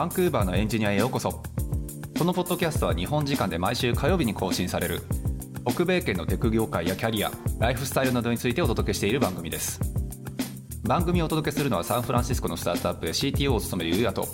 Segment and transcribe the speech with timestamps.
[0.00, 1.42] バンクーバーのエンジニアへようこそ。
[2.16, 5.02] このポッドキャストは日本時間で毎週火曜日に更新される。
[5.68, 9.78] 北米圏のテク業界やキャリアライフスタイルなどについてお届けしている番組です。
[10.84, 14.26] 番組をお届けするのはサンフランシスコのスタートアップで CTO を務めるゆうやと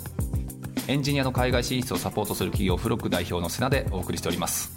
[0.87, 4.73] エンジニアの海外進出をサポートする企業フロック代表の瀬名でお送りしております。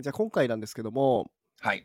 [0.00, 1.28] じゃあ今回なんですけども、
[1.60, 1.84] はい。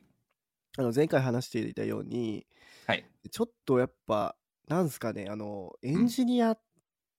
[0.78, 2.46] あの前回話していたように、
[2.86, 3.10] はい。
[3.32, 4.36] ちょっとやっぱ、
[4.70, 6.60] なんですかね、あの、エンジニアっ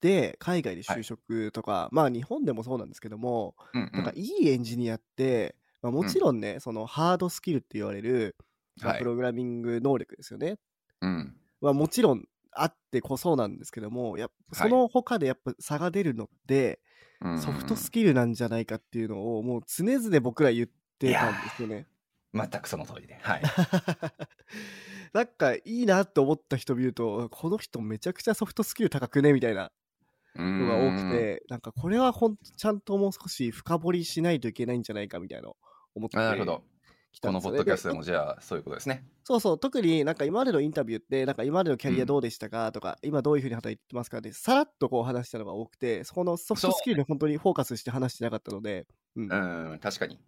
[0.01, 3.91] て海外で就職とか、まあ日本でもそうなんですけども、うんうん。
[3.93, 8.37] なんかいいエンジニアって、まあ、もちろんね、そのハードスキルって言われる、
[8.81, 8.99] まあはい。
[9.01, 10.59] プログラミング能力ですよね。
[11.01, 11.37] うん。
[11.61, 14.71] はもちろんあってこそなんですけども、やっぱはい。
[14.71, 16.81] その他でやっぱ差が出るのって、
[17.21, 21.87] うんソフトスキルなんじゃないかっていうのを、もう常々僕ら言ってたんですよね。
[22.33, 23.43] 全くその通りではい
[25.13, 29.73] なんかいいなって思った人見ると、この人めちゃくちゃソフトスキル高くねみたいな
[30.37, 35.51] のが多くて、なんかこれはほんとちゃんともう少し深掘りしないといけないんじゃないかみたいな
[35.95, 36.63] 思ってあなるほど。
[37.21, 39.05] このポッドキャストでもでじゃあそういうことですね。
[39.25, 48.87] そうそう、特になんか今までのインタビューって、なんか今までのキャリうんアどうでしたかとか、今どういうふうに働いてますかで、さらっとこう話したのが多くて、そこのソフトスキルに本当にフォーカスして話してなかったので、
[49.17, 49.33] うん。
[49.33, 50.15] うん確かに。
[50.15, 50.19] っ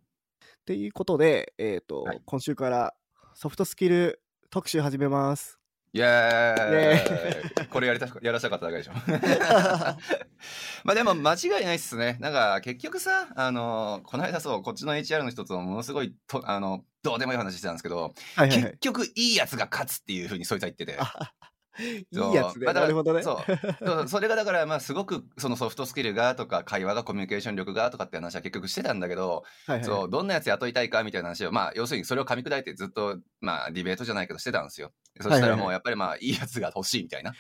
[0.67, 2.21] ていうことで、えっ、と、はい。
[2.25, 2.95] 今週から
[3.35, 4.22] ソフトスキル
[4.53, 5.59] 特集始めます。
[5.95, 7.67] イエーイ。
[7.69, 8.93] これやりたやらせたかっただけでしょ。
[10.85, 12.19] まあでも間違いないっすね。
[12.21, 18.73] なんか結局さあのこの間そうこっちの HR の一つもものすごいとあのどうでもいい話してたんですけど、はいはいはい。
[18.73, 18.79] 結。
[18.81, 20.99] 局いいやつが勝つっていうふうにそいつは言ってて。
[21.01, 21.33] あ
[22.11, 22.67] いいやつね。
[22.67, 23.23] まあだからなるほどね。
[23.23, 23.43] そ
[24.03, 29.85] うそれがだからまあすごくそのソフトスキルがとか会話がコミュニケーション力がとかって話は結局してたんだけど、はいはい。
[29.85, 34.93] そうどんなやつ雇いたいかみたいな話をまあ要するにそれを噛み砕いてずっとまあディベートじゃないけどしてたんですよ。
[35.21, 37.35] そしたらもうやっぱりまあいいやつが欲しいみたいな、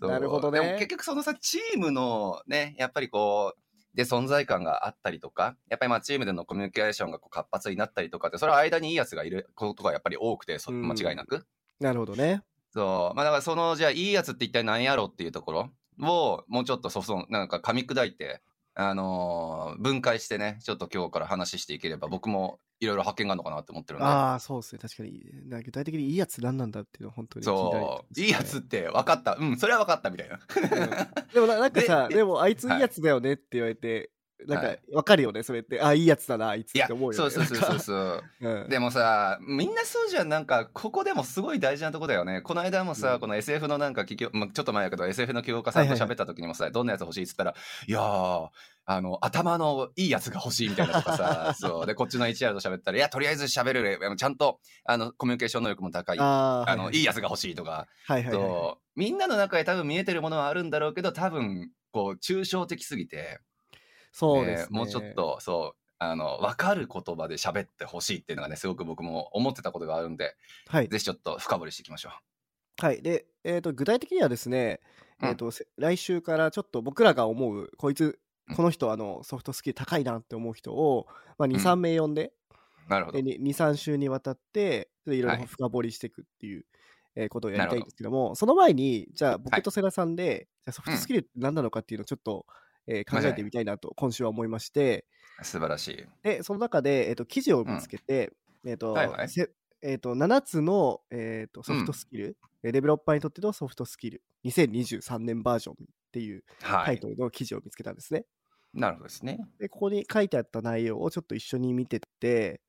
[0.00, 0.60] なるほどね。
[0.60, 3.60] でも結局そのさチームのねやっぱりこう
[3.96, 10.86] で存在感があったりとかやっぱりまあチームでのコミュニケーションがこう活発になったりとかってそれは間にいいやつがいることがやっぱり多くてそうん。
[10.86, 11.46] 間違いなく、
[11.80, 12.42] なるほどね。
[12.72, 13.16] そう。
[13.16, 15.70] まあだからその、じゃあいいやつって一体何やろうっていうところ
[16.00, 18.42] を、もうちょっとソフト、なんか噛み砕いて、
[18.74, 24.06] あのー分解してね、ちょっと今日から話していければ、僕もいろいろ発見があるのかなって思ってるんで。
[24.06, 24.78] ああ、そうですね。
[24.78, 25.22] 確かに。
[25.64, 28.20] 具体的にいいやつ何なんだっていうのは本当にそう。
[28.20, 29.36] いいやつって分かった。
[29.38, 30.38] うん、それは分かったみたいな。
[31.34, 34.10] でもななんかさ、ででもあいついいやつだよねって言われて、
[34.46, 35.80] なんかわかるよね、それって。
[35.80, 37.30] あ、いいやつだな、あいつって思うよね。
[37.30, 37.78] そうそうそうそう。
[37.78, 38.24] そう。
[38.40, 38.68] うん。
[38.68, 40.28] でもさみんなそうじゃん。
[40.28, 42.42] なんかここでもすごい大事なとこだよね。
[42.42, 43.20] この間もさ、うん。
[43.20, 47.54] この SF のなんか企業、まあ、ちょっと前やけど SF の起業家さんと喋った時にもさ、どんなやつ欲しいっつったら
[47.86, 48.48] いやー
[48.86, 51.86] あの頭のいいやつが欲しいみたいなとかさ そう。
[51.86, 54.16] でこっちの HR と喋ったらいやとりあえず喋れる。
[54.16, 56.18] ちゃんとあのコミュニケーション能力も高い。
[56.18, 58.76] ああーのいいやつが欲しいとか、はいはいはい。
[58.96, 63.40] みんなの中で多分見えてるものはあるんだろうけど多分こう抽象的すぎて
[64.12, 64.68] そうですね。
[64.70, 65.14] ねもうちょっ。
[65.14, 70.34] とそうあの分かる言葉で喋ってほしいっていうのがねすごく僕も思ってたことがあるんで
[70.68, 70.88] はい。
[70.88, 72.10] ぜひちょっと深掘りしていきましょ
[72.80, 73.02] はい。
[73.02, 74.80] で、えっ、と、具体的にはですね、
[75.20, 81.06] うんえっ、と、せ来週からちょっと僕らが思う、こいつうん、この人、あの、ソフトスキル高いなって思う人を、
[81.36, 82.32] まあ、2、うん3名呼んで、
[82.86, 82.90] う。
[82.90, 83.38] なるほどで。
[83.38, 86.64] 2、3週にわたって、いろいはいろ深掘りしていくっていう、
[87.16, 92.46] えーことをやりたないんですけども、その前に、じゃあは僕いと世良さんで、じゃあソフトスキルって何なのかっていうのをちょっと、
[92.86, 95.06] えー考えてみたいなと今週は思いまして、
[95.42, 96.06] 素晴らしい。
[96.22, 98.32] で、その中で、えー、と記事を見つけて、
[98.64, 99.50] えーとはいはいせ
[99.82, 105.76] えー、と7つの、えー、とソフトスキル、えーデベロッパーにとってのソフトスキル、2023年バージョンっ
[106.12, 106.86] ていうはい。
[106.86, 108.26] タイトルの記事を見つけたんですね。
[108.74, 109.38] なるほどですね。
[109.58, 112.60] で、ここに書いてあった内容をちょっと一緒に見てって、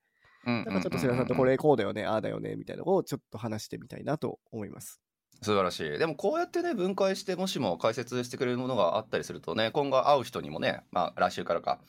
[0.45, 4.99] うんなんかちょっと世良さんとこれこうだよね、ああだよねみたいなのをちょっと話してみたいなと思います。
[5.41, 5.97] 素晴らしい。
[5.97, 11.79] でもこうやってね分解してもしも解説してくれるものがあったりするとね今後会う人にもねまあ来週からか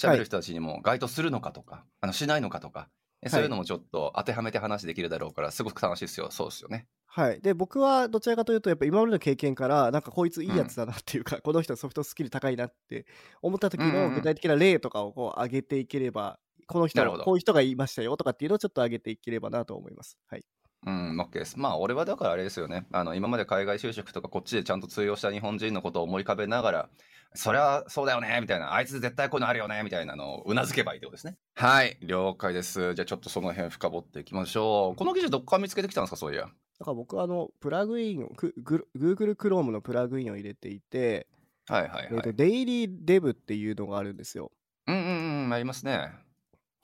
[0.00, 2.88] 喋る人たちにも該当するのかとか、あのしないのかとか。
[3.22, 6.86] えそういうのもちょっと当てはめて話できるだろうからすごく楽しいですよそうですよね。
[7.06, 13.06] はい、で僕はどちらかというとやっぱ今までの経験からなんかこいついいやつだなっていうか、この人ソフトスキル高いなって
[13.40, 14.10] 思った時うんうんうん。
[14.10, 17.24] の具体的な例とかをこう上げていければこの人なるほど。
[17.24, 20.18] こういう人が言いましたよとかっていうのをちょっと上げていければなと思います。
[20.28, 20.44] はい、
[20.86, 21.58] うん、OK です。
[21.58, 22.86] まあ、俺はだからあれですよね。
[22.92, 26.88] あの、今まで海外就職とかこっちでちゃんと通用した日本人のことを思い浮かべながら、
[27.34, 31.36] それはそうだよねみたいな、あいつ絶対こういうのあるよねみたいなのをうなずけばいいってことですね。
[31.54, 32.94] はい、了解です。
[32.94, 34.96] じゃあちょっとその辺深掘っていきましょう。
[34.96, 36.42] この記事どっから見つけてきたんですか、そういや。
[36.78, 41.26] だから僕はあのプラグインを Google Chrome のプラグインを入れていて、
[41.66, 42.08] はいはいはい。
[42.12, 44.52] えーとデイリーデブっていうのがあるんですよ。
[44.86, 46.12] うんうんうん、ありますね。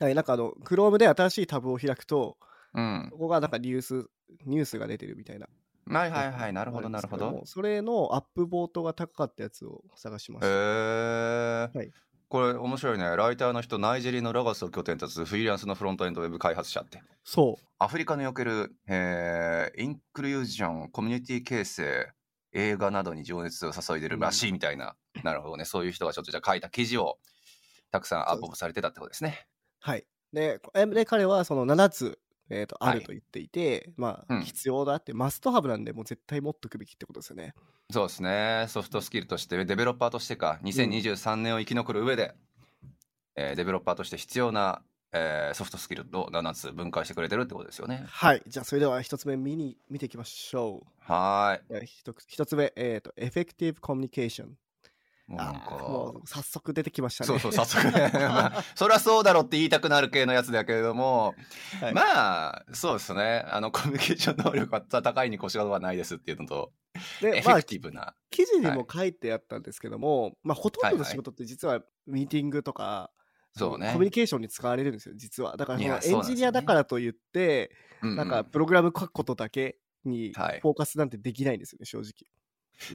[0.01, 2.37] はい、なんかあの Chrome で新しいタブを開くと
[2.75, 3.19] うんこ。
[3.19, 4.09] こがなんかニュース
[4.47, 5.47] ニュースが出てるみたいな
[5.87, 7.43] はいはいはい、なるほどなるほど。
[7.45, 10.47] それのアップボートが高かったやつを探しました。
[10.47, 11.91] へえ、はい
[12.29, 13.05] これ面白いね。
[13.15, 17.03] ライターの人、ナイジェリアのラガスを拠点とするフリーランスのフロントエンドウェブ開発者って。
[17.25, 17.65] そう。
[17.79, 22.09] アフリカにおける、えーインクルージョン、コミュニティ形成、
[22.55, 25.67] 映画などに情熱を注いでるらしいみたいな、なるほどね。
[25.67, 27.19] そういう人がちょっとじゃあ書いた記事を
[27.91, 29.47] たくさんアップされてたってことですね。
[29.81, 30.07] はい。
[30.33, 32.19] で、えで彼はその7つ、
[32.53, 37.55] えーとあると言っていて、まあ、うん必要だって、マストハブなんで、もう絶対持っとくべきってことですよね。
[37.93, 38.67] そうですね。
[38.69, 42.35] ソフトスキルとして、デベロッパーとしてか、2023年を生き残る上で、
[43.37, 44.83] えーデベロッパーとして必要な、
[45.13, 48.05] えーソフトスキルを7つ分解してくれてるってことですよね。
[48.07, 48.43] はい。
[48.47, 51.63] じゃあ、それでは一つ目見に、見ていきましょはーい。
[51.71, 51.77] う。
[51.77, 54.59] えー一つ一つ目、えっ、と、エフェクティブコミュニケーション。
[55.29, 57.27] なんあーもかう、早速出てきましたね。
[57.27, 58.11] そうそう、早速ね。
[58.15, 61.35] まあ、そりゃそうだろうって言いたくなる系のやつだけれども、
[61.81, 63.45] はいまあ、そうですね。
[63.49, 66.73] あの、コミュニケーション能力は高いに越しはないですっていうのと、
[67.21, 68.15] で、まあエフェク、ティブな。
[68.31, 73.11] 記事にも書いてあったんですけども、まあ、ほとんどのはいはい仕事って実はミーティングとか、
[73.55, 75.57] そうねコミュニケーションに使われるんですよ、実は。
[75.57, 77.71] だからエンジニアだからといって、
[78.03, 82.11] うんうんなんかプログラム書くことだけにはいフォーカスなんてできないんですよね、正直。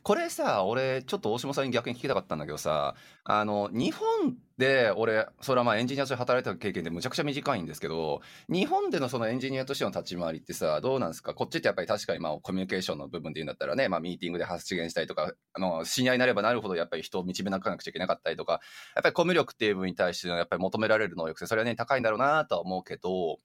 [0.04, 11.34] これさ、俺、ちょっと大島さんに逆に聞きたかったんだけどさ、あの、日本で、俺、それはまあエンジニアとして働いた経験でむちゃくちゃ短いんですけど、日本でのそのエンジニアとしての立ち回りってさ、どうなんですか？
[11.34, 18.60] こっちってやっぱり確かにまあコミュニケーションの部分で言うんだったらね、まあミーティングで発言したりとか、あの、知り合いになればなるほどやっぱり人を導かなくちゃいけなかったりとか、
[18.96, 23.38] やっぱりコミュ力っていう部分に対してのやっぱり求められる能力性、それはね、高いんだろうなとは思うけど、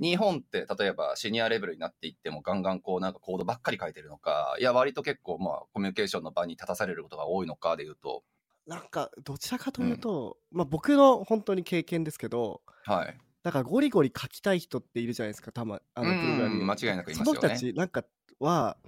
[0.00, 8.24] 日本って例えばシニアレベルになっていってもガンガンこうなんかコードばっかり書いてるのか、いや割と結構まあコミュニケーションの場に立たされることが多いのかでいうと、
[8.66, 13.18] なんか、どちらかというと、まあ僕の本当に経験ですけど、はい。
[13.42, 17.48] だからゴリゴリ書きたい人っているじゃないですか、たま、あの、プログラミングうん間違いなくいそますよね。
[17.48, 18.04] の人たち、なんか
[18.40, 18.86] は、う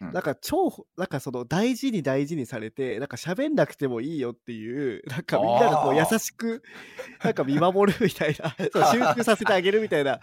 [0.00, 6.62] なんか超、なんかその大事に大事にされて、なんか喋んなくてもいいよっていう、 なんかみんながこう優しく、
[7.22, 10.20] なんか見守るみたいな、 そう集中させてあげるみたいな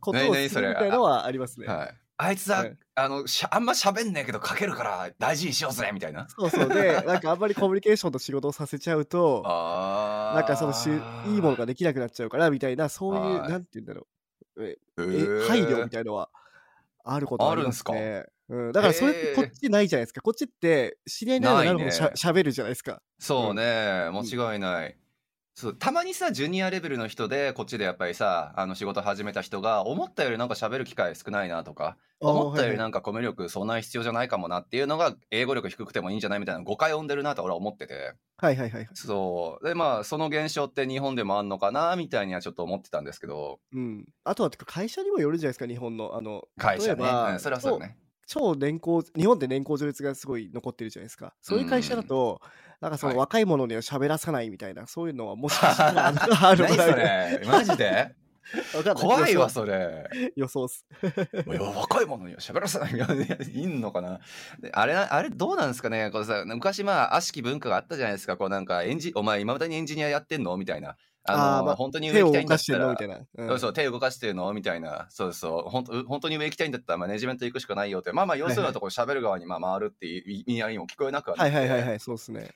[0.00, 1.66] ことをするみたいなのはありますね。
[1.66, 1.94] はい。
[2.20, 6.26] あいつは、はいあのしゃあんま喋んねえけど書けるから大事にしようぜみたいな。
[6.28, 6.68] そうそう。
[6.68, 13.50] で、なんかあんまりコミュニケーションと仕事をさせちゃうと、あなんかそのしゅいいものができなくなっちゃうからみたいな、そういう、はい。
[13.50, 14.08] なんて言うんだろ
[14.56, 15.02] う、ええ
[15.44, 16.28] え配慮みたいのは
[17.04, 18.26] あることありますあね。
[18.48, 20.20] うん、だからそれってこっちないじゃないですか。
[20.20, 23.02] こっちって知り合いになるほどしゃべるじゃないですか。
[23.18, 24.96] そうね、間違いない。
[25.58, 38.88] そうたまにさジュニアレベルの人でこっちでやっぱりさあの仕事始めた人が思ったよりなんか喋る機会少ないなとか思ったよりなんかコミュ力そんなに必要じゃないかもなっていうのが英語力低くてもいいんじゃないみたいな誤解を生んでるなと俺は思っててはいはいはいはい。
[38.94, 44.04] そうでまあその現象って日本でもあんのかなみたいにはちょっと思ってたんですけどうん。
[44.22, 46.16] あとはてか会社にもよるじゃないですか、日本の。
[46.16, 47.96] あの、会社ね、うんそれはそうだね
[48.28, 51.34] 超年功、日本って年功序列がすごい残ってるじゃないですか。
[51.40, 52.40] そういう会社だと、
[52.80, 53.18] なんかそのはい。
[53.20, 56.94] 若い者には喋らさないみたいな、そういうのはもしかしたらあるのかな。
[56.94, 57.42] れ？
[57.46, 58.14] マジで？
[58.96, 60.08] 怖いわそれ。
[60.36, 60.86] 予想っす。
[61.02, 64.20] いや若い者には喋らせないいやいやいんのかな？
[64.60, 66.10] であれなあれどうなんですかね？
[66.10, 68.36] これさ昔まあ悪しき文化があったじゃないですか。
[68.36, 70.56] こうなんかエンジお前今までにエンジニアやってんの？
[70.56, 70.96] みたいな
[71.28, 72.88] あのまあ本当に上行きたいんだったら。
[72.88, 73.48] うん。
[73.48, 74.52] そうそう手動かしてるの？
[74.52, 75.06] みたいな。
[75.10, 75.70] そうそう。
[75.70, 78.12] 本当本当に上行きたいんだったらマネジメント行くしかないよって。
[78.12, 82.50] まあまあ要するにところ喋る側にまあ回るっていう意味合いも聞こえなくはなはいはいはいはい、そうですね。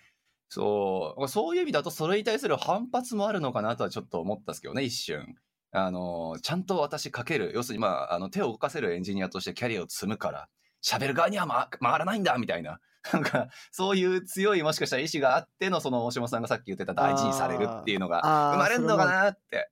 [0.48, 1.28] そう。
[1.28, 5.36] そういう意味だとそれに対する反発もあるのかなとはちょっと思ったんですけどね一瞬。
[5.74, 7.52] あのちゃんと私かける。
[7.54, 10.48] 要するにまああの手を動かせるエンジニアとしてキャリアを積むから
[10.84, 12.80] 喋る側には、ま、回らないんだみたいな
[13.12, 18.20] なんかそういう強いもしかしたら意志があってのその大島さんがさっき言ってた大事にされるっていうのが
[18.52, 19.70] 生まれるのかなって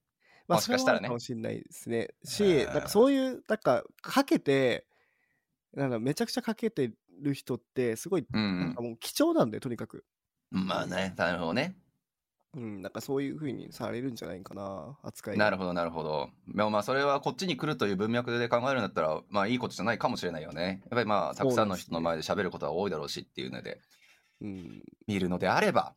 [0.49, 2.09] まあ、もしかしたらねかもしれないですね。
[2.25, 4.85] うし、んなんかそういう、なんか、かけて、
[5.75, 6.91] なんかめちゃくちゃかけて
[7.23, 10.05] る人って、すごい、うんなんかもう貴重なんだよ、とにかく。
[10.51, 11.77] まあねなるほどね
[12.57, 15.39] うん、なんかそういうふうにされるんじゃないかな、扱い。
[15.39, 23.81] なるほどなるほどでもまあそれはこっちに来るという文脈で考えるんだったらまあいいことじゃないかもしれないよねやっぱりまあたくさんの人の前で喋ることは多いだろうしっていうので
[24.41, 24.83] うん。
[25.07, 25.95] 見るのであれば、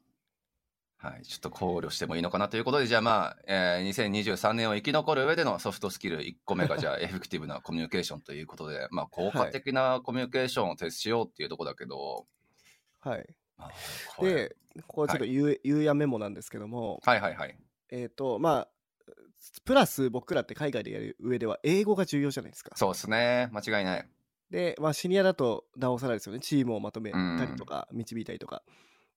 [0.97, 12.25] はい、ちょっと考慮してもいいのかなということで、じゃあまあ、えー2023年を生き残る上でのソフトスキル1個目が、じゃあ エフェクティブなコミュニケーションということで、まあ、効果的なコミュニケーションを徹しようっていうところだけど、
[13.01, 13.25] はい。
[13.57, 13.71] まあ
[14.15, 14.55] これで、
[14.87, 17.57] ここちょっと言う、言うやメモなんですけども、はいはいはい。
[17.91, 18.67] えっ、と、まあ、
[19.65, 22.71] プラス僕らって海外でやる上では英語が重要じゃないですか。
[22.75, 23.49] そうですね。
[23.51, 24.07] 間違いない。
[24.49, 26.39] で、まあ、シニアだとなおさらですよね。
[26.39, 28.63] チームをまとめたりとか、導いたりとか。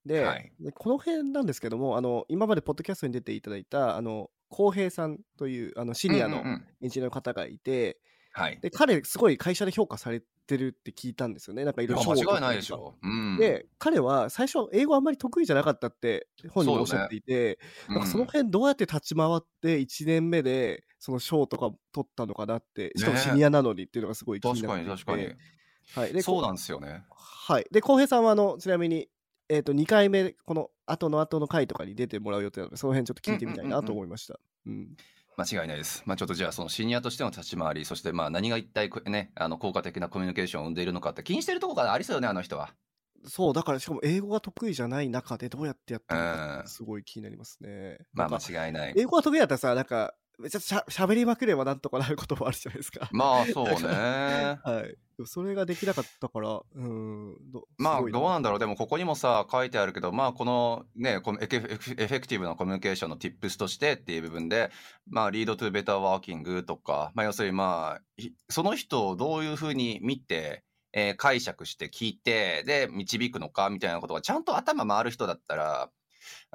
[0.05, 6.43] で,、はいでこの辺なんですけども、あの今までポッドキャストに出ていただいた、あの浩平さんというあのシニアの
[6.81, 7.99] エンジニアの方がいて、
[8.33, 8.59] はい。
[8.61, 11.65] で、彼、すごい会社で評価されてるって聞いたんですよね。
[11.65, 12.95] なんかいろいろ間違いないでしょ。
[13.03, 13.37] うん。
[13.39, 25.35] で、彼は最初、英語あんまり得意じゃなかったって本人もおっしゃっていて、うん、なんかその辺どうやって立ち回って1年目でその賞とか取ったのかなって、しかもねシニアなのにっていうのがすごい気に確かなっていてに確かに。
[25.95, 26.13] はい。
[26.13, 27.05] で、そうこなんですよね。
[27.11, 27.67] はい。
[27.71, 29.09] で、浩平さんは、あの、ちなみに、
[29.49, 34.41] えっ、と、2回目、この後の後の回とかに出てもらう予定なので、その辺ちょっと聞いてみたいなと思いました。
[34.67, 34.97] うん
[35.37, 36.03] 間違いないです。
[36.07, 42.75] まあ、ちょっとじゃあそのシニアとしての立ち回り、そしてまあ何が一体こね、あの効果的なコミュニケーションを生んでいるのかって気にしてるところがありそうよね、あの人は。
[43.29, 47.99] そう、だからしかも英語が得意じゃない中でどうやってやってるのかうんすごい気になりますね。
[48.15, 48.95] まあ間違いない。
[48.97, 53.09] 英語が得意だったらさ、なんか、めっちゃしゃ喋りまくればなんとかなることもあるじゃないですか。
[53.13, 54.59] まあそうね。
[54.65, 54.97] はい。
[55.25, 64.71] それができなかったから、うん、どまあどうなんだろうでもここにもさ書いてあるけどまあこのねこのエフェクティブなコミュニケーションの tips としてっていう部分で
[65.09, 75.91] まあリードトゥベターワーキングとかまあ要するにまあひその人をどういうふうに見て、えー解釈して聞いてで導くのかみたいなことがちゃんと頭回る人だったら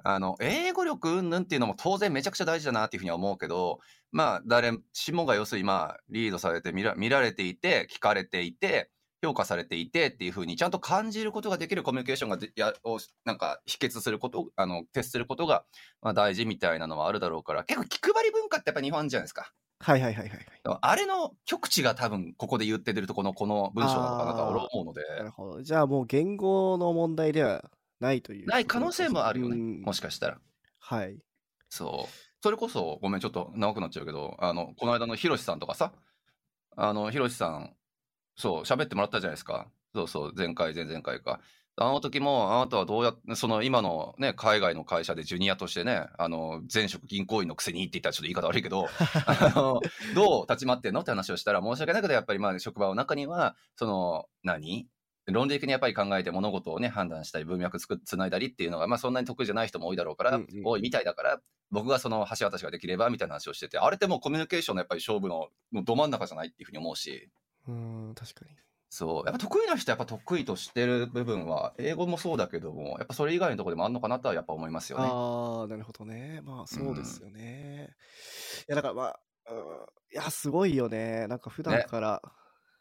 [0.04, 3.80] あの英語力云々っていうのも当然めちゃくちゃ大事だなっていうふうには思うけど
[4.12, 8.90] まあ誰しもが要するにまあリードされて見ら見られていて聞かれていて
[9.24, 15.64] 評価されていてっていうふうにちゃんと感じることができるコミュニケーションがでやをなんか秘訣することあの徹することが
[16.02, 19.52] まあ大事みたいなのはあるだろうから結構気配り文化ってやっぱ日本じゃないですか。
[19.84, 20.78] はいはいはいはいはい。
[20.82, 25.62] あれの極致が多分ここで言ってるとこのこの文章なのかなとは俺は思うのでなるほど。
[25.62, 27.70] じゃあもう言語の問題では
[28.02, 28.48] ないという。
[28.48, 30.40] ない可能性もあるよねうんもしかしたら。
[30.80, 31.18] はい。
[31.70, 32.14] そう。
[32.44, 35.94] それこそ、ごめん、ちょっと長くなっちゃうけど、あの、この間のヒロシさんとかさ、
[36.76, 37.76] あの、ヒロシさん、
[38.36, 39.68] そう、喋ってもらったじゃないですか。
[39.94, 41.40] そうそう、前回、前々回か。
[41.78, 48.88] あの時も、あなたはどうやって、その今のね、海外の会社でジュニアとしてね、あの、前職銀行員のくせにって言ったらちょっと言い方悪いけど、
[49.26, 49.80] あの、
[50.14, 51.02] どう立ち回ってんの？
[51.02, 54.88] って話をしたら、申し訳ないけど、やっぱりまあ、職場の中には、その、何？
[55.28, 67.30] 論理的にやっぱり考えて物事をね、判断したり、文脈つないだりっていうのが、まあそんなに得意じゃない人も多いだろうから、うんうん多いみたいだから、僕がその橋渡しができればみたいな話をしてて、あれってもうコミュニケーションのやっぱり勝負のもうど真ん中じゃないっていうふうに思うし、
[67.68, 67.74] うー
[68.12, 68.52] ん、確かに。
[68.90, 75.06] そう、やっぱ得意な人はやっぱ得意としてる部分は、英語もそうだけども、やっぱそれ以外のところでもあるのかなとはやっぱ思いますよね。
[75.08, 76.42] ああ、なるほどね。
[76.44, 77.96] まあ、そうですよね。
[78.68, 79.58] いや、だからまあ、うん
[80.14, 81.26] いや、すごいよね。
[81.28, 82.22] なんか普段ねから、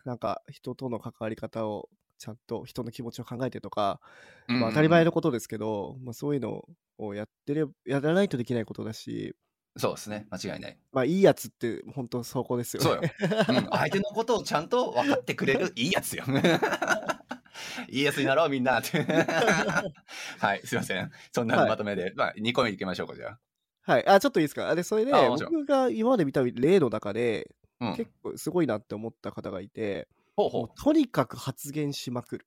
[0.05, 1.89] なんか人との関わり方を、
[2.21, 3.99] ちゃんと人の気持ちを考えてとか、
[4.47, 6.65] まあ、当たり前のことですけど、まあ、そういうの
[6.99, 9.35] をやってれば、やらないとできないことだし、
[9.79, 10.79] そうですね、間違いない。
[10.93, 13.15] まあ、いいやつって本当そこですよね。
[13.19, 13.63] そうよ。
[13.63, 16.25] うん、相手のことをちゃんと分かってくれる いいやつよ。
[17.89, 19.03] いいやつになろうみんなって。
[20.39, 21.11] はい、すいません。
[21.33, 23.39] そんなはいまとめで、まあ2個目いきましょうかじゃ
[23.83, 24.07] はい。
[24.07, 24.69] あ、ちょっといいですか？
[24.69, 27.49] あで、それで、僕が今まで見た例の中で、
[27.79, 27.91] あ。
[27.91, 27.97] うん。
[27.97, 30.09] 結構すごいなって思った方がいて、
[30.41, 30.65] ほうほう。
[30.65, 32.47] もうとにかく発言しまくる。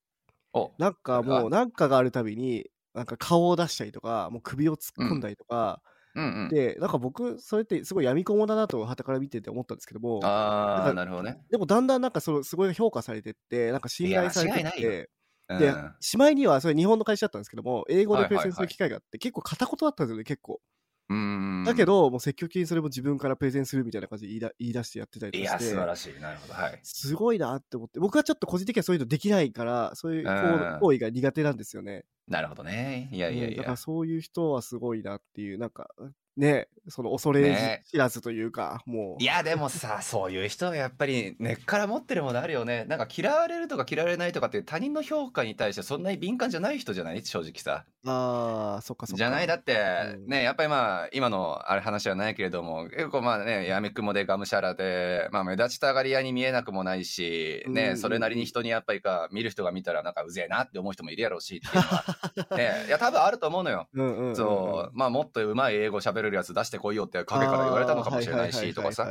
[0.53, 5.81] おなんかもう、なんかがあるたびに、なんか顔を出したりとか、もう首を突っ込んだりとか、
[6.15, 6.51] うんうん。
[6.51, 11.45] で、なんか僕、それってすごい闇雲だなと、旗から見てて思ったんですけども、ああ、なるほどね。
[11.49, 15.09] でもだんだんなんかそのすごい評価されてって、なんか信頼されてって、
[15.49, 20.61] うんで、しまいには、それ日本の会社だったんですけども、英語ではいはいはいプレゼンする機会があって、結構片言だったんですよね、結構。
[21.09, 21.63] うん。
[21.65, 26.21] だけど、もう積極的にそれも自分からプレゼンするみたいな感じで言いだ言い出してやってたりいや、とかして、素晴らしい。
[26.21, 26.53] なるほど。
[26.53, 26.79] はい。
[26.83, 32.05] すごいなって思って、僕はちょっと個人的にはそういうのできないから、そういう行為が苦手なんですよね。
[32.27, 33.09] なるほどね。
[33.11, 33.49] いやいやいや。
[33.49, 35.89] うんだからそういう人はすごいなっていう、なんか、
[36.35, 39.21] ね、その恐れね知らずというか、もう。
[39.21, 42.85] いや、でもさ、そういう人はやっぱり根っから持ってるものあるよね。
[42.85, 47.23] なんか嫌われるとか嫌われないとかって他人の評価に対してそんなに敏感じゃない人じゃない？
[47.23, 47.85] 正直さ。
[48.07, 49.17] ああ、そっかそっか。
[49.17, 49.47] じゃない？
[49.47, 49.77] だって、
[50.15, 62.12] うんね、やっぱりまあ、今のあれ話はないけれども、結構まあね、やみくもでがむしゃらで、まあ目立ちたがり屋に見えなくもないし、ね、うんそれなりに人にやっぱりか、見る人が見たらなんかうぜえなって思う人もいるやろうしっていうのは、
[62.55, 63.87] ね、 いや多分あると思うのよ。
[63.93, 69.07] うんうんうんうん、そう、まあもっと上手い英語喋れるやつ出してこいよって陰から言われたのかもしれないしとかさ。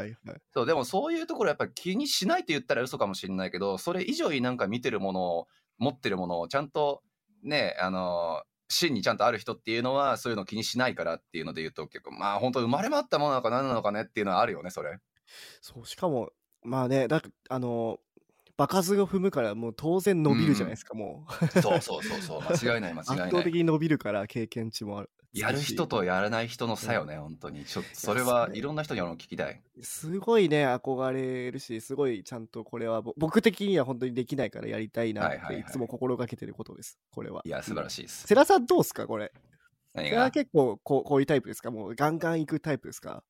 [0.53, 7.03] そう、でもそういうところやっぱり気にしないって言ったら嘘かもしれないけど、それ以上になんか見てるものを、持ってるものをちゃんと
[7.43, 14.99] ね、あの、真にちゃんとある人っていうのはそういうの気にしないからっていうので言うと結構まあ本当生まれ持ったものなのか何なのかねっていうのはあるよね、それ。
[15.61, 16.31] そう、しかも、
[16.63, 17.99] まあね、だあの、
[18.67, 21.61] 場数を踏むから、もう当然伸びるじゃないですか、もう。
[21.61, 23.31] そうそうそうそう、間違いない 間圧違いない。
[23.31, 25.11] 倒的に伸びるから、経験値もある。
[25.33, 27.65] やる人とやらない人の差よね、本当に。
[27.65, 29.63] ちょっとそれはいろんな人に俺も聞きたい。
[29.81, 37.41] すごいね、憧れるし、すごいちゃんとこれはぼ、僕的には本当にできないからやりたいなはいはいはいっていつも心がけてることです、これは。
[37.47, 37.91] いや、素晴らい。
[37.91, 38.27] しいです。
[38.29, 39.33] 世良さんどうすか、これ？
[39.95, 40.11] 何が？
[40.11, 41.71] 世良は結構こうこういうタイプですか？
[41.71, 43.25] もうガンガン行くタイプですか？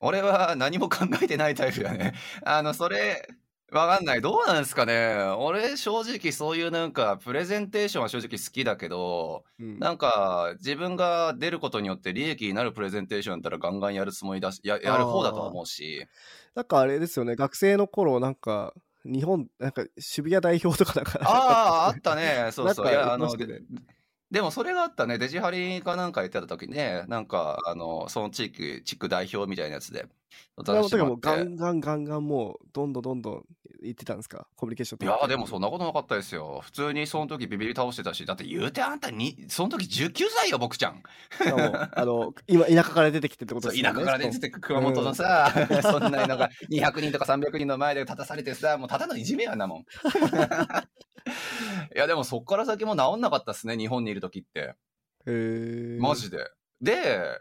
[0.00, 2.14] 俺は何も考えてないタイプだね。
[2.44, 3.28] あの、それ、
[3.70, 4.22] わかんない。
[4.22, 5.14] どうなんですかね。
[5.38, 16.06] 俺、正直そういうなんか、プレゼンテーションは正直好きだけど、うんなんか、自分が出ることによって利益になるプレゼンテーションだったらガンガンやるつもりだし、ややる方だとは思うし。
[16.54, 18.72] なんかあれですよね、学生の頃、なんか、
[19.04, 22.48] 日本、なんか渋谷代表とかなんか、ああ、あったね。
[22.52, 22.88] そうそう。
[22.88, 23.28] いや、ああの、
[24.30, 25.16] でもそれがあったね。
[25.18, 30.06] デジハリかなんか言ってた時ね、なんか、あの、その地域、地区代表みたいなやつで、
[30.64, 33.44] それの時はもガンガンガンガンもう、どんどんどんどん
[33.82, 34.46] 言ってたんですか？
[34.56, 36.60] コミュニケーションい取ってやーでもそんなことなかったですよ。
[36.62, 41.02] 普通にその時ビビり倒してたし、だって言うてあんたに、その時19歳よ、僕ちゃん。
[41.30, 43.94] しかも、あの、 今、田舎から出てきてってことですよね。
[43.94, 49.84] 田舎から出てて熊本のさ、 そんななんか200人とか300人の前で立たされてさ、もうただのいじめやんなもん。
[51.94, 54.74] いやでもそっから先も治んなかったっすね、日本にいる時って。
[55.26, 56.38] へーマジで。
[56.80, 57.40] で、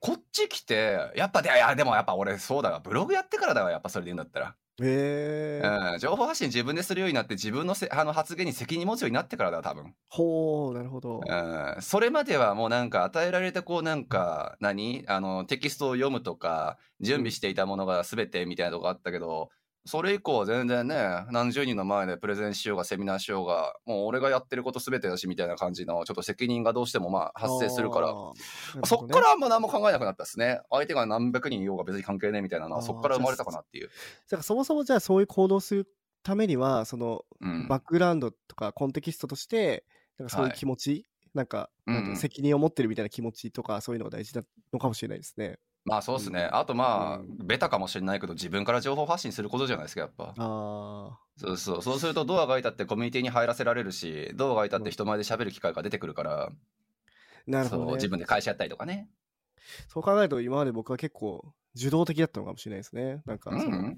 [0.00, 4.56] こっち来て、やっぱで、いやでもやっぱ俺そうだわ、ブログやってからだわ、やっぱそれで言うんだったら。
[4.80, 11.20] へーうん、情報発信自分でするようになって自分のせあの発言に責任持つようになってからだわ多分、ほう、なるほど。
[11.26, 11.32] う
[11.78, 15.04] ん、それまではもうなんか与えられたこうなんか何？
[15.08, 19.50] あのテキストを読むとか準備していたものが全てみたいなとこあったけど
[19.84, 28.08] それ以降は全然ね何十人の前でプレゼンしようがセミナーしようがもう俺がやってること全てだしみたいな感じのちょっと責任がどうしてもまあ発生するから。
[28.08, 30.60] あーそっからあんま何も考えなくなったですね。
[30.70, 33.92] 相手が何百人いようが別に関係ねえみたいなのはそっから生まれたかなっていう、だ
[34.30, 35.88] からそもそもじゃあそういう行動する
[36.22, 39.84] ためには、その、うん、バックグラウンドとかコンテキストとして、
[40.18, 45.58] なんかそういうはい気持ち、なんか、うんなんていうの責任を持ってるみたいな気持ちとか、そういうのが大事なのかもしれないですね。
[45.84, 46.48] まあそうですね。
[46.52, 50.34] あとまあ、うベタかもしれないけど、自分から情報発信することじゃないですか、やっぱ。
[50.36, 51.82] あそうそう。
[51.82, 56.50] そうすると、ドアが開いたってコミュニティに入らせられるし、ドアが開いたって人前で喋る機会が出てくるから、あ、
[57.46, 57.94] なるほそう、ど、ね。
[57.94, 59.08] 自分で会社やったりとかね。
[59.88, 63.22] そう考えると、今まで僕は結構、受動的だったのかもしれないですね。
[63.26, 63.50] なんか、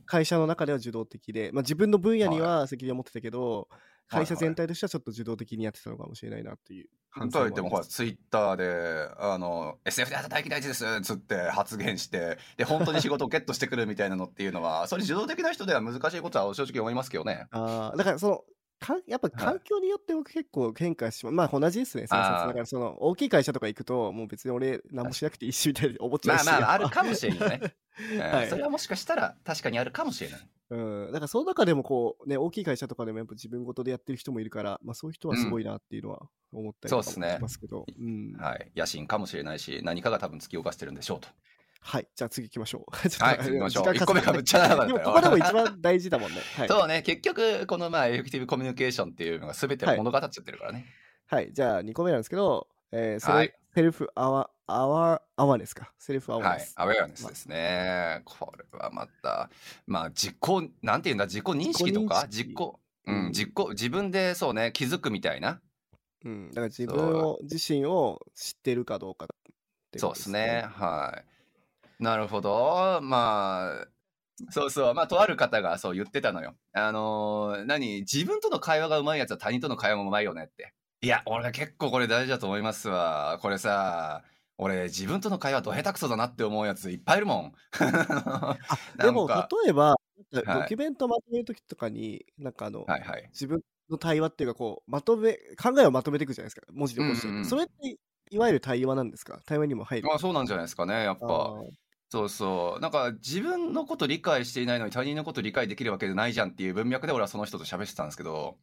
[0.06, 7.84] 会社の中では受動的で、まあ、自分の分野には責任を持ってたけど、はい会社全体としてはちょっと受動的にやってたのかもしれないなっていう反とは言っても、ほら。
[7.84, 17.46] ツイッターで、あの、SF で働き大事ですっつって発言して、で、本当に仕事をゲットしてくるみたいなのっていうのは、それ受動的な人では難しいことは正直思いますけどね。
[17.52, 18.44] ああ、だからその、
[18.84, 26.46] かやっぱ環境によって僕結構変化しま、まあ同じですね、だからその大きい会社とか行くと、もう別に俺何もしなくていいしみたいに思っちゃうし。
[26.46, 27.74] まあまあ、あるかもしれないね。
[28.12, 30.48] うんはいそれはもしかしたら確かにあるかもしれない。
[30.70, 31.06] うん。
[31.06, 37.86] だからその中でもこう、ね、大きい会社とかでもやっぱ自分ごとでやってる人もいるから、まあそういう人はすごいなっていうのは思ったりとかもしそうっすねますけど。
[37.98, 38.32] うん。
[38.36, 38.72] はい。
[38.74, 41.28] 野心かもしれないし、何かが多分突き動かしてるんでしょうと。
[41.86, 42.08] はい。
[42.14, 42.84] じゃあ次行きましょう。
[42.96, 43.84] はい、次行きましょう。
[43.84, 46.40] 時間1個目がぶっちゃ長かったよでもここでも一番大事だもんね。
[46.56, 46.68] はい。
[46.68, 50.86] そうね、結局、このまあ、エフェクティブコミュニケーションっていうのが全てを物語っちゃってるからね。
[51.26, 51.52] はい。
[51.52, 55.92] じゃあ2個目なんですけど、えー、それ、はいセルフアワ、アワ、アワですか？
[55.98, 56.74] セルフアワはいです。。
[56.76, 58.22] アウェアネスですね。
[58.24, 59.50] これはまた、
[59.84, 65.60] まあ、実行、なんていうんだ、自己認識とか、実行、ううんん、実行、自分でそうね、気づくみたいな。
[66.24, 69.28] うん、だから自分を自身を知ってるかどうかっ
[69.90, 70.66] てそうですね。。
[70.70, 71.33] はい。
[71.98, 73.00] なるほど。
[73.02, 73.88] まあ、
[74.50, 74.94] そうそう。
[74.94, 76.56] まあ、とある方がそう言ってたのよ。
[76.72, 80.74] あのー何自分との会話がうまいやつは他人との会話もうまいよねって。
[81.02, 83.38] いや、俺結構これ大事だと思いますわ。
[83.42, 84.24] これさ、
[84.58, 87.52] 俺自分との会話ど下手くそだなって思うやついっぱいいるもん。
[87.78, 88.56] あ
[88.98, 89.94] でも例えば、
[90.32, 93.28] ドはいキュメントまとめるときとかに、なんかあの、はいはい。
[93.30, 97.98] 自分の対話っていうかこうまとめ考えをまとめていくじゃないですか文字で起こして、うんうんうんそれって
[98.30, 99.40] いわゆる対話なんですか？
[99.44, 100.08] 対話にも入る？
[100.08, 101.52] まあそうなんじゃないですかね、やっぱ。
[102.14, 102.80] そうそう。
[102.80, 108.56] なんか自分のこと理解していないのに他人のこと理解できるわけじゃないじゃんっていう文脈で俺はその人と喋ってたんですけど、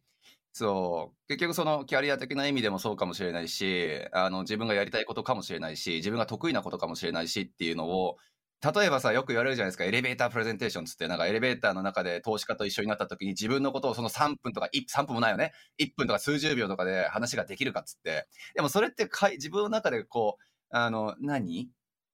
[0.54, 1.18] そう。
[1.28, 8.18] 結局そのキャリア的な意味でもそうかもしれないし、あの自分がやりたいことかもしれないし、自分が得意なことかもしれないしっていうのを、
[8.64, 15.54] 例えばさ、よく言われるじゃないですか、エレベータープレゼンテーションつって、なんかエレベーターの中で投資家と一緒になった時に自分のことをその3分とか、3分もないよね。
[15.80, 18.28] 1分とか数十秒とかで話ができるかっつって。
[18.56, 20.44] でもそれってかい自分の中でこう、
[20.78, 21.70] あの、何？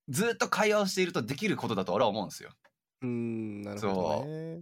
[0.09, 2.51] ずっと会話をしているとできることだと俺は思うんですよ。
[3.01, 4.61] うーんなるほどね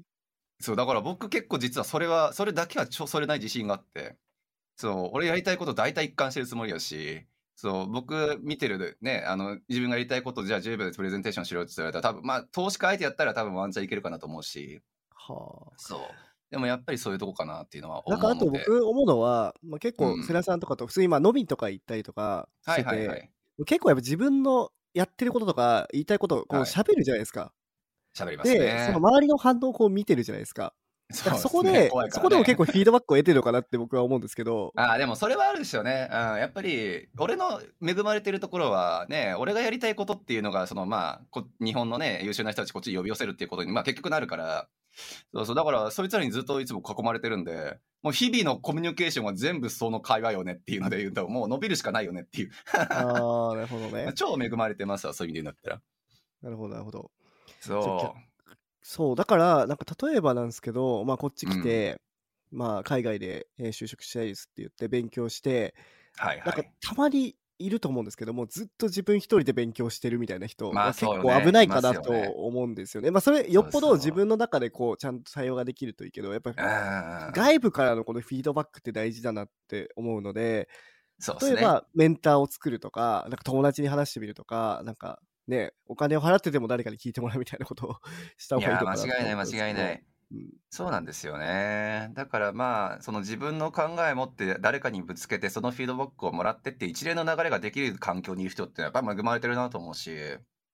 [0.60, 4.16] そう、だから僕結構実はそれは、それだけはちょ、それない自信があって、
[4.78, 14.82] そう、俺やりたいこと大体一貫してるつもりやし、そう、僕見てるね、あの、自分がやりたいことじゃあ10秒でプレゼンテーションしろって言われたら多分、まあ、投資家相手やったら多分ワンチャンいけるかなと思うし、
[15.14, 16.00] はそう。
[16.52, 18.66] でもやっぱりそういうとこかなっていうのはあなんかあと思うので。
[18.68, 23.32] 僕思うのは、まあ、結構うん世良さんとかと普通にまあ飲みとか行ったりとかしはてて、いはいはい。
[23.66, 26.66] 結構やっぱ自分のやってることとか言いたいことをこうはい。
[26.66, 27.52] 喋るじゃないですか、
[28.16, 29.08] 喋りますで、ねその。
[29.10, 30.74] 周りの反応をこう見てるじゃないですか。
[31.10, 34.72] だからそこで、そこでも結構フィードバックを得てるのかなって僕は思うんですけど。
[34.76, 36.10] ああ、でもそれはあるですよね。
[36.12, 44.68] うん、やっぱり、俺の恵まれてるところはね、俺がやりたいことっていうのが、そのまあ、こ日本のね、優秀な人たちこっちに呼び寄せるっていうことに、まあ結局なるから、
[45.34, 52.52] そうそう、だからそいつらにずっといつも囲まれてるんで、もう日々のコミュニケーションは全部その会話よねっていうので言うと、もう伸びるしかないよねっていう。
[52.74, 54.12] ああ、なるほどね。
[54.16, 55.82] 超恵まれてますわ、そういう意味で言うんだったら。
[56.44, 57.12] なるほど、なるほど。
[57.60, 58.22] そう。
[58.84, 62.00] そう、だから、なんか例えばなんですけど、まあこっち来て、
[62.52, 65.74] うん、まあ海外で就職したいですって言って勉強して、
[66.18, 73.12] はいはい、なんかたまにいると思うんですけども、ずっと自分一人で勉強してるみたいな人は結構危ないかなと思うんですよね。
[73.12, 76.56] まあそれよっぽど自分の中でこうちゃんと対応ができるといいけど、やっぱり
[77.34, 80.68] 外部からのこのフィードバックって大事だなって思うので、
[81.42, 87.96] 例えばメンターを作るとか、なんか友達に話してみるとか、なんかね、お金を払ってでも誰かに聞いてもらうみたいなことを
[88.38, 92.10] した方がいいとか間違いない間違いない、うん、そうなんですよね。
[92.14, 100.18] だからまあその自分の考え持って誰かにぶつけてそのフィードバックをもらってって一連の流れができる環境にいる人ってやっぱ恵まれてるなと思うし。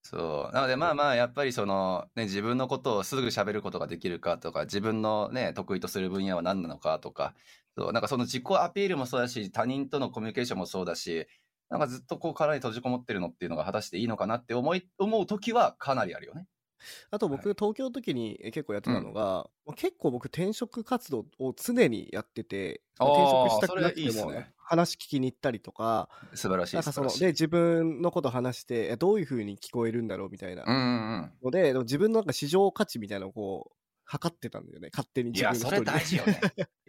[0.04, 0.56] そう。
[0.56, 7.36] なのでまあまあやっぱりその、ね、自分のことをすぐ喋ることができるかとか自分のね得意とする分野は何なのかとか。
[7.78, 7.94] そう。
[7.94, 11.28] なんかその自己アピールもそうだし他人とのコミュニケーションもそうだし
[11.70, 16.48] なんかずっとこう殻に閉じこもってるのっていうのが果たしていいのかなって思い思う時はかなりあるよね。
[17.10, 23.12] あと僕、東京の時に結構やってたのが、うん、結構僕転職活動を常にやってて、転
[23.50, 31.32] 職したくなくても話聞きに行ったりとか、素晴らしいなんかそので自分のこと話してどういうふうに聞こえるんだろうみたいな。
[31.44, 34.90] ので、自分のなんか市場価値みたいなのをこう測ってたんだよね。
[34.92, 36.42] 勝手に自分のいやそれ大事よね。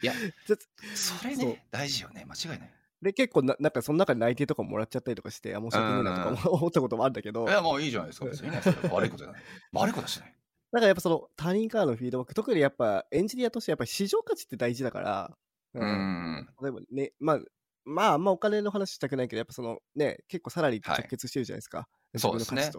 [0.03, 0.13] いや
[0.95, 2.25] それね大事よね。
[2.27, 7.49] 間違いないで、結構な、なんかその中で内定とかもらっちゃったりとかして、あ、申し訳ないなとかも思ったこともあるんだけど。
[7.49, 8.27] いや、もういいじゃないですか。
[8.27, 8.61] 別にね。
[8.93, 9.43] 悪いことじゃない。
[9.73, 10.35] 悪いことしない。
[10.73, 15.37] だからやっぱその他人からのフィードバック、特にやっぱエンジニアとしてやっぱり市場価値って大事だから、
[15.75, 16.49] うん。
[16.63, 17.41] 例えばね、まあ、
[17.85, 21.79] まあ、あんまお金の話したくないけど、やっぱそのね、結構サラリーと直結してるじゃないですか。
[21.79, 22.71] はい、そうですね。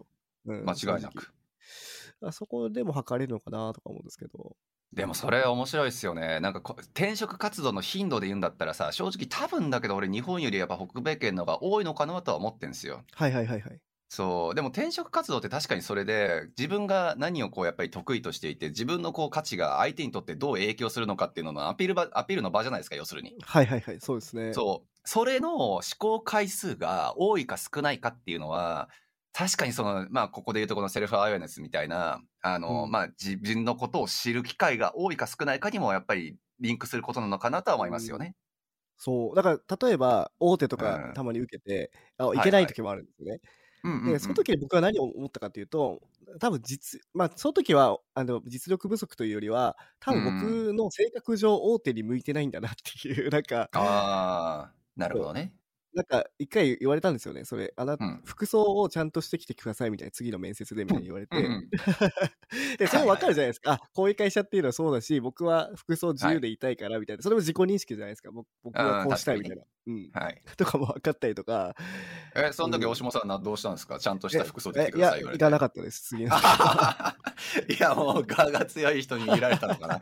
[0.45, 1.33] うん、間違いなく。
[2.23, 4.55] あそこでも測れるのかなとか思うんですけど。
[4.93, 6.39] でもそれ面白いですよね。
[6.39, 6.62] なんか
[6.93, 13.03] 転職活動の頻度で言うんだったらさ、正直多分だけど俺日本よりやっぱ北米圏の方が多いのかなとは思ってんですよ。
[13.13, 13.79] はいはいはいはい。
[14.09, 14.55] そう。
[14.55, 23.36] でも転職活動って確かにそれで自分が何をこうやっぱり得意としていて自分のこう価値が相手にとってどう影響するのかっていうののアピール場、アピールの場じゃないですか、要するに。
[23.41, 23.99] はいはいはい。
[23.99, 24.53] そうですね。
[24.53, 24.89] そう。
[25.05, 28.89] それの思考回数が多いか少ないかっていうのは、
[29.33, 38.27] 確かにその、まあ、ここで言うとこのセルフアウェアネスみたいな、あの、うん、まあ、自分のことを知る機会が多いか少ないかにも、やっぱりリンクすることなのかなとは思いますよね。
[38.27, 38.33] うん、
[38.97, 39.35] そう。
[39.35, 43.41] だから、例えば、大手とかたまに受けて、うん、あいけない時もあるんですよね。
[44.05, 45.99] で、その時に僕は何を思ったかというと、
[46.39, 53.69] 多分実、まあ、その時は、あの、実力不足というよりは、多分僕の性格上大手に向いてないんだなっていう、なんか。
[53.73, 55.53] ああ、なるほどね。
[55.93, 57.45] なんか、一回言われたんですよね。
[57.45, 61.38] それ、あな、うん、服装をちゃんとしてきてくださいみたいな、次の面接でみたいに言われて。
[61.38, 61.69] うんうん、
[62.77, 63.71] で、それもわかるじゃないですか。
[63.71, 68.32] はいはい、あ、こういう会社っていうのはそうだし、僕は服装自由でいたいからみたいな、はい、それも自己認識じゃないですか。
[68.32, 69.63] 僕はこうしたいみたいな。
[69.86, 70.10] うん。
[70.13, 70.41] はい。
[70.58, 71.75] とかも分かったりとか。
[72.36, 73.99] え、その時、大島さんな、どうしたんですか？
[73.99, 76.29] ちゃんとした服装で来てくださいいや、行かなかったです、次の。
[77.69, 80.01] いや、もう、我が強い人に見られたのかな。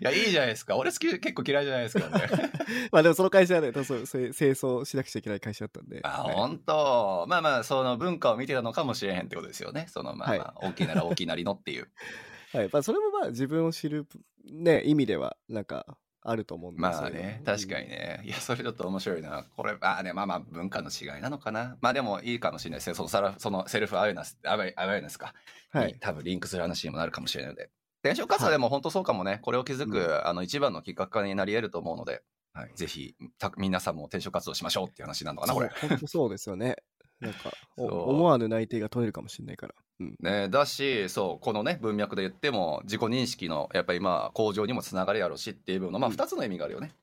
[0.00, 0.76] いや、いいじゃないですか。
[0.76, 2.28] 俺好き、結構嫌いじゃないですかね。
[2.92, 6.00] まあでもその会社はね、そう清掃しなくちゃいけない会社だったんで。
[6.02, 9.86] あ、はい、本当まあまあ、その文化を見てたのかもしれへんってことですよね。
[9.88, 11.88] その、まあまあ、大きいなら大きいなりのっていう。
[12.52, 12.68] はい。
[12.72, 14.06] まあ、それもまあ、自分を知る、
[14.44, 15.86] ね、意味では、なんか、
[16.22, 18.20] あると思うんですまあね、確かにね。
[18.24, 19.46] いや、それちょっと面白いな。
[19.56, 21.78] これ、まあね、まあまあ、文化の違いなのかな。
[21.80, 22.94] まあでもいいかもしれないですね。
[22.94, 25.34] そのそのセルフアウェイナス、アウェイアウェイナスか。
[25.70, 25.96] はい。
[25.98, 27.70] 多分リンクする話にもなるかもしれないので。
[28.02, 29.40] 転職活動でも本当そうかもね。
[29.42, 35.68] これを気づく、うん、あの、一番のきっかけになり得ると思うので、はい、ぜひた、皆さんも転職活動しましょうっていう話なのかな、これ。
[35.68, 36.76] 本当そうですよね。
[37.20, 39.74] なんか、 思わぬ内定が取れるかもしれないから。
[40.00, 46.88] うん、ね、だし、そう、このね、文脈で言っても、自己認識の、やっぱりまあ、向上にもつながるやろうしっていう部分の、まあ、2つの意味があるよね。
[46.88, 46.94] うん、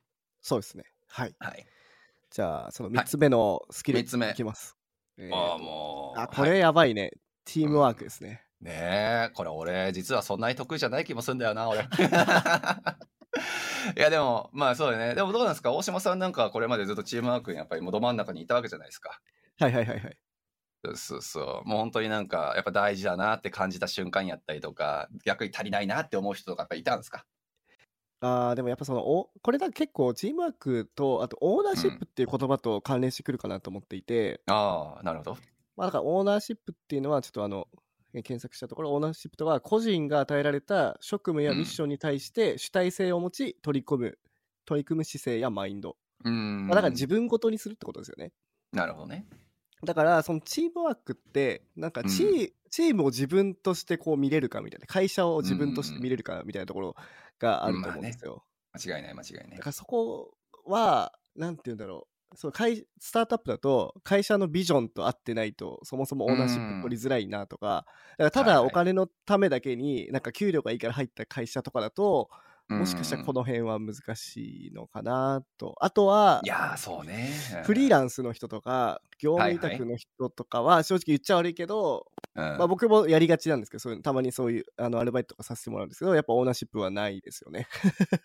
[0.41, 0.86] そうですね。
[1.07, 1.36] はい。
[1.39, 1.65] はい。
[2.31, 4.31] じゃあ、その3つ目のスキル、はい、3つ目。
[4.31, 4.75] いきます。
[5.17, 6.19] えー、ああ、もう。
[6.19, 7.01] あ、これやばいね。
[7.03, 7.12] はい、
[7.45, 8.46] チームワークですね。
[8.61, 11.81] うん、ねえ、これ俺、実はそんなに得意じゃない気もするんだよな、俺。
[13.95, 15.15] いや、でも、まあそうだね。
[15.15, 15.71] でもどうなんですか？
[15.71, 19.19] 大島さんなんかこれまでずっとチームワークにやっぱりもうど真ん中にいたわけじゃないですか。
[19.59, 20.17] はいはいはいはい。
[20.95, 21.67] そうそう。
[21.67, 27.25] もう本当になんか、やっぱ大事だなって感じた瞬間やったりとか、逆に足りないなって思う人とかやっぱいたんですか？
[28.21, 35.37] ああ、でもやっぱその、おこれだ結構チームワークと、あとオーナーシップっていう言葉と関連してくるかなと思っていて、ああ、なるほど。
[35.75, 37.67] まあだからオーナーシップっていうのはちょっとあの、
[38.23, 44.19] 検索したところ、オーナーシップとは個人が与えられた職務やミッションに対して主体性を持ち取り組む、
[44.65, 45.97] 取り組む姿勢やマインド。
[46.23, 48.32] うんまあ、だから自分ごとにするってことですよね。
[48.71, 49.27] なるほどね。
[49.84, 56.95] だから、そのチームワークって、なんかチ,、うチームを自分としてこう見れるかみたいな、会社を自分として見れるかみたいなところ
[57.39, 58.43] があると思うんですよ。
[58.73, 59.65] 間違いない間違いないだか。
[59.65, 62.16] らそこは、なんて言うんだろう。
[62.35, 67.85] そう会スタートアップだと会社のビジョンと合ってないとそもそもオーナーシップ取りづらいなとか
[68.17, 68.55] だからたはいはい。
[68.55, 72.29] だお金のためだけになんか給料がいいから入った会社とかだと
[72.69, 73.38] もしかしたらこの。
[73.38, 77.30] の辺は難しいのかなとあとはいやー、そうね。
[77.63, 87.67] フリーラランスの人とか業務委託の人とかは正直言っちゃ悪いけど、ン、うんまあ、僕もやりがちなんですけどそういうたまにそういうあのアルバイトとかさせてもらうんですけどやっぱオーナーシップはないですよね。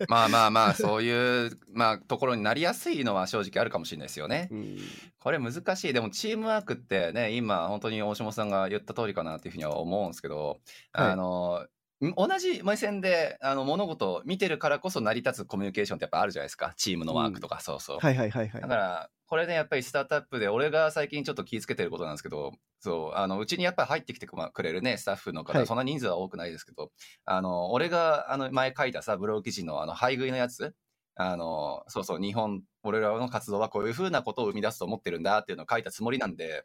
[0.09, 4.48] まあまあまあ、そういう、まあ、ところになりやすいのは正直あるかもしれないですよね。
[4.50, 4.78] うん
[5.18, 5.92] これ難しい。
[5.92, 10.59] でも、チームワークってね、今、本当に大下さんが言った通りかなっていうふうには思うんですけど、
[10.92, 11.68] はいあの、ん
[12.16, 16.74] 同じ目線であの物事を見てるからこそ成り立つコミュニケーションってやっぱあるじゃないですか。
[16.76, 17.98] チームのワークとか、そうそう。
[18.00, 18.66] はいはいはいはいだ。
[18.66, 26.90] から、これね、やっぱりスタートアップで、俺が最近ちょっと気をつけてることなんですけど、そう、あの、うちにやっぱり入ってきてくれるね、スタッフの方、はいそんな人数は多くないですけど、
[27.24, 30.74] あの、俺が、あの、前書いたさ、ブログ記事の、あの、配食いのやつ、
[31.14, 36.64] あの、そうそう、日本、俺らの活動はこういうふうなことを生み出すと思ってるんだっていうのを書いたつもりなんで、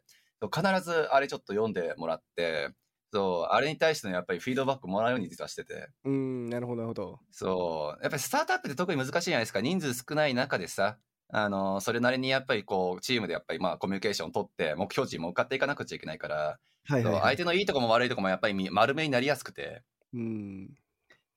[0.54, 2.70] 必ずあれちょっと読んでもらって、
[3.12, 7.20] そう、あれに対してのやっぱりフィードバックもらうように実はしてて、うんなるほどなるほど。
[7.30, 8.02] そう。
[8.02, 9.60] やっぱりスタートアップって特に難しいじゃないですか。
[9.60, 10.98] 人数少ない中でさ、
[11.30, 17.20] あの、それなりにやっぱりこう、チームでやっぱりまあコミュニケーションを取って、目標値に向かっていかなくちゃいけないから、はいはい。
[17.20, 19.82] 相手のいいとこも悪いとこもやっぱりみ丸めになりやすくて、
[20.14, 20.70] うん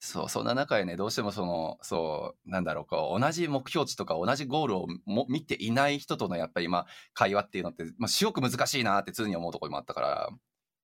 [0.04, 10.30] そう、そんな中でね、どうしてもその、そう、なんだろう、こう、同じ目標値とか同じゴールをも見ていない人とのやっぱりまあ、会話っていうのって、まあ、すごく難しいなって常に思うところもあったから、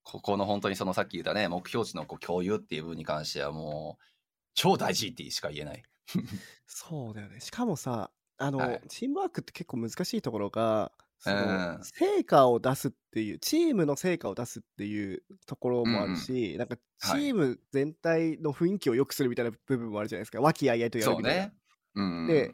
[0.09, 4.03] ここの本当にそのさっき言ったね、目標値のこう共有っていう部分に関してはもう、
[4.55, 5.83] 超大事ってしか言えない。
[6.65, 7.39] そうだよね。
[7.39, 20.41] しかもさ、あの、はいチームワークって結構難しいところが、そのうん成果を出すっていう、チームの成果を出すっていうところもあるし、なんかチはいーム全体の雰囲気を良くするみたいな部分もあるじゃないですか。
[20.41, 21.43] 和気あいあいとやるみたいな。
[21.45, 21.53] ね。
[21.95, 22.27] うん。
[22.27, 22.53] で、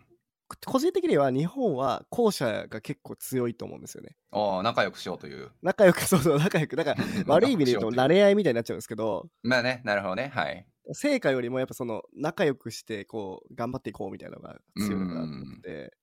[0.65, 4.15] 個人的には日本は後者が結構強いと思うんですよね。
[4.31, 5.51] お仲良くしようという。
[5.61, 6.75] 仲良く、 そうそう、仲良く。
[6.75, 10.31] だから 悪い意味で言うと、慣れ合いみたいになっちゃうんですけど、まあね、なるほどね。
[10.33, 10.65] はい。
[10.93, 15.93] 成果よりもやっぱその仲良くしてこう頑張っていこうみたいなのが強いのかなと思って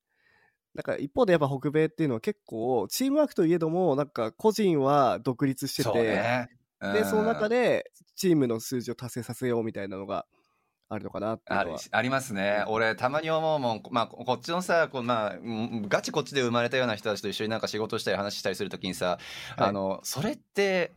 [0.75, 6.49] だから一方でやっぱ北米っていうのは結構チームワークといえどもなんか個人は独立してて、ね。
[6.81, 10.27] でその中ででチームの数字を達成させようみたいなのが
[10.93, 12.65] あるのかなってあありますね。
[12.67, 19.19] 俺、たまに思うもん、まあ、こっちのさ、こうまあ、うんガチこっちで生まれたような人たちと一緒になんか仕事したり話したりするときにさ、
[19.57, 20.93] はいあの、それって、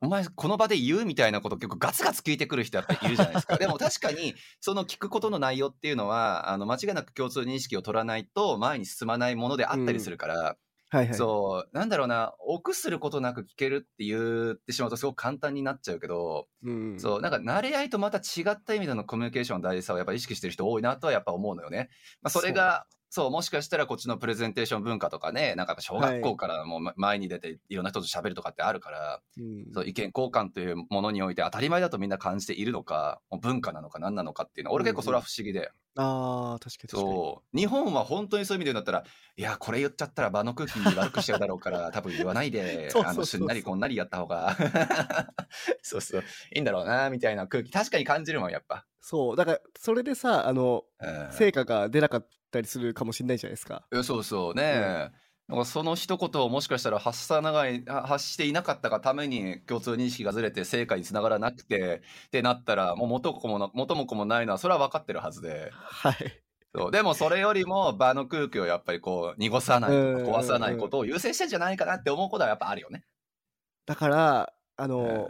[0.00, 3.56] お前この場で言うみたいなこと結構ガツガツ聞いてくる人やっぱりいるじゃないですか。
[3.58, 10.56] でも確かにその聞くことの内容っていうのはあの間違いなく共通認識を取らないと前に進まないものであったりするから、
[10.90, 11.14] はいはい。
[11.14, 11.76] そう。
[11.76, 21.90] なんだろうな臆することなく聞けるって言ってしまうとすごく簡単になっちゃうけど、うんそうなんか慣れ合いとまた違った意味でのコミュニケーションの大事さをやっぱ意識してる人多いなとはやっぱ思うのよね。
[22.22, 29.66] まあ、それがそうもしかしたらこっちのプレゼンテーション文化とかねなんか小学校からもうま前に出ていろんな人と喋るとかってあるから、うん。
[29.72, 37.14] そう意見交換というものにおいて当たり前だとみんな感じているのか文化なのか何なのかっていうのは俺結構それは不思議で、あー確かに確かに。
[37.16, 39.04] そう日本は本当にそういう意味で言うんだったら
[39.36, 44.56] いやこれ言っちゃったら場の空気悪くしちゃうだろうから 多分言わないであのすんなりこんなりやった方が
[45.82, 46.22] そうそう
[46.54, 48.86] いいんだろうなみたいな空気確かに感じるもんやっぱ。
[49.00, 51.32] そうだからそれでさあのうん。
[51.32, 53.86] 成果が出なかったりするかもしれないじゃないですか。
[54.04, 55.10] そうそうね、
[55.48, 65.70] なんかその一言をもしかしたら発さ長いは発していなかったがために共通認識がずれて成果につながらなくてってなったらもう元子もな元も子もないのはそれは分かってるはずで。
[65.70, 66.42] はい。
[66.72, 66.90] そう。
[66.92, 69.90] でもそれよりも場の空気をやっぱりこう濁さない
[70.24, 73.04] 壊さないことを優先してんじゃないかなって思うことはやっぱあるよね。
[73.86, 75.28] だからあの、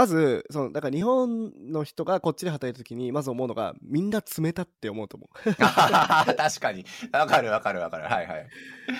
[0.00, 5.54] まずそのだから日本の人がこっちで働いた時にまず思うのがみんな冷たって思うと思う。
[5.54, 6.86] 確かに。
[7.12, 8.04] わかるわかるわかる。
[8.04, 8.48] はいはい。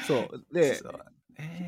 [0.06, 0.44] そう。
[0.52, 0.78] で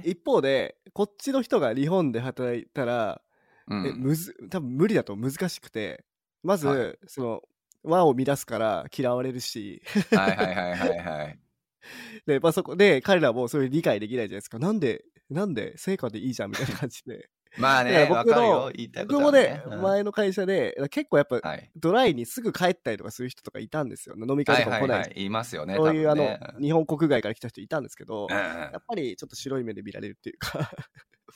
[0.05, 3.23] 一方でこっちの人が日本で働いたら、
[3.69, 3.87] うん。
[3.87, 6.05] えむず多分無理だと難しくて
[6.43, 6.99] まず、はい。
[7.07, 7.43] その
[7.83, 9.81] 和を乱すから嫌われるし。
[10.11, 11.39] はいはいはいはいはい。
[12.27, 14.59] で、まあ、そこで彼らもそれ理解できないじゃないですか。
[14.59, 18.73] なんでなんで成果でいいじゃんみたいな感じでまあね僕の
[19.07, 19.83] 僕もねね。、うん。
[19.83, 21.71] 前の会社で結構やっぱはい。
[21.77, 24.15] ドライにすぐ帰ったりとかする人とかいたんですよ。
[24.17, 25.01] 飲み会とかも来ない,、はいはい。
[25.01, 25.77] はい、言いますよね。
[25.77, 30.71] そういう、あの日本国外から来た人いたんやっうんぱりちょっと白い目で見られるっていうか。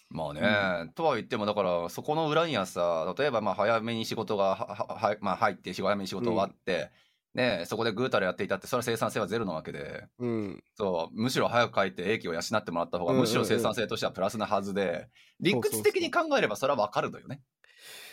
[0.08, 6.90] まあね、とは言ってもだからそこの裏にはさ例えばまあ早めに仕事がははは、まあ、入って早めに仕事終わって、
[7.36, 10.64] ね、そこでぐうたらやっていたってそれは生産性はゼロなわけでうん。
[10.74, 17.42] そうむしろ早く帰って英気を養ってもらった方がむしろ生産性としてはプラスなはずで、理屈的に考えればそれは分かるのよね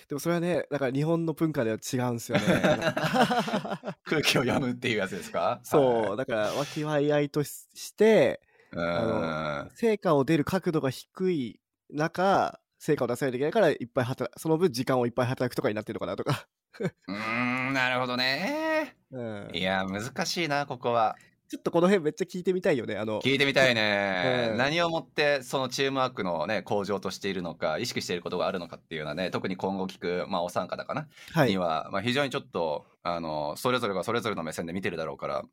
[0.10, 2.44] でもそれはね、だから日本の文化では違うんですよね。
[4.04, 5.62] 空気を読むっていうやつですか？
[5.64, 11.60] そう、だから、和気あいあいとしして、はい、成果を出る角度が低い
[11.90, 16.48] 中、成果を出さないといけないから、いっぱい働その分時間をいっぱい働くとかになってるのかなとか。
[17.08, 18.96] うんなるほどね。
[19.12, 21.16] うん、いや難しいなここは。
[21.50, 22.98] ちょっとこの辺めっちゃ聞いてみたいよね。
[22.98, 24.58] あの、聞いてみたいね、 うん。
[24.58, 31.50] 何をもってそのチームワークのね向上としているのか意識していることがあるのかっていうのはね特に今後聞く、まあ、お三方かな、はい。
[31.50, 31.58] に。
[31.60, 35.44] は、まあ、非常にちょっとあのそれぞれがそれぞれの目線で見てるだろうから、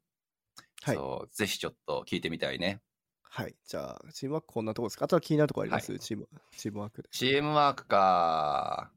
[0.83, 0.97] はい。
[0.97, 2.81] そうぜひちょっと聞いてみたいね。
[3.23, 3.55] はい。
[3.65, 5.05] じゃあ、チームワークこんなとこですか？
[5.05, 7.09] あとは気になるところあります、チーム、チームワークで。
[7.11, 8.91] チームワークか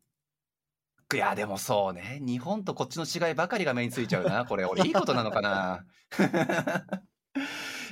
[1.13, 2.19] いやでもそうね。
[2.21, 4.45] 日本とこっちの違いばかりが目についちゃうな。
[4.45, 5.85] これ俺いいことなのかな。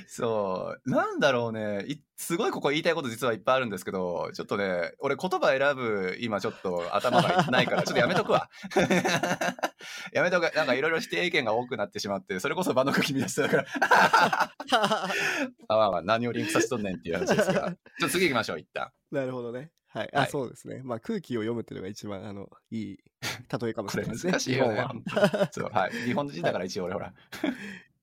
[0.08, 0.90] そう。
[0.90, 1.86] なんだろうね。
[1.88, 8.50] いすごいここ言いたいこと実はいっぱいあるんですけどちょっとね俺言葉選ぶ今ちょっと頭がないからちょっとやめとくわ。
[10.12, 10.54] やめとく。
[10.54, 13.66] なんかいろいろ否定意見が多くなってしまってそれこそ場の空気乱してたから。
[15.68, 17.60] あまあまあ何をリンクさせとんねんっていう話ですが。
[17.60, 18.90] ちょっと次行きましょう一旦。
[19.10, 19.70] なるほどね。
[19.92, 20.10] はい。
[20.14, 20.80] あ、はいそうですね。
[20.84, 22.98] まあ空気を読むっていうのが一番、あの、いい
[23.60, 24.32] 例えかもしこれれないですね。
[24.32, 24.74] 難しいよね。
[24.76, 25.92] 日本は 本当にそうはい。
[25.92, 27.12] 日本人だから一応俺ほら。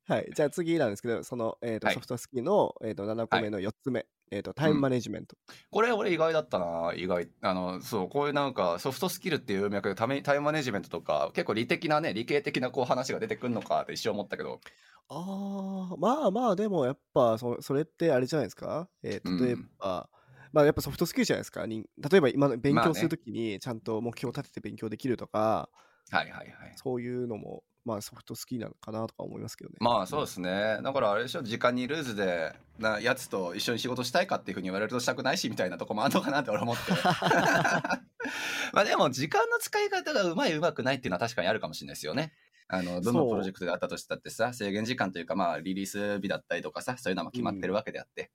[0.07, 0.31] はい。
[0.35, 5.35] じゃあ次なんですけど、その、えーとはいソフトスキルの、えー、と7個目の4つ目、えーとタイムマネジメント。
[5.71, 6.93] これ俺意外だったな。
[6.95, 7.29] 意外。
[7.41, 14.61] あの、そう、こういうなんかソフトスキルっていう文脈でタメタイムマネジメントとか、結構理的なね、理系的なこう話が出てくるのかって一瞬思ったけど。
[15.09, 18.89] ああ、まあまあ、でもやっぱそ、それってあれじゃないですか？
[19.03, 20.09] えー例えば、
[20.51, 21.65] まあやっぱソフトスキルじゃないですか。
[21.65, 25.69] に例えば今の勉まあね強するときにちゃんと目標を立てて勉強できるとか、
[26.11, 26.49] はいはいはい。
[26.75, 29.77] そういうのも、まあソフトスキルなのかなとか思いますけどね。
[29.79, 30.79] まあそうですね。
[30.83, 36.91] だからあれでしょ、時間にルーズで、なやつと一緒に仕事したいかっていうふうに言われるとしたくないしみたいなとこもあるのかなって俺思って。
[38.73, 42.33] まあでも時間の使い方がうまいうまくないっていうのは確かにあるかもしれないですよね。
[42.67, 48.31] あのどのプロジェクトであったとしたってさ制限時間というかまあリリース日だったりとかさそういうのも決まってるわけであって、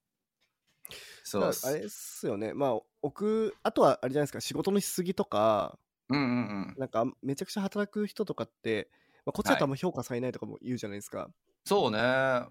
[1.24, 2.52] そうあれですよね。
[2.52, 5.78] まあ、置く、あとはあれじゃないですか、仕事のしすぎとか、
[6.10, 6.30] うんうんう
[6.72, 6.74] ん。
[6.78, 8.90] なんかめちゃくちゃ働く人とかって、
[9.24, 11.30] まあ、こっちだとあんま評価されないとかも言うじゃないですか。
[11.64, 11.98] そうね。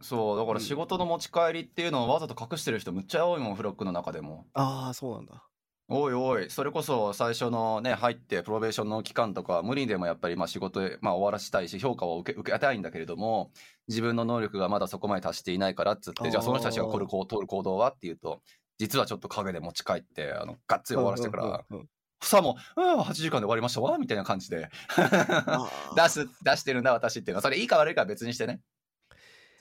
[0.02, 0.38] そう。
[0.38, 0.60] だからうん。
[0.62, 4.48] 仕事の持ち帰りっていうのをわざと隠してる人むっちゃ多いもんフロックの中でも。
[4.54, 5.48] ああ、そうなんだ。
[5.90, 6.50] おいおい。
[6.50, 13.52] それこそ最初のね入ってプロベーションの期間とか無理にでもやっぱりまあ仕事へ、まあ、終わらしたいし評価を受け受けたいんだけれども
[13.90, 18.42] 自分の能力がまだそこまで達していないからっつってじゃあその人たちが取る行取る行動はっていうと
[18.78, 21.90] 実はちょっと陰で持ち帰ってあのがっつり終わらせてから、うんうんうんうん。
[22.22, 24.70] さも「うん8時間で終わりましたわ」みたいな感じで。
[25.96, 27.42] 出す出してるんだ私っていうのは。
[27.42, 28.62] それいいか悪いかは別にしてね。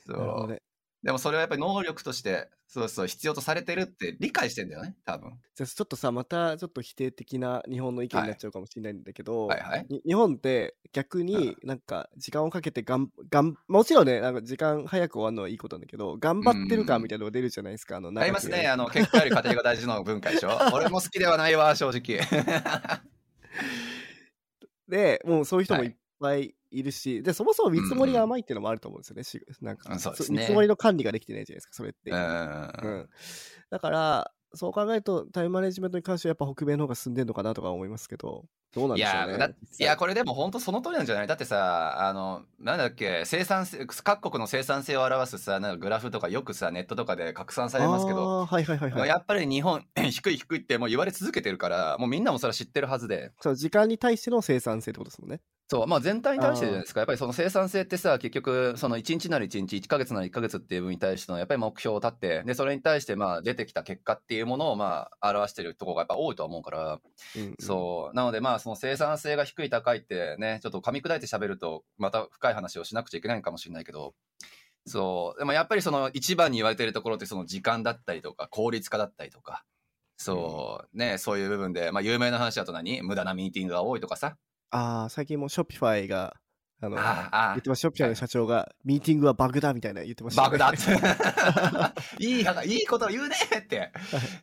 [0.07, 0.53] そう。
[0.53, 0.62] ね。
[1.03, 18.69] でもそれはやっぱり能力としてそうそう必要とされてるって理解してんだよね多分じゃあちょっとさ、またちょっと否定的な日本の意見になっちゃうかもしれないんだけど、はいはいに日本って逆になんか時間をかけてがんがんもちろんねなんか時間早く終わるのはいいことなんだけど頑張ってるかみたいなのが出るじゃないですか、あのありますね。
[18.69, 20.51] あのの、結果より家庭が大事の文化でしょ。
[20.73, 22.21] 俺も好きではないわ、正直。
[24.88, 30.38] でもうそういう人もはいいっぱいいるし、でそもそも見積もりが甘いっていうのもあると思うんですよね、しなんかうんそうですね。
[30.38, 32.14] 見積もりの管理ができてないじゃないですかそれって、う。
[32.14, 33.08] うんん
[33.70, 41.26] だからそう考えるとタイムマネジメントに関してはやっぱ北米の方が進んでるのかなとか思いますけどどうなんいでしょうねいやこれでも本当その通りなんじゃない。
[41.26, 49.08] だってさあのなんだっけ生産性各国の生産性を表すさなんかグラフとかよくさネットとかで拡散されますけど、はいはいはいはい。
[49.08, 53.32] やっぱり日本 低い低いってもう言われ続けてるからもうみんなもそれは知ってるはずで。
[53.40, 55.40] そう時間に対しての生産性ってことですもんね
[55.72, 57.00] そうまあ全体に対してじゃないですか。
[57.00, 67.00] やっぱりその生産性ってさ結局その1日なり1日1ヶ月なり1ヶ月っていう分に対してのやっぱり目標を立ってでそれに対してまあ出てきた結果っていうものをまあ表してるところがやっぱ多いとは思うから。
[67.37, 67.54] うんうん。
[67.58, 68.14] そう。
[68.14, 74.14] なので、まあ、その生産性が低い高いってね、ちょっと噛み砕いて喋ると、また深い話をしなくちゃいけないかもしれないけど、
[74.87, 75.38] そう。
[75.38, 79.64] でもやっぱりその一番に言われてるところってその時間だったりとか、効率化だったりとか、
[80.18, 83.00] そう、ね、そういう部分で、まあ、有名な話だと何？
[83.00, 84.37] 無駄なミーティングが多いとかさ。
[84.73, 86.35] ああ最近もショッピファイが
[86.81, 90.79] あのああ言ってましたショッピファイの社長がミーティングはバグだみたいな言ってました、バグだって。
[92.18, 93.92] いい話、いいこと言うねって。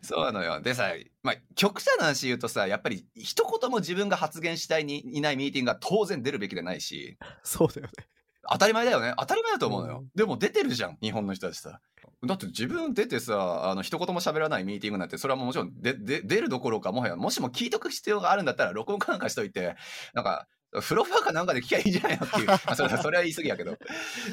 [0.02, 0.62] そうなのよ。
[0.62, 8.08] でさ、まあ、極者な話言うとさ、やっぱり一言も自分が発言したいにいないミーティングが当然出るべきでないし、そうだよね
[8.50, 9.14] 当たり前だよね。
[9.18, 10.00] 当たり前だと思うのよ。
[10.00, 11.82] うんでも出てるじゃん、日本の人たちさ。
[12.26, 19.76] だって自分出てさ、あの、一言も喋らないミーティングなんて、それはもちろんでで出るどころか、もはや、もしも聞いとく必要があるんだったら、録音かなんかしといて、
[20.14, 20.48] なんか、
[20.82, 22.48] フロファーかなんかで聞きゃいいんじゃないのっていう。
[22.48, 23.78] ま あ、それそれは言い過ぎやけど。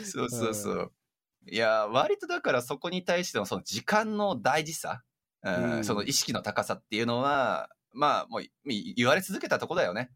[0.04, 0.92] そうそうそう。
[1.48, 5.02] いや、割とだからそこに対してのその時間の大事さ、
[5.42, 10.10] うん、うん、その意識の高さっていうのは、まあ、もう言われ続けたとこだよね。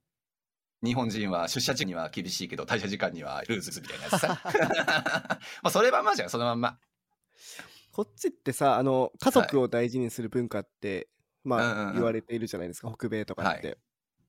[0.83, 4.41] 日本人は出社時には厳しいけど、退社時間にはルーズみたいなやつさ。
[5.63, 6.79] まあ、それはまあじゃん、そのまんま。
[7.93, 11.07] こっちってさ、あの、家族を大事にする文化って、はい、
[11.45, 13.79] まあ、言われているじゃないですか、北米とかって。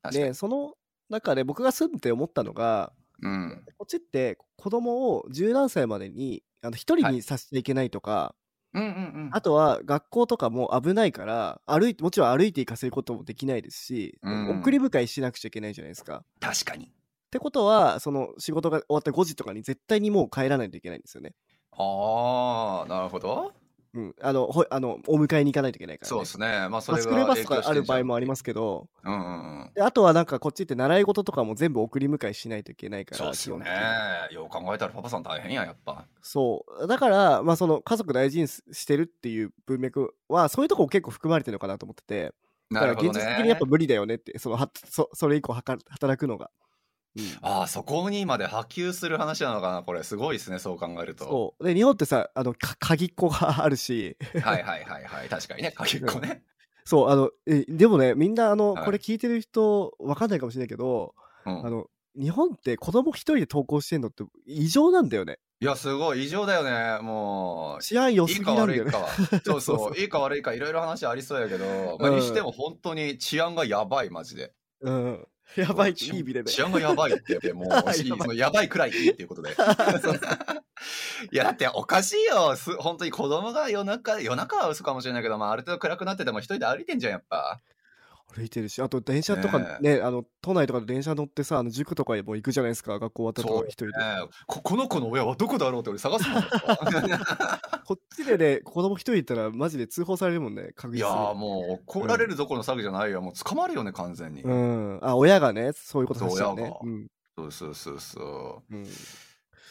[0.04, 0.76] はい、で、その
[1.10, 8.36] 中で僕が住んで思ったのが、うん、こっちって子供を十何歳までにあの一人にさせちゃいけないとか、
[8.74, 8.92] うんうんう
[9.28, 16.24] ん、あとは学校とかも危ないから歩いてもちろん歩いて行かせることもできないですし、うん、送り迎えしなくちゃいけないじゃないですか。
[16.40, 16.86] 確かに。
[16.86, 16.90] っ
[17.32, 21.34] てことはその仕事が終わった5時とかに絶対にもう帰らないといけないんですよね。
[21.72, 23.54] ああなるほど。
[23.94, 26.70] うん、あのほあのお迎えに行かないといけないから、ね、そうですね。
[26.70, 33.18] まあそれが、まあ、スクールバスとかある場合もありますけど、うんうんうん、であとはなんかこっちって習い事とかも全部送り迎えしないといけないから。
[33.18, 33.66] そうですよね。
[34.32, 36.06] よう考えたらパパさん大変ややっぱ。
[36.22, 42.34] そうだからまあその家族大事にしてるっていう文脈はそういうとこも結構含まれてるのかなと思ってて。
[42.74, 46.50] だから現実的にやっぱ無理だよねってそのはそそれ以降はか働くのが。
[47.18, 50.04] うん、ああそこにまで波及する話なのかなこれ。
[50.04, 51.26] すごいですねそう考えると。
[51.26, 51.66] そう。
[51.66, 54.18] で日本ってさあの鍵っ子があるし。
[54.42, 55.30] はいはいはいはい。
[55.30, 56.44] 確かにね 鍵っ子ね、
[56.86, 61.14] そうあのえでもねみんなあの、はい、これ聞いてる人わかんないかもしれないけど、
[61.46, 61.88] うん、あの
[62.20, 65.38] 日本って子供一人で登校してんのって異常なんだよね。
[65.62, 67.04] いやすごい異常だよね。
[67.04, 68.92] もう治安良すぎなんだよね。
[69.46, 74.54] そうそういいか悪いかいろいろ話ありそうやけど、まあ、にしても本当に治安がやばいマジで。
[74.82, 76.52] うんやばいいい意味でね。
[76.52, 79.52] 治安がやばいって、もう、 やばいやばいくらいいいっていうことで。
[81.32, 82.56] いや、だっておかしいよ。
[82.56, 87.60] す本当に子供が夜中、夜中は嘘かもしれないけど、まあ、ある程度暗くなってても一人で歩いてんじゃん、やっぱ。
[88.36, 94.04] 歩いてるし、あと電車とかね、ねあの都内とかで電車乗ってさ、あの塾とかも行くじゃないですか、学校終わったとか一人で、ね
[94.48, 94.62] こ。
[94.62, 96.42] この子の親はどこだろうって俺探すもん。
[97.86, 101.10] こっちでね、子供一人いたらマジで通報されるもんね、確実に。
[101.10, 104.44] いやもう怒られるどころの詐欺じゃないよ、うん、もう捕まるよね、完全に。
[104.44, 105.00] うん。
[105.02, 106.74] あ、親がね、そういうことさせちゃうね。
[106.82, 107.08] うん、
[107.38, 108.76] そうそうそうそう。
[108.76, 108.88] うん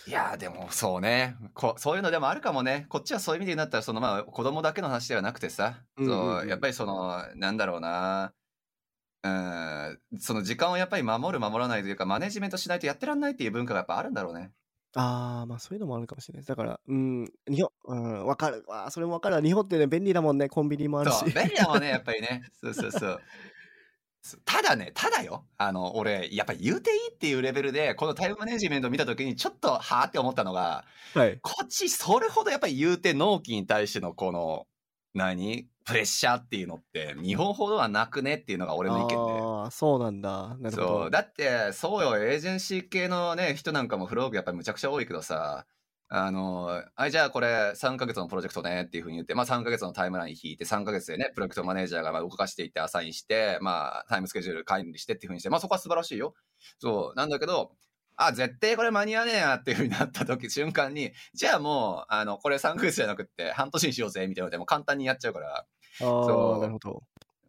[0.06, 8.32] いやでもそうねこそういうのでもあるかもねこっちはそういう意味でなったらそのまあ子供だけの話ではなくてさ、うんうんうん、そうやっぱりそのなんだろうな
[9.22, 14.50] うん、その時間をやっぱり守る守らないというかマネジメントしないとやってらんないっていう文化がやっぱあるんだろうね。
[14.94, 16.48] ああ、まあそういうのもあるかもしれないです。
[16.48, 18.90] だから、うん、日本、うん、わかるわ。
[18.90, 21.24] それもわかる日本ってね、便利だもんね、コンビニもあるし。
[21.26, 22.42] 便利だもんね、やっぱりね。
[22.60, 23.20] そうそうそう。
[24.44, 25.46] ただね、ただよ。
[25.56, 34.66] あの、俺、やっぱり言うていいっていうレベルで、このタイムマネジメントを見たときに、ちょっと、はあって思ったのが、はい、こっち、それほどやっぱり言うて納期に対しての、この、
[35.14, 39.14] 何プレッシャーっていうのって日本ほどはなくねっていうのが俺の意見で。
[39.16, 40.56] ああ、そうなんだ。
[40.60, 40.86] なるほど。
[41.00, 41.10] そう。
[41.10, 45.66] だって、そうよ、エージェンシー系のね、人なんかもフローグやっぱりむちゃくちゃ多いけどさ、
[46.12, 56.34] あの、あじゃあこれ3ヶ月のプロジェクトねっていうふうに言って、まあ3ヶ月のタイムライン引いて、3ヶ月でね、プロジェクトマネージャーが動かしていってアサインして、まあタイムスケジュール管理してっていうふうにして、まあそこは素晴らしいよ。
[56.78, 57.16] そう。
[57.16, 57.72] なんだけど、
[58.16, 65.66] あ、絶対これ間に合わねえやっていうふうになった時、瞬間に、じゃあもう、あの、これ3ヶ月じゃなくって半年にしようぜみたいなのでも簡単にやっちゃうから、
[65.98, 66.60] そう。
[66.60, 67.02] なるほど。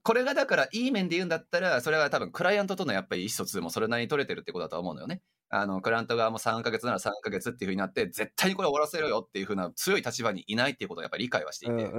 [0.04, 5.22] これがだからいい面で言うんだったらそれは多分クライアントとのやっぱり意思疎通もそれなりに取れてるってことだと思うのよね。
[5.54, 11.92] あのクライアント側も3ヶ月なら3ヶ月っていうふうになって絶対にこれ終わらせろよっていうふうな強い立場にいないっていうことをやっぱり理解はしていて。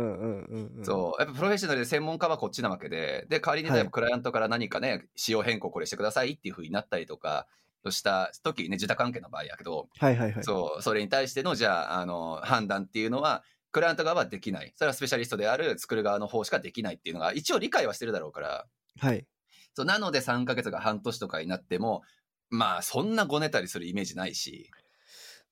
[0.84, 1.22] そう。
[1.22, 7.46] やっぱプロフェッショナルで専門家はこっちなわけでで代わりにクライアントから何かね、はい、仕様変更これしてくださいっていうふうになったりとか
[7.90, 10.82] した時ね自他関係の場合やけど、はいはいはい、そう。
[10.82, 14.72] それに対してのじゃああの判断っていうのはクライアント側はできない。
[14.76, 18.66] それはスペシャリストである作る側の方しかできないっていうのが一応理解はしてるだろうから。
[19.00, 19.26] はい。
[19.74, 22.02] そうなので3ヶ月が半年とかになっても、
[22.50, 24.70] まあそんなごねたりするイメージないし。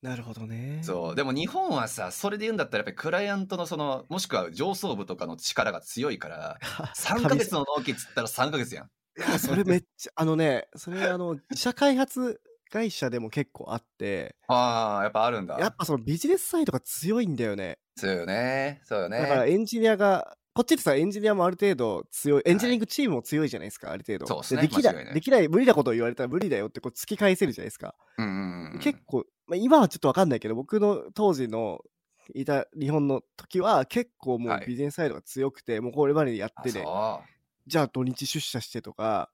[0.02, 0.80] なるほどね。
[0.82, 1.14] そう。
[1.14, 6.58] でも日本はさ、それで言うんだったらやっぱりクライアントのその、もしくは上層部とかの力が強いから、
[6.96, 8.86] 3ヶ月の納期っつったら3ヶ月やん。
[8.86, 12.40] いや、それめっちゃ、 あのね、それあの、自社開発
[12.70, 15.58] 会社でも結構あって、ああ、やっぱあるんだ。
[15.58, 17.78] やっぱそのビジネスサイドが強いんだよね。
[18.00, 18.80] 強いよね。
[18.84, 19.20] そうよね。
[19.20, 24.26] だからエンジニアが、こっちってさ、エンジニアもある程度強い、エンジニアリングチームも強いじゃないですか、はい、ある程度。
[24.26, 24.62] そうですね。
[24.62, 27.94] できない、できない、無理なことを言われたら無理だよってこう突き返せるじゃないですか。
[28.18, 31.80] うんうんうん、結構、まあ、今はちょっとわかんないけど、僕の当時の
[32.34, 36.84] いた日本の時は結構もうビジネスサイドが強くて、はい、もうこれまでやってね、
[37.66, 39.30] じゃあ土日出社してとか、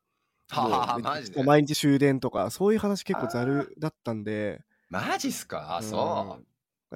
[0.48, 4.62] はあ、毎日終電とか、そういう話結構ざるだったんで。
[4.88, 6.46] マジっすか、そう。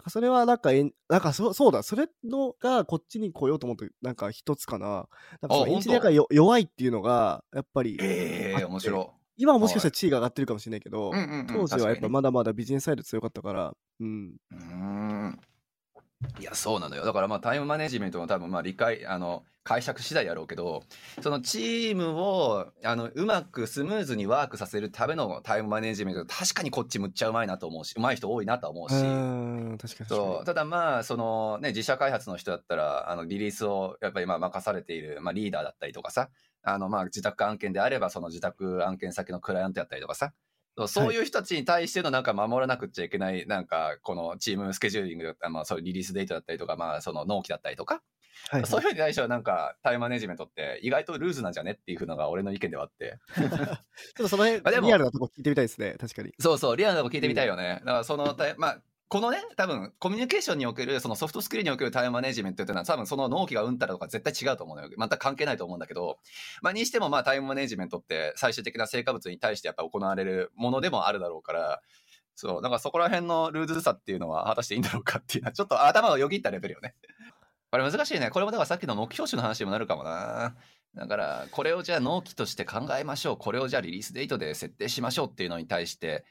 [0.01, 4.87] なんかそれはなんかえん、なんかそそうだ、それのがこっちに来ようと思って、なんか一つかな。
[4.87, 5.09] なんか
[5.51, 8.65] そのあエンジニアがよ弱いっていうのが、やっぱり、ええあって。
[8.65, 11.13] 面白今はもしかしたら地位が上がってるかもしれないけど、
[11.49, 14.37] 当時はやっぱまだまだビジネスサイド強かったから、うん。
[14.51, 15.41] うーん
[16.39, 17.05] いやそうなのよ。
[17.05, 20.83] だからまあタイムマネジメントの多分まあ理解あの解釈次第やろうけど
[21.23, 28.95] そのチームをあのうまくスムーズにワークさせるためのタイムマネジメント確かにこっちむっちゃうまいなと思うしうまい人多いなと思ううし。
[28.95, 30.09] ーん、確かに。
[30.09, 30.45] そう。
[30.45, 36.29] ただまあそのね自社開発の人だったらあのリリースをやっぱりまあ任されている、まあ、リーダーだったりとかさ
[36.63, 40.33] あのまあ自宅案件であればその自宅案件先のクライアントやったりとかさ
[40.87, 48.01] そういう人たちに対してのなんか守らなくちゃいけないなんかこのチームスケジューリングだったりまあそういうリリースデートだったりとかまあその納期だったりとか、に。
[48.61, 53.49] はい、そういうふうに対してはなんかタイムマネジメントって意外とルーズなんじゃねっていうのが俺の意見ではあって ちょっ
[54.17, 56.33] とその辺、リアルなとこ聞いてみたいですね、確かに。
[56.39, 57.81] そうそう、リアルなとこ聞いてみたいよね。
[57.81, 64.89] だからそのまあ、このね、多分コミュニケーションにおける、そのソフトスキルにおけるタイムマネジメントっていうのは、多分その納期がうんたらとか絶対違うと思うのよ。
[64.97, 66.19] 全く関係ないと思うんだけど、
[66.63, 71.83] まあ、にしてもまあタイムマネジメントって最終的な成果物に対してやっぱ行われるものでもあるだろうから、
[72.37, 76.95] そう、だからそこら辺のルーズさっていうのは果たしていいんだろうかっていうのは、ちょっと頭をよぎったレベルよね。
[77.73, 78.31] これ難しいね。
[78.31, 80.55] これもだからさっきの目標値の話にもなるかもな。
[80.95, 83.37] だから、これをじゃあ納期として考えましょう。
[83.37, 86.25] これをじゃあリリースデートで設定しましょうっていうのに対して、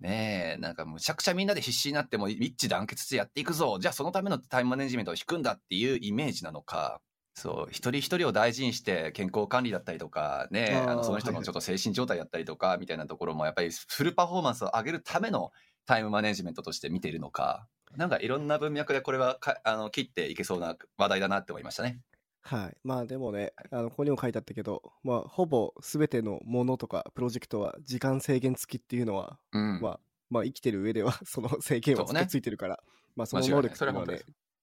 [0.00, 3.78] ねえ、なんかむちゃくちゃみんなで必死になっても一致団結してやっていくぞ。
[3.80, 7.00] じゃあそのためのタイムマネジメントを引くんだっていうイメージなのか。
[7.34, 15.50] そう、一人一人を大事にして健康管理だったりとか、ねえ、あのその人のちょっと精神状態だったりとか、みたいなところもやっぱりフルパフォーマンスを上げるための
[15.86, 17.66] タイムマネジメントとして見ているのか。
[17.96, 22.00] なんかいろんな文脈でこれはかあの切っていけそうな話題だなって思いましたね。
[22.42, 22.76] はい。
[22.84, 29.80] まあでもね、あのここにも書いてあったけど、まあほぼ全てのものとかプロジェクトは時間制限付きっていうのは、うん。
[29.80, 32.82] まあ、まあ生きてる上では その制限はついてるから、
[33.16, 34.22] まあその能力っていうのはね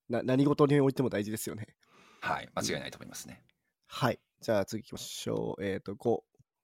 [0.09, 1.67] な何事においても大事ですよね。
[2.21, 3.43] はい、間違いないと思いますね。
[3.87, 4.19] はい。
[4.41, 5.63] じゃあ次行きましょう。
[5.63, 6.19] えっ、と、5、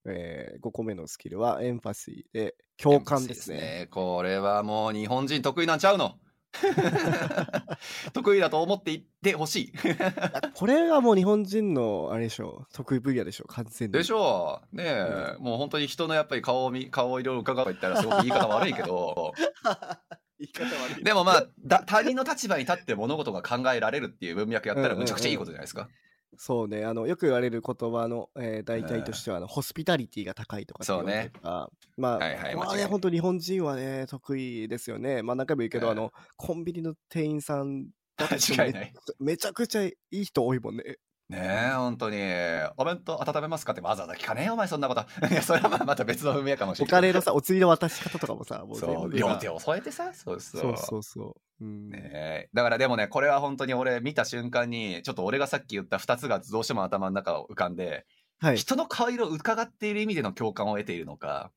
[0.06, 3.88] えー、5個目のスキルはエンパシーで共感ですね。
[3.92, 6.18] これはもう日本人得意なんちゃうの？
[8.14, 9.74] 得意だと思っていってほしい。
[10.54, 13.94] これはもう日本人のあれでしょう、得意分野でしょう、完全に。
[13.94, 19.34] でしょうねえ、もう本当に人のやっぱり顔を見顔をいろいろ伺うと言ったらすごく言い方悪いけど
[20.40, 21.04] 言い方悪い。
[21.04, 25.90] でもまあだ他人の立場に立って物事が考えられるっていう文脈やったらむちゃくちゃいいことじゃないですか。
[26.38, 35.22] そうね、あのよく言われる言葉の、えー、大体としてはあの、ホスピタリティが高いとかって言われてるからまあ、はいはいまあね、本当日本人はね、得意ですよね。
[35.22, 35.92] まあ何回も言うけど、うん。
[35.92, 38.94] あの、コンビニの店員さんだと間違いない。
[39.20, 40.98] めちゃくちゃいい人多いもんね。
[41.30, 42.18] ねえ本当に。
[42.78, 45.02] お弁当温めますかってわざわざ聞かねえよお前そんなこと。
[45.28, 46.90] いやそれはまあまた別の文脈かもしれない。
[46.90, 50.62] お金のさ、お釣りの渡し方とかもさ、もうそう両手を添えてさそうそう。
[50.62, 51.36] そうそうそう。
[51.64, 51.90] うん。
[51.90, 52.50] ねえ。
[52.54, 58.06] だからでもねこれは本当に俺見た瞬間にちょっと俺がさっき言った2つがどうしても頭の中を浮かんで、
[58.40, 58.58] はい。
[58.58, 61.52] 人の顔色を伺っている意味での共感を得ているのか。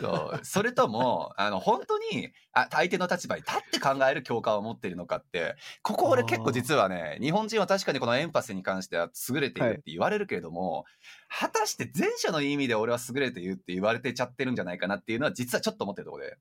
[0.00, 0.40] そう。
[0.44, 10.86] それともあの本当にあ相手の立場に立って考える共感を持っているのかってここ俺結構実はね日本人は確かにこのエンパシーに関しては優れているって言われるけれども、
[11.28, 16.38] 果たして前者の意味で俺は優れているって言われてちゃってるんじゃないかなっていうのは実はちょっと思ってるところで。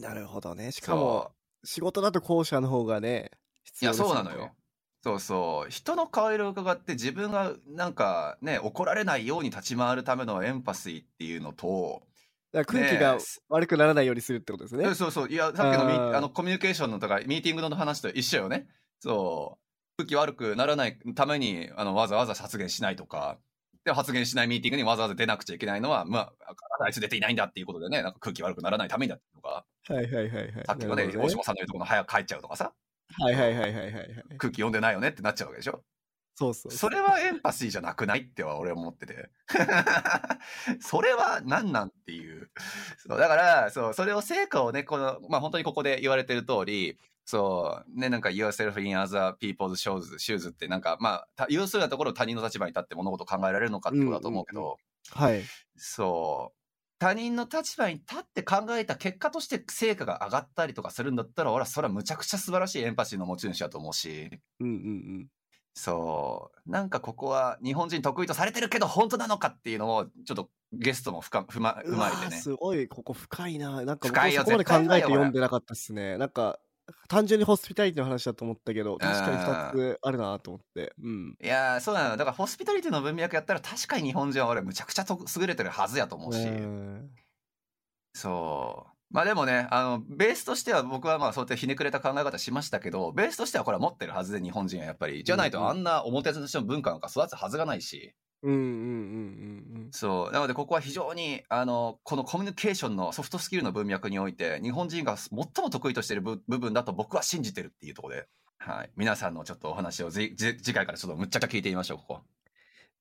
[0.00, 0.70] なるほどね。
[0.70, 1.32] しかも、
[1.64, 3.30] 仕事だと後者の方がね、
[3.64, 4.52] 必いや要ですそうなのよ。
[5.02, 5.70] そうそう。
[5.70, 12.02] 人の顔色を伺って自分がなんかね怒られないように立ち回るためのエンパシーっていうのと、
[12.52, 14.88] だから空気がね悪くならないようにするってことですね。
[14.88, 15.28] えそうそう。
[15.28, 18.66] いやさっきのあのコミュニケーションのとかミーティングの話と一緒よね。
[18.98, 19.58] そ
[19.98, 20.04] う。
[20.04, 23.38] 空気悪くならないためにあのわざわざ発言しないとか
[23.84, 26.54] で発言しないミーティングにわざわざ出なくちゃいけないのはまあ
[26.84, 30.52] あいつ出ていないんだっていうことでねなんか空気悪くならないためにだとかはいはいはいはい。
[30.66, 32.72] さっきのねなるほど大島さんの言うところの早く帰っちゃうとかさ
[33.18, 34.06] はいはいはいはいはいはい。
[34.38, 35.82] 空気読んでないよねってなっちゃうわけでしょ
[36.40, 36.72] そうそう。
[36.72, 39.28] それはエンパシーじゃなくないっては俺は思ってて。
[40.80, 42.50] それは何なんっていう。
[42.96, 46.98] そうだから、そう、それを成果をね、この、まあ本当にここで言われてる通り、
[47.30, 54.78] そう、ね、なんか yourself in other people's shoes, shoes ってなんか、まあ、た要するなところ他人の立場に立って物事を考えられるのかってことだと思うけど、
[55.12, 55.42] はい。
[55.76, 56.56] そう。
[56.98, 64.28] 他人の立場に立って考えた結果として成果が上がったりとかするんだったら、俺はそれはむちゃくちゃ素晴らしいエンパシーの持ち主だと思うし、
[64.58, 64.76] うんうんう
[65.22, 65.26] ん。
[65.72, 66.70] そう。
[66.70, 72.40] なんかここは日本人得意とされてるけど本当なのかっていうのをちょっとゲストも深踏ま踏まえてね。
[72.40, 73.82] すごい、ここ深いな。
[73.82, 76.18] なんか僕深いよそこまで考えて読んでなかったっすね。
[76.18, 76.58] なんか、
[77.08, 80.92] 単純にホスピタリティの話だと思ったけど、確かに2つあるなと思って。
[81.02, 81.36] うん。
[81.42, 82.16] いやーそうなの。
[82.16, 86.38] だからホスピタリティの文脈やったら確かに日本人は俺むちゃくちゃと優れてるはずやと思うし。
[86.40, 87.10] うん
[88.14, 88.90] そう。
[89.10, 95.24] まあでもね、あの、ベースとしては僕はまあそうやってひねくれた考え方しましたけど、ベースとしてはこれは持ってるはずで日本人はやっぱり。
[95.24, 98.14] じゃないとあんな表としての文化なんか育つはずがないし。
[98.42, 100.32] うんうんうんうんそう。
[100.32, 108.26] なのでここは非常に、あの、このコミュニケーションのソフトスキルの文脈において、日本人が最も得意としている部部分だと僕は信じてるっていうところで、
[108.58, 108.90] はい。
[108.96, 110.34] 皆さんのちょっとお話を次
[110.72, 112.20] 回からちょっとむっちゃくちゃ聞いてみましょう、ここ。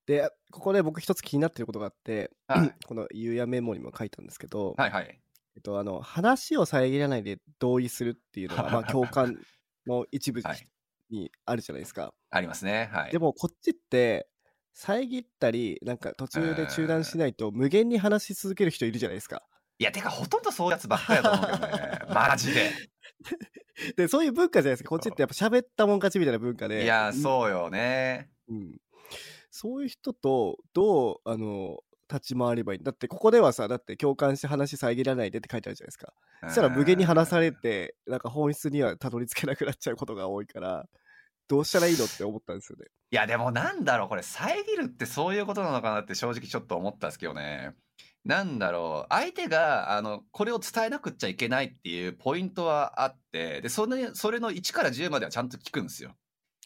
[0.06, 5.20] で、ここで僕一つ気になってることがあって、はい このゆうやメモにも書いたんですけど、はいはい。
[5.56, 9.40] えっと、あの、話を遮らないで同意するっていうのが、 まあ、共感
[9.86, 10.68] の一部はい
[11.12, 12.14] にあるじゃないですか。
[12.30, 12.90] ありますね。
[12.94, 13.12] はい。
[13.12, 14.28] でも、こっちって、
[14.74, 19.44] 遮ったり、なんか途中で中断しないと無限に話し続ける人いるじゃないですか。
[19.78, 22.00] いや、てかほとんどそういうやつばっかりだと思うけどね。
[22.14, 22.72] マジで。
[23.96, 24.90] で、そういう文化じゃないですか。
[24.90, 26.84] こっちってやっぱ喋ったもん勝ちみたいな文化で。
[26.84, 28.30] いや、そうよね。
[28.50, 28.78] うん。
[29.52, 31.80] そういう人と、どう、あの、
[32.12, 32.84] 立ち回ればいい？
[32.84, 36.14] だって、ここではさ、だって共感して話遮らないでって書いてあるじゃないですか。
[36.48, 40.86] そしたら無限に話されて、なんか本質にはたどり着けなくなっちゃうことが多いから、
[41.50, 42.86] どうしたらいいのって思ったんですよね。
[43.12, 47.76] いや、でもなんだろう、これ、遮るってそういうことなのかなって正直ちょっと思ったんですけどね。
[48.24, 56.16] なんだろう、相手が、あの、これを伝えなくっちゃいけないっていうポイントはあって、で、それ、それの1から10まではちゃんと聞くんですよ。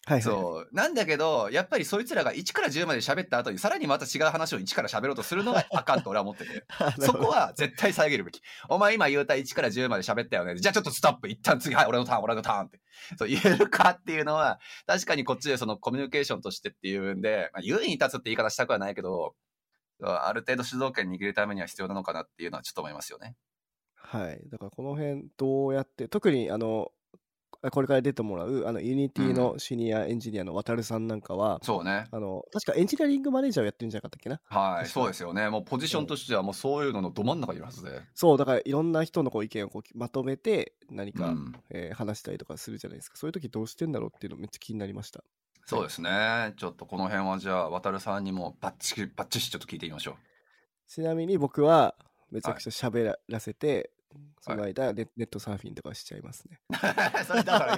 [0.05, 0.21] はいはい。
[0.21, 0.75] そう。
[0.75, 6.65] なんだけど、やっぱりそいつらが1から10まで喋った後に、さらにまた違う話を1から喋ろうとするのがあかんと俺は思ってて。
[6.99, 8.41] そこは絶対遮るべき。
[8.67, 10.55] お前今言うた1から10まで喋ったよね。
[10.55, 11.29] じゃあちょっとストップ。
[11.29, 12.81] 一旦次、はい、俺のターン、俺のターンって。
[13.17, 19.35] そう言えるかっていうのは、確かにこっちでそのコミュニケーションとしてっていうんで、まあ、優位に立つって言い方したくはないけど、
[20.01, 23.35] ある程度主導権握るためには必要なのかなっていうのはちょっと思いますよね。
[23.95, 24.41] はい。
[24.49, 26.91] だからこの辺どうやって、特にあの、
[27.71, 32.07] これから出てもらう、あの、 Unity のシニアエンジニアのワタルさんなんかは、そうね。
[32.11, 34.41] あの、確かエンジニアリングマネージャーをやってるんじゃなかったっけな？
[34.45, 34.85] はい。
[34.85, 35.49] そうですよね。
[35.49, 38.01] もうポジションとしてはもうそういうののど真ん中にいるはずで。
[38.13, 41.53] そう、だからいろんな人のこう意見をこうまとめて何か、うん。
[41.69, 43.17] えー話したりとかするじゃないですか。
[43.17, 45.23] そういう時どうしてんだろうっていうのめっちゃ気になりました。
[45.65, 46.53] そうですね。
[46.57, 50.15] ちょっとこの辺はじゃあ、渡るさんにもバッチリ、バッチシちょっと聞いてみましょう。
[50.89, 51.95] ちなみに僕は
[52.31, 53.91] めちゃくちゃ喋らせて、
[54.41, 56.59] その間ネネットサーフィンとかしちゃいますね。
[57.25, 57.75] それだから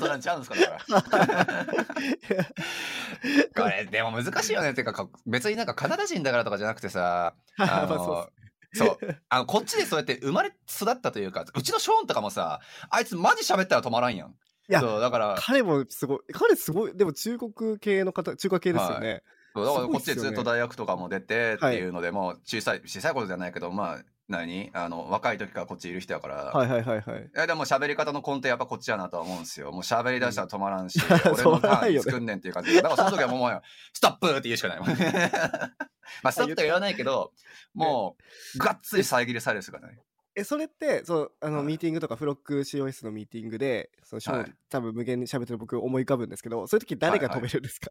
[0.00, 2.44] となんちゃうんですか、だから。
[3.62, 4.70] これ、でも難しいよね。
[4.70, 8.30] っていうか、か別になんかカナダ人だからとかじゃなくてさ、あ まあの、
[8.72, 8.98] そう。
[9.28, 14.28] あの、こっちでそうやって生まれ育ったというか、うちのショーンとかもさ、あいつマジ喋ったら止まらんやん。
[14.30, 14.34] い
[14.68, 19.22] やそう、だから、彼もすごい、彼すごい、でも中国系の方、中華系ですよね。
[19.52, 24.70] そうだからこっちでずっと大学とかも出てっていうので、もう小さい、小さいことじゃないけど、まあ、何？
[24.72, 27.22] あの、若い時からこっちいる人やから、はいはいはいはい。
[27.22, 29.72] いやでも喋り方の根底やっぱこっちやなとは思うんですよ。
[29.72, 31.02] もう喋り出したら止まらんし、ん
[31.32, 32.82] 俺のターン作んねんっていう感じで。
[32.82, 33.62] だからその時はもうもう、
[33.92, 34.88] ストップって言うしかないもん。
[36.22, 37.32] まあストップとは言わないけど、
[37.74, 38.16] も
[38.54, 39.98] う、がっつり遮りされるしかない。
[40.36, 47.90] え、それって、そう、あの、はいミーティングとか、フロック COS のミーティングで、その、はい多分無限に喋ってる僕思い浮かぶんですけど、そういう時誰が止めるんですか、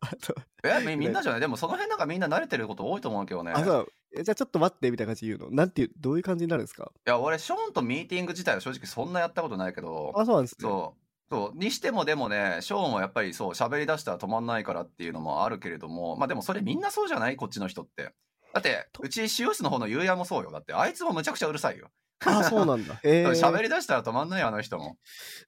[0.64, 1.42] え、み みんなじゃない？
[1.42, 3.52] でもその辺なんかみんな慣れてること多いと思うけどね。
[3.54, 3.92] あ、そう。
[4.18, 5.56] えじゃあちょっと待ってみたいな感じで言うの？
[5.56, 6.92] なんていう、どういう感じになるんですか？
[7.06, 10.58] いや、俺、ショーンとミーティング自体は正直そんなやったことないけど、あ、そうなんですね。
[10.62, 11.02] そう。
[11.30, 11.58] そう。
[11.58, 17.36] にしてもでもね、ショーンはやっぱりそう、喋り出したら止まんないからっていうのもあるけれども、まあでもそれみんなそうじゃない？
[17.36, 18.14] こっちの人って。
[18.52, 20.50] だって、うち、シオスの方のユーヤもそうよ。
[20.52, 21.90] だって、あいつもむちゃくちゃうるさいよ。
[22.26, 22.96] あ、そうなんだ。
[23.06, 24.98] 喋り出したら止まんないよ、あの人も。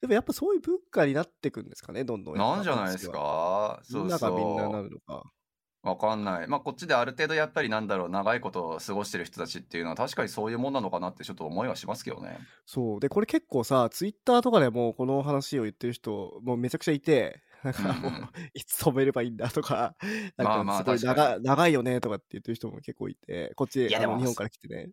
[0.00, 2.38] でもやっぱそういう文化になってくんですかね、どんどん。
[2.38, 3.80] なんじゃないですみか。
[3.82, 4.84] そんうながみんななそう。
[4.84, 5.24] るのか。
[5.82, 6.46] わかんない。
[6.46, 12.38] まあ、こっちである程度やっぱりなんだろう、長いことを過ごしてる人たちっていうのは確かにそういうもんなのかなってちょっと思いはしますけどね。
[12.66, 13.00] そう。
[13.00, 18.12] で、これ結構さ、ツイッターとかでもこの話を言ってる人、もうめちゃくちゃいて、なんかもう、
[18.54, 19.94] いつ止めればいいんだとか、
[20.36, 24.90] まあまあなんかすごい確か長長いよねとかって言ってる人も結構いて、こっち、いやでも日本から来てね。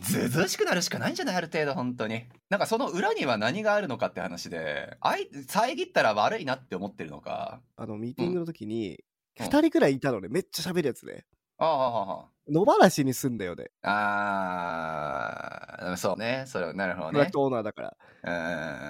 [0.00, 2.24] ずうずうしくなるしかないんじゃないある程度、本当に。
[2.50, 7.62] なんかその裏には何があるのかって話で、あい、遮ったら悪いなって思ってるのか。
[7.76, 9.02] あの、ミーティングの時に、
[9.38, 11.24] うん二人くらいいたのね、めっちゃ喋るやつで。
[11.58, 13.70] ああ、野放しにすんだよね。
[13.82, 16.44] ああ、そうね。
[16.46, 17.32] それは、なるほどねプロダク。
[17.32, 17.96] トオーナーだから。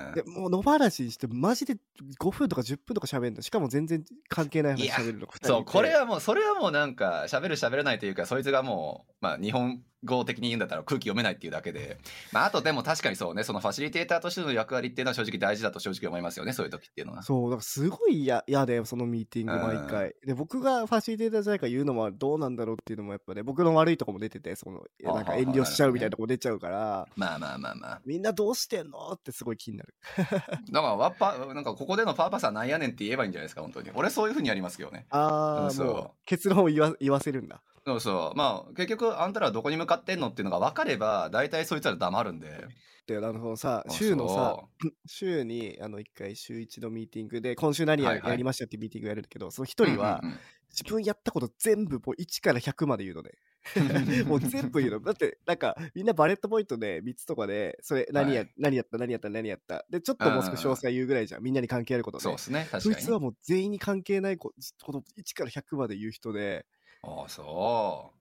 [0.08, 1.76] うんでもう野放しにして、マジで
[2.20, 3.42] 5分とか10分とか喋るの。
[3.42, 5.26] しかも全然関係ない話喋るの。
[5.30, 11.98] 二人そう、これはもう、それはもうなんか、喋る喋らないというか、そいつがもう、まあ、日本語的に言うんだったら空気読めないっていうだけで。
[12.32, 17.22] まあ、あとでも確かにそうね、そのファシリテーターとしての役割っていうのは正直大事だと正直思いますよね、そういう時っていうのは。
[17.22, 20.14] そう、だからすごい嫌嫌で、そのミーティングうん毎回。
[20.24, 28.00] で、僕がファシリテーターじゃないから言うのはどうなんだろうっていうのもやっぱね、僕の悪いとこも出てて、その、あなんか遠慮しちゃうみたいなとこ出ちゃうから、まあまあまあまあ。
[28.04, 29.12] みんなどうしてんの？
[29.12, 29.94] ってすごい気になる。
[30.16, 33.90] だから、ワッパ、なんかここでのパーパスはなんやねんって言えばいいんじゃないですか、本当に。
[33.94, 35.06] 俺そういうふうにやりますけどね。
[35.10, 37.62] あー、そうもう結論を言わ言わせるんだ。
[37.86, 38.36] そうそう。
[38.36, 42.66] まあ、結局、あんたらどこに向かってんのっていうのが分かれば、大体そいつら黙るんで。
[43.06, 50.20] で、あの、さ、あ週のさそ、 週に、あの、一回、週一のミーティングで、今週何や,、りましたってミーティングやるんだけど、そのう一人は、
[50.68, 53.30] 自分やったこと全部、もう1から100まで言うのね。
[54.26, 55.00] もう全部言うの。
[55.00, 59.86] だって、なんか、みんなバレットポイントで3つとかで、それ、何や、はい何やった、何やった、何やった。
[59.90, 61.42] で、ちょっともう少し詳細言うぐらいじゃん。
[61.44, 62.22] みんなに関係あることね。
[62.22, 63.12] そうですね、確かにそいつ。
[63.12, 66.66] はもう全員に関係ないここと、1から100まで言う人で、
[67.02, 68.12] ああ、そ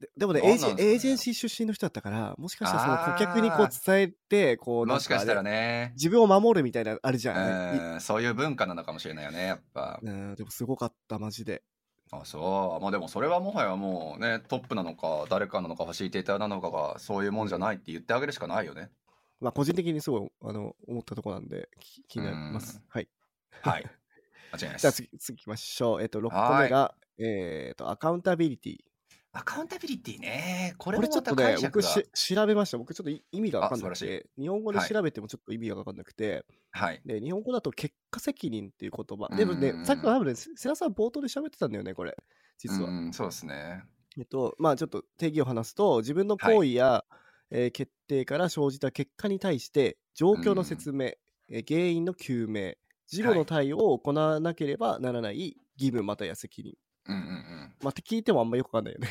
[0.00, 4.86] ででもねエージェン、ねエージェンシー出身の人だったから、もしかしたらそのあー顧客にこう伝えて、こう。
[4.86, 5.92] もしかしたらね、ね。
[5.94, 8.00] 自分を守るみたいな、あるじゃん。
[8.00, 10.00] そういう文化なのかもしれないよね、やっぱ。
[10.02, 11.62] うん、でもすごかった、マジで。
[12.10, 12.82] あそう。
[12.82, 18.90] まあでもそれはもはやもうね、トップなのか、誰かなのか、ファシリテーターなのかが、そういうもんじゃないって言ってあげるしかないよね。
[19.40, 22.82] まあ、個人的にすごい、あの、思ったとこなんで、き気になりますうん。
[22.88, 23.08] はい。
[23.62, 23.84] はい。
[24.52, 25.02] 間違いないじゃあです。
[25.02, 26.02] 次、次行きましょう。
[26.02, 28.76] えっと、6個目が、えっと、アカウンタビリティ。
[29.34, 30.74] アカウンタビリティね。
[30.76, 31.56] これこもちょっとね。
[31.62, 32.76] 僕し調べました。
[32.78, 37.00] 僕ちょっとい意味がわかんなくて、日本語ではい調べてもちょっと意味がわかんなくて、はい。
[37.06, 39.28] で、日本語だと結果責任っていう言葉。
[39.30, 42.14] うんでもね、さっき多分ね、せ世良さん冒頭で喋ってたんだよね、これ。
[42.58, 42.90] 実は。
[42.90, 43.84] うん、そうですね。
[44.18, 47.04] えっと、まあちょっと定義を話すと、自分の行為や、
[47.50, 51.12] えー決定から生じた結果に対して、状況の説明、
[51.48, 52.74] えー原因の究明、
[53.06, 56.76] 事後の対応を行わなければならない義務またや責任。
[57.06, 57.74] うんうんうん。
[57.82, 59.08] まあ、って聞いてもあんまよくわかんないよね。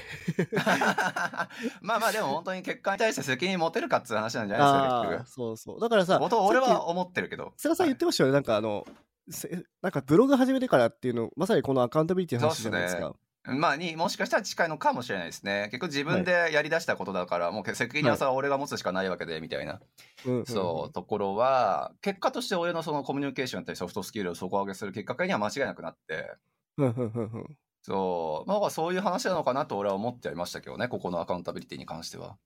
[1.81, 5.09] まあまあでも本当に結果に対して責任持てるかっていう話なんじゃない？
[5.09, 5.79] ですか、そうそう。
[5.79, 7.53] だからさ、俺は思ってるけど。
[7.57, 8.85] き世良さん言ってましたよね、なんかあの、
[9.29, 13.13] せなんかブログ始めてからっていうの、まさにこのアカウンタビリティの話じゃないですか。
[13.43, 15.63] まあにもしかしたら近いのかもしれないですね。
[15.71, 19.81] 結局自分でやりだしたことだから、もう責任はさ、俺が持つしかないわけでみたいな、
[20.25, 26.35] うんそうところは結果として俺のそのコミュニケーションだったりソフトスキルを底上げするきっかけには間違いなくなって
[26.77, 28.49] うんうんうんうんそう。
[28.49, 32.37] まあそういう話なのかなと俺は思ってはいましたけどねここのアカウンタビリティに関しては。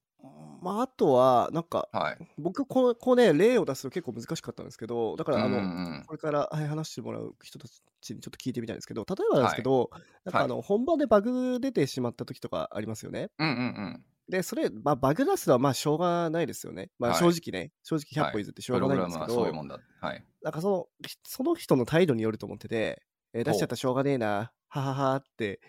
[0.61, 2.17] まあ、あとは、なんか、はい。
[2.39, 7.67] 僕こう、こうね、例を出すと結構難しかったんですけど、だから、あの、うんうんこれから、はい、話してもらう人た
[8.01, 9.91] ちにちょっと聞いてみたいんですけど、例えばなんですけど、
[10.23, 10.45] なんかはい。
[10.45, 13.29] あの、本番でバグ出てしまった時とかありますよね。
[13.37, 14.05] うんうんうん。
[14.27, 16.89] で、それ、まあ、バグ出すのはまあしょうがないですよね。
[16.97, 17.19] まあ、はい。
[17.19, 19.79] 正直ね、正直100歩譲ってしょうがないんですけど、はそういうもんだ。
[20.01, 20.23] はい。
[20.41, 20.87] なんかその、
[21.27, 25.59] その人の態度によると思ってて、えー出しちゃったらしょうがねえな、はははって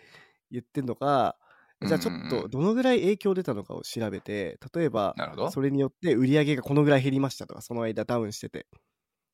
[0.51, 1.37] 言ってんのか、
[1.85, 5.15] じゃあちょっとどのぐらい影響出たのかを調べて、例えば、
[5.51, 8.67] それによって売り上げがこのぐらい減りましたとか、その間ダウンしてて、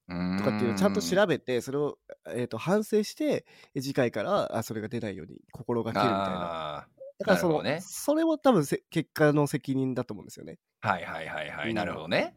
[0.08, 1.98] とかっていうのをちゃんと調べて、それを、
[2.28, 6.78] えー、と反省して、え次回からあそれが出ないように心がけるみたいな。
[6.80, 6.88] あ
[7.20, 7.80] だからその、ね。
[7.82, 10.60] それも多分せ結果の責任だと思うんですよね。
[10.84, 11.76] ーはいはいはいはい、うん。
[11.76, 12.36] なるほどね。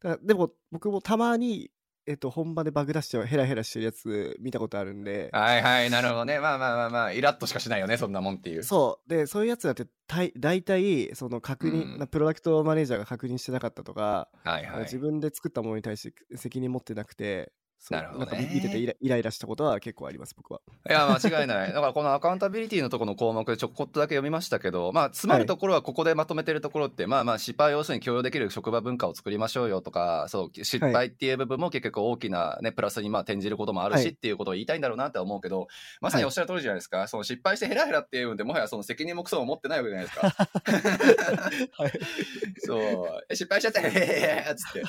[0.00, 1.70] だからでも僕もたまに、
[2.06, 6.38] えっと本場でバグ出してヘラヘラしてるやつ見たことあるんで、はいはいなるほどね。
[6.38, 8.62] まあまあまあまあイラッとしかしないよねそんなもんっていう。
[8.62, 9.08] そう。
[9.08, 12.06] で、そういうやつだって大大体、その確認、うん。
[12.06, 14.82] プロダクトマネージャーが確認してなかったとか、はいはい。
[14.82, 17.52] 自分で作ったものに対して責任持ってなくて、
[17.90, 20.60] なるほどね見ててイライライラしたことは結構あります、僕は。
[20.88, 21.68] いや、間違いない。
[21.72, 35.68] だからこのアカウンタビリティのところの項目でちょこっとだけ読みましたけど、まあ、詰まるところはここでまとめてるところって、まあまあ、失敗を要するに許容できる職場文化を作りましょうよとか、そう、失敗っていう部分も結局大きなね、プラスにまあ転じることもあるしはいっていうことを言いたいんだろうなって思うけど、
[36.00, 37.06] まさにおっしゃる通りじゃないですか。
[37.08, 40.28] その失敗してヘラヘラっていうんで、もはやその責任もクソも持ってないわけじゃないですか。
[41.82, 41.92] はい。
[42.58, 43.24] そう。
[43.28, 44.82] え失敗しちゃったへへへへつって。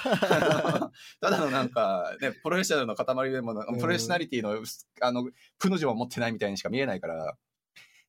[1.22, 4.58] ただのなんか、ね、プロフェッショナルの塊でも、プロフェッショナリティの、
[5.02, 5.30] あの、
[5.60, 7.38] プの字も持ってないみたいにしか見えないから。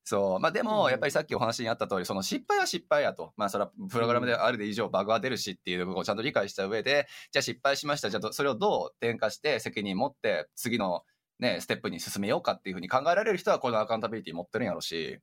[0.07, 0.39] そう。
[0.39, 3.33] まあでも、うんやっぱりさっきお話にあった通り、その失敗は失敗やと。
[3.35, 8.09] まあそれはプログラムであるで以上バグは出るしっていうのをちゃんと理解した上で、じゃあ失敗しました。
[8.09, 11.03] じゃあそれをどう転化して責任持って次の
[11.39, 15.19] ね、ステップに進めようかっていうふうに考えられる人はこのアカウンタビリティ持ってるんやろし。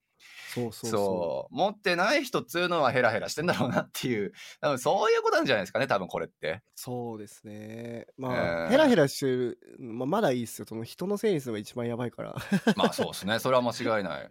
[0.55, 8.07] そうそうそそう持ってない人っつうのはヘラヘラしてんだろうなっていう 多分そういうことなんじゃないですかね多分これってそうですね。
[8.17, 10.67] まあ、えーヘラヘラしてる、まあ、まだいいっすよ。
[10.67, 12.35] その人のせいにするのが一番やばいから。
[12.77, 14.31] まあそうですねそれは間違いない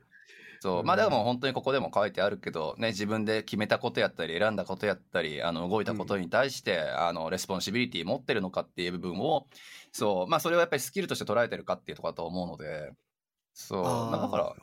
[0.64, 0.80] そう。
[0.80, 0.86] うん。
[0.86, 9.48] まあでも本当にここでも書いてあるけど、ね、自分で決めたことやったり選んだことやったりあの動いたことに対して、あの responsibility 持ってるのかっていう部分を
[9.92, 10.28] そう。
[10.28, 12.92] まあそれをやっぱりスキルとして捉えてるかっていうところだと思うので
[13.54, 13.84] そう。
[13.84, 14.56] だから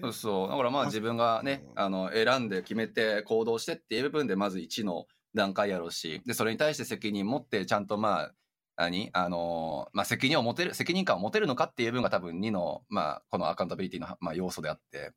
[0.00, 0.48] そうそう。
[0.48, 1.82] だからまああ自分がねうん。
[1.82, 8.34] あの選んで決めて行動してっていう部分でまず1の段階やろうしでそれに対して責任持ってちゃんとまあ
[8.76, 9.10] 何？
[9.12, 15.12] あのまあ責任を持てる責任感を持てるのかっていう部分が多分2のまあこのアカウンタビリティのまあ要素であって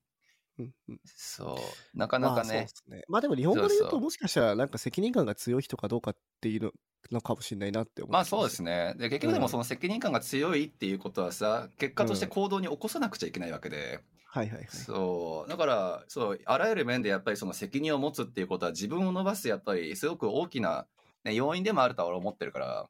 [0.60, 1.00] うんうん。
[1.06, 1.98] そう。
[1.98, 2.62] なかなかね。
[2.62, 3.04] ですね。
[3.08, 6.72] まあでも日本語で言うと、もしかしたらなんか責任感が強い人かどうかっていうの
[7.12, 8.94] のかもしれないなって思ってまあそうですね。
[8.94, 14.68] ねで結局でもその責任感が強いっていうことはさ結果として行動に起こさなくちゃいけないわけで、はいはいはい。
[14.68, 15.50] そう。
[15.50, 20.88] だから、そう、あらゆる面でやっぱりその責任を持つっていうことは自分を伸ばすやっぱりすごく大きな、
[21.26, 22.90] ね、要因でもあるとは俺は思ってるから、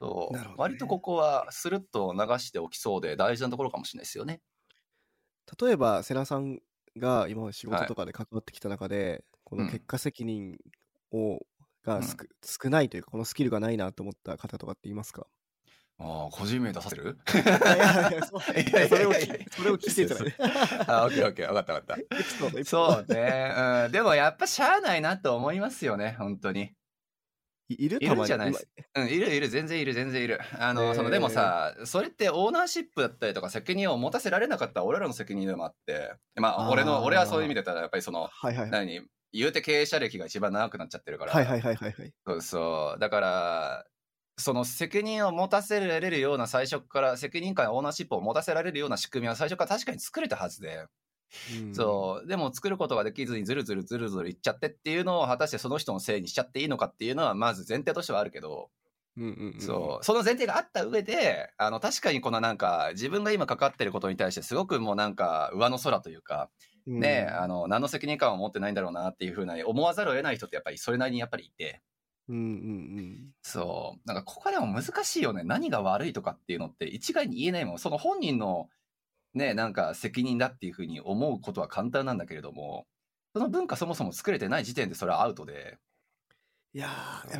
[0.00, 0.54] そう、ね。
[0.56, 4.40] 割とここはスルッと流しておきそうで大事なところかもしれないですよね。
[5.60, 6.60] 例えば、瀬名さん
[6.98, 10.56] が今まで仕事とかで関わってきた中で、こうんの結果責任
[11.12, 11.40] を、
[11.84, 15.26] がうんすく少ないというか、このスキルがないなと思った方とかっていますか？
[15.98, 17.18] ああ、個人名出させる？
[17.34, 18.26] いやいや
[18.88, 20.34] それを聞いてんじゃない
[20.88, 22.64] あ、オッケーオッケー、分かった分かった。
[22.64, 23.54] そうね。
[23.86, 23.92] うん。
[23.92, 26.74] でもやっぱしゃあないなと思いますよね、本当に。
[27.68, 27.98] いいる？
[28.00, 30.38] いるんじゃないですうん、いるいる、全然いる、全然いる。
[30.58, 38.70] あの、えーその、でもさ、それってオーナーシップだったりとか責任を持たせられなかった俺らの責任でもあって、まあ、俺の、俺はそういう意味で言ったら、やっぱりその、はいはいはい。
[38.70, 39.00] 何、
[39.32, 42.12] 言うて経営者歴が一番長くなっちゃってるから、はいはいはいはいはい。
[42.26, 43.00] そうそう。
[43.00, 43.84] だから、
[44.36, 50.86] その責任を持たせられるような最初から、責任感、オーナーシップを持たせられるような仕組みは最初から確かに作れたはずで、
[51.60, 52.28] うんそう。
[52.28, 58.70] でも作ることができずにずるずるずるずるいっちゃってっていうのを果たしてその人のせいにしちゃっていいのかっていうのはまず前提としてはあるけど、
[59.16, 59.60] うんうんうん。
[59.60, 60.04] そう。
[60.04, 66.50] その前提があった上で、あの、確かにこのなんか、自分が今かかってることに対してすごくもうなんか、上の空というか、
[66.86, 67.00] うん。
[67.00, 71.82] ね、あの、何の責任感を持ってないんだろうなっていうふうな思わざるを得ない人ってやっぱりそれなりにやっぱりいて、
[72.28, 74.08] うんうんそう。
[74.08, 75.42] なんかここでも難しいよね。
[75.44, 77.78] 何が悪いとかっていうのって一概に言えないもん。
[77.78, 78.68] その本人の
[79.34, 82.86] ね、なんか責任だっていうふうに思うことは簡単なんだけれども、
[83.34, 85.78] その文化そもそも作れてない時点でそれはアウトで、
[86.72, 86.88] いや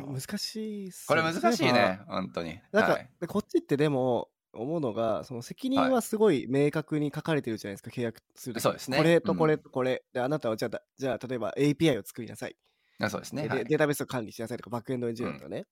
[0.07, 1.99] 難しいっすこれよ難しいね。
[2.07, 2.59] 本当に。
[2.71, 3.09] なんか、はい。
[3.19, 8.97] でこっちってでも思うのがその責任はすごい明確に書かれてるじゃないですか、契約する時そうですね。
[8.97, 12.55] これとうんこれとこれ、であなたはじゃあだじゃあ例えば API を作りなさい、
[12.99, 13.49] あそうですね。
[13.49, 13.65] ではい。
[13.65, 15.65] データベースを管理しなさいとかバックエンドエンジニアだったらね、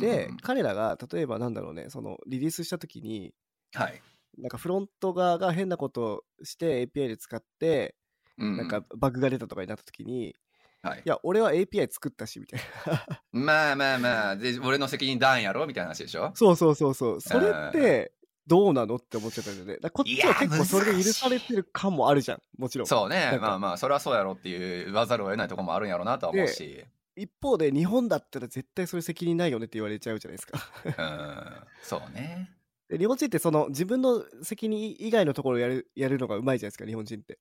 [0.00, 0.36] で、うん。
[0.38, 3.34] 彼らが例えばなんだろうねそのリリースした時に
[3.72, 4.04] はい。
[4.38, 7.94] なんかフロント側が変なことをして API で使って、
[8.38, 10.34] うんなんかバグが出たとかになった時に
[10.82, 10.98] はい。
[10.98, 13.06] い、や俺は API 作ったしみたいな。
[13.32, 16.32] まあまあまあ、で、俺の責任ダンやろみたいな話でしょ？
[16.34, 17.20] そうそうそうそう。
[17.22, 18.12] それって
[18.46, 19.90] どうなのって思っちゃったんだよね。
[19.90, 22.86] こっちは結構それで許されてる感もあるじゃんもちろん。
[22.86, 23.38] そうね。
[23.40, 26.84] まあまあ、それはそうやろっていう、言わざるを得ないところもあるんやろうなとは思うし。
[27.16, 30.58] 一方で日本だったら絶対それ責任ないよねって言われちゃうじゃないですか。
[30.84, 31.66] うん。
[31.82, 32.50] そうね。
[32.88, 37.38] で日本人ってその自分の責任以外のところをやるやるのがうまいじゃないですか日本人って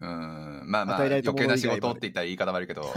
[0.00, 0.64] うん。
[0.66, 2.92] まあまあ、余計な仕事って言ったら言い方悪いけど。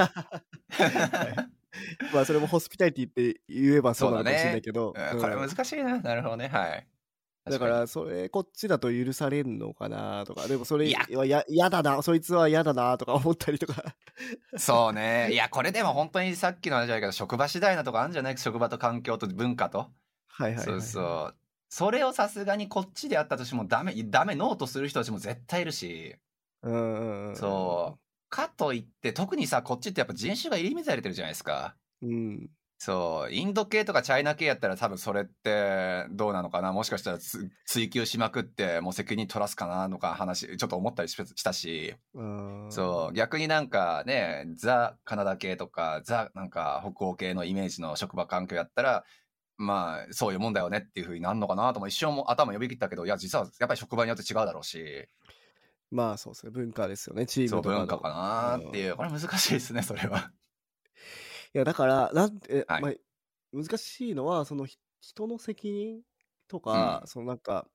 [2.14, 6.00] まあそれもホスピタリティって言えばそうなのかもしれないけど、うんこれうん難しいな。
[6.00, 6.48] なるほどね。
[6.48, 6.88] はい。
[7.50, 13.96] だからそれこっちだと許されんのかなとかでもそれいやはや嫌だなそいつは嫌だなとか思ったりとか
[14.58, 15.30] そうね。
[15.32, 18.38] いや、これでも本当にさっきの話だけど、職場次第なとこあるんじゃない？
[18.38, 19.92] 職場と環境と文化と。
[20.28, 21.47] はいはい、はい、そうそう。
[21.70, 26.16] それをさすがにこっちであったとしてもダメ、ダメ、ノーとする人たちも絶対いるし。
[26.64, 28.00] うんそう。
[28.30, 31.76] かといって、特にさ、こっちってやっぱ人種が入り乱れてるじゃないですか。
[32.02, 32.50] うん
[32.80, 33.34] そう。
[33.34, 36.74] インド系とかチャイナ系やったら多分それってどうなのかな？
[36.74, 41.96] もしかしたらつ追求しまくってもう責任取らすかなとか話、ちょっと思ったりししたし。
[42.14, 43.14] うんそう。
[43.16, 49.06] 逆になんかね、ザ・カナダ系とか、ザ・なんか北欧系のイメージの職場環境やったら、
[49.58, 55.08] まあ、そういうもんだよねっていうふうになるのかなとも一生も頭呼び切ったけど、いや、実はやっぱり職場によって違うだろうし、
[55.90, 57.26] まあそうですね文化ですよね。
[57.26, 60.32] チームとかの文化かなっていう、これ難しいですね、それは。
[61.54, 62.82] いやだからなんて、はい。
[62.82, 62.94] まあ、
[63.54, 66.02] 難しいのはそのひ人の責任
[66.48, 67.68] とか、そのなんか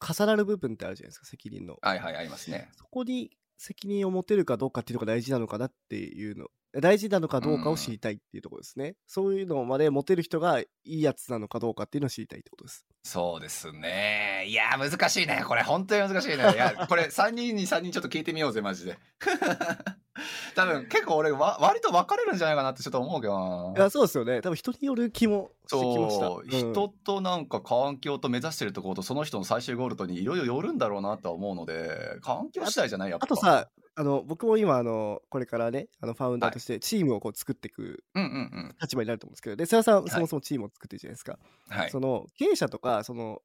[0.00, 1.76] 重なる部分ってあるじゃないですか責任の。
[1.82, 2.70] はいはい、ありますね。
[2.76, 14.44] そこに責任を持てるかどうかっていうのが大事なのかなっていうの大事なのかどうかを知りたいっていうところですね、そういうのまで持てる人がいいやつなのかどうかっていうのを知りたいってことですそうですね。
[14.48, 15.42] いや、難しいね。
[15.46, 16.34] これ、本当に難しいね。
[16.36, 18.98] いや、これ、 3人に3人ちょっと聞いてみようぜ、マジで。
[20.54, 23.74] 多分、結構俺、わ割と分かれるんじゃないかなってちょっと思うけどな。
[23.76, 33.68] いやそうですよね多分人による気もしてきましたそう、ん人となんか環境と目指してるところとその人の最終ゴールとにいろいろよるんだろうなとは思うので環境次第じゃないやっぱあとさ
[34.00, 38.32] あの僕も今あのこれからねあのファウンダーとしてチームをこう作っていくうんうんう
[38.68, 38.76] ん。
[38.80, 40.08] 立場になると思うんですけどで瀬谷さんい。
[40.08, 41.36] そもそもチームを作ってるじゃないですか、
[41.68, 41.90] はい。
[41.90, 43.42] その経営者とかその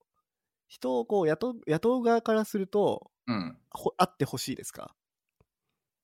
[0.68, 3.58] 人をこう雇う雇う側からするとうん。
[3.72, 4.94] ほあってほしいですか？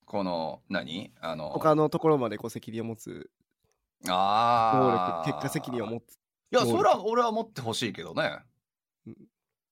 [0.06, 1.14] この何？
[1.22, 1.52] あの。
[1.52, 3.30] 他のところまでこう責任を持つ
[4.04, 8.40] 能ああ力結果責任を持ついやそれは俺は持ってほしいけどね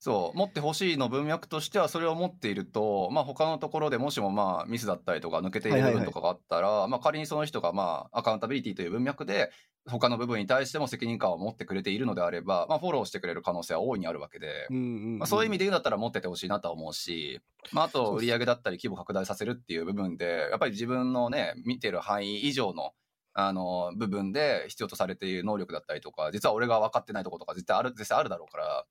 [0.08, 9.51] そう持ってほしいの文脈としてはそれを持っていると、まあ、他のところでもしもまあミスだったりとか抜けている部分とかがあったら、まあ、仮にその人がまあアカウンタビリティという文脈で
[9.86, 14.86] 他の部分に対しても責任感を持ってくれているのであれば、まあ、フォローしてくれる可能性は大いにあるわけで、うんうんう
[15.16, 17.41] んまあ、そういう意味で言うんだったら持っててほしいなとは思うし、
[17.74, 22.93] まあ、あと売り上げだったり規模拡大させるっていう部分でやっぱり自分のね見てる範囲以上の
[23.34, 28.86] あの部分で必要とされている能力だったりとか実は俺が分かってないところとか絶対ある絶対あるだろうから。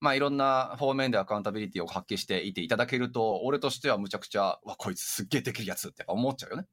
[0.00, 6.66] まあ、いろんな方面でアカウンタビリティを発揮していていただけると、俺としてはむちゃくちゃ、わ、こいつすっげえできるやつって思っちゃうよね。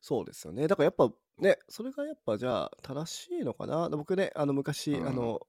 [0.00, 0.68] そうですよね。
[0.68, 3.88] だからやっぱね、それがやっぱじゃあ正しいのかな？
[3.88, 5.40] 僕ね、あの昔、うんあの、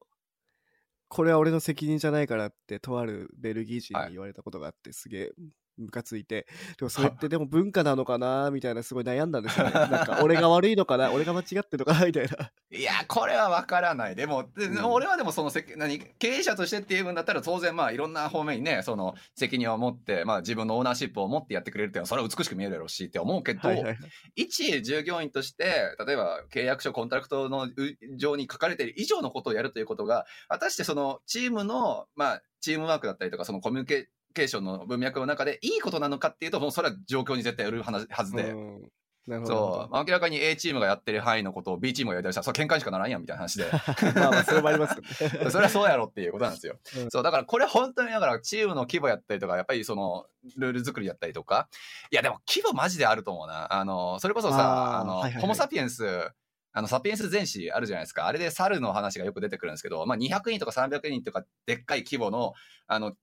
[1.08, 5.32] これは俺の責任じゃないからって、とあるベルギー人はいに言われたことがあって、すげえ
[5.78, 6.46] ムカついて、
[6.78, 9.72] でもそれってでも文化なのかなみたいなすごい悩んだんですよね。
[9.72, 11.12] なんか俺が悪いのかな？
[11.14, 12.52] 俺が間違ってるのかなみたいな。
[12.70, 14.16] いや、これは分からない。
[14.16, 15.98] でも、でうん俺はでもその責何？
[16.18, 23.98] 経営者としてっていう分だったら当然まあいろんな方面にね、その責任を持って、まあ自分のオーナーシップを持ってやってくれるっていうのはそれは美しく見えるやろうしって思うけど、はいはいはい。
[24.34, 25.64] 一従業員として、
[26.06, 27.72] 例えば契約書、 contract のう
[28.16, 38.50] 上に書かれている以上のことをやるということが、果たしてそのチームの、まあ、チームワークだったりとか、そのコミュニケーションの文脈の中でいいことなのかっていうと、もうそれは状況に絶対よる話はずで。
[38.50, 38.90] うん
[39.26, 39.54] なるほど。
[39.54, 43.66] そう、まあ明らかに A チームがやってる範囲のことを B チームがやりしたら、それ喧嘩にしかならんやんみたいな話で。
[44.14, 45.00] まあまあ、それもあります。
[45.50, 46.78] それはそうやろっていうことなんですよ。
[46.96, 50.26] うんそう、だからこれ本当にだからチームの規模やったりとか、やっぱりその
[50.56, 51.68] ルール作りやったりとか、
[52.10, 53.72] いやでも規模マジであると思うな。
[53.72, 56.30] あの、それこそさ、あの、はいはいはいホモサピエンス、
[56.72, 58.26] あの、サピエンス全史あるじゃないですか。
[58.26, 62.52] あれで猿の話がよく出てくるんですけど、まあ200人とか300人とかでっかい規模の、
[62.86, 63.14] あの、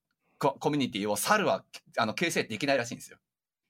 [0.43, 1.63] ココミュニティを猿は
[1.97, 3.17] あの形成できないらしいんですよ。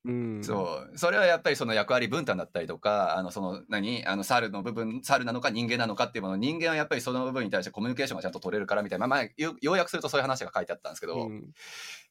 [0.05, 0.43] うん。
[0.43, 0.97] そう。
[0.97, 4.05] それはやっぱりその役割分担だったりとか、あの、その、何？
[4.05, 11.53] あの、猿の部分、猿なのか人間なのかっていうもの、人間はやっぱりその部分に対してコミュニケーションがちゃんと取れるからみたいな、まあ、まあ、よ要約するとそういう話が書いてあったんですけど、うん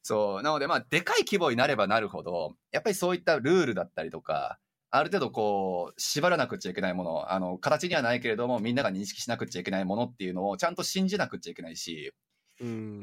[0.01, 0.41] そう。
[0.41, 4.57] なので、まあ、でかい規模になればなるほど、やっぱりそういったルールだったりとか、
[4.89, 12.22] ある程度こう、縛らなくちゃいけないもの、あの、形にはないけれども、みんなが認識しなくちゃいけないものっていうのをちゃんと信じなくちゃいけないし、うん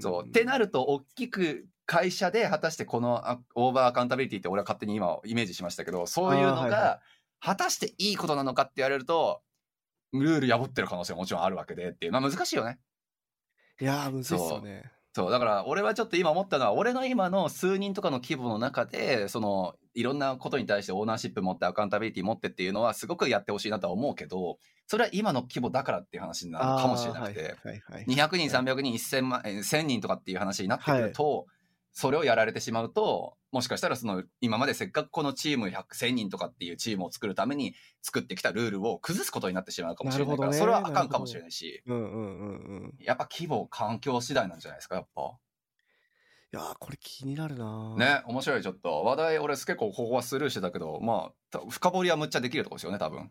[0.01, 0.29] そう。
[0.29, 7.01] ってなると、大きく会社で果たしてこのあオーバーアカウンタビリティって俺は勝手に今イメージしましたけど、そういうのが
[7.41, 9.43] 果たしていいことなのかって言われると、
[10.13, 12.13] ルール破ってる可能性ももちろんあるわけでっていう。
[12.13, 12.79] まあ難しいよね。
[13.81, 14.91] いやー、むずいっすよね。
[15.13, 15.31] そう。
[15.31, 27.41] だから俺はちょっと今思ったのは、俺の今の数人とかの規模の中で、その、いろんなことに対してオーナーシップ持ってアカウンタビリティ持ってっていうのはすごくやってほしいなとは思うけど、それは今の規模だからっていう話になるかもしれなくて。
[27.41, 31.47] はいはいはい200人、300人、1000万、えー1000人とかっていう話になってくると、
[31.93, 42.95] それをやられてしまうと、もしかしたらその、今までせっかくこのチーム100、1000人とかっていうチームを作るために作ってきたルールを崩すことになってしまうかもしれないから、ねそれはあかんかもしれないし、うんうんうんうん。
[43.01, 45.37] やっぱ規模、環境次第なんじゃないですか、やっぱ。
[46.53, 49.05] いやー、これ気になるなーね、面白い、ちょっと。
[49.05, 53.31] 話題、俺結構ここはスルーしてたけど、まあ、た深掘りはむっちゃできるとこですよね、多分。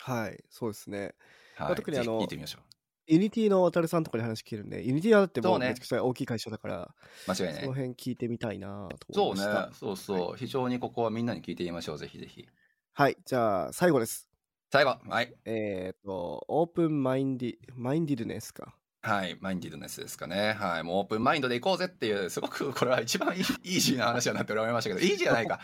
[0.00, 1.14] はい、そうですね。
[1.56, 1.74] はい。
[1.74, 2.60] 特にあの聞いてみましょ
[3.08, 6.94] Unity のワタルさんとかに話聞けるんで、 Unity はだってもそううねめちゃくちゃ大きい会社だから、
[7.26, 7.30] う。
[7.30, 7.66] 間違いそない。
[7.66, 10.36] の辺聞いてみたいなとそうね思いました。、そうそう。
[10.36, 12.46] 非常にここはみんなに聞いてみましょう、ぜひぜひ。
[12.92, 14.28] はい、じゃあ最後です。
[14.70, 15.34] 最後、はい。
[15.46, 18.74] えっ、と、 open-minded、mindedness か。
[19.00, 20.52] はい、 mindedness ですかね。
[20.54, 25.60] はい、もうオープンマインドで行こうぜっていう、 すごくこれは一番イイージーな話だなって思いましたけど、イージーじゃないか。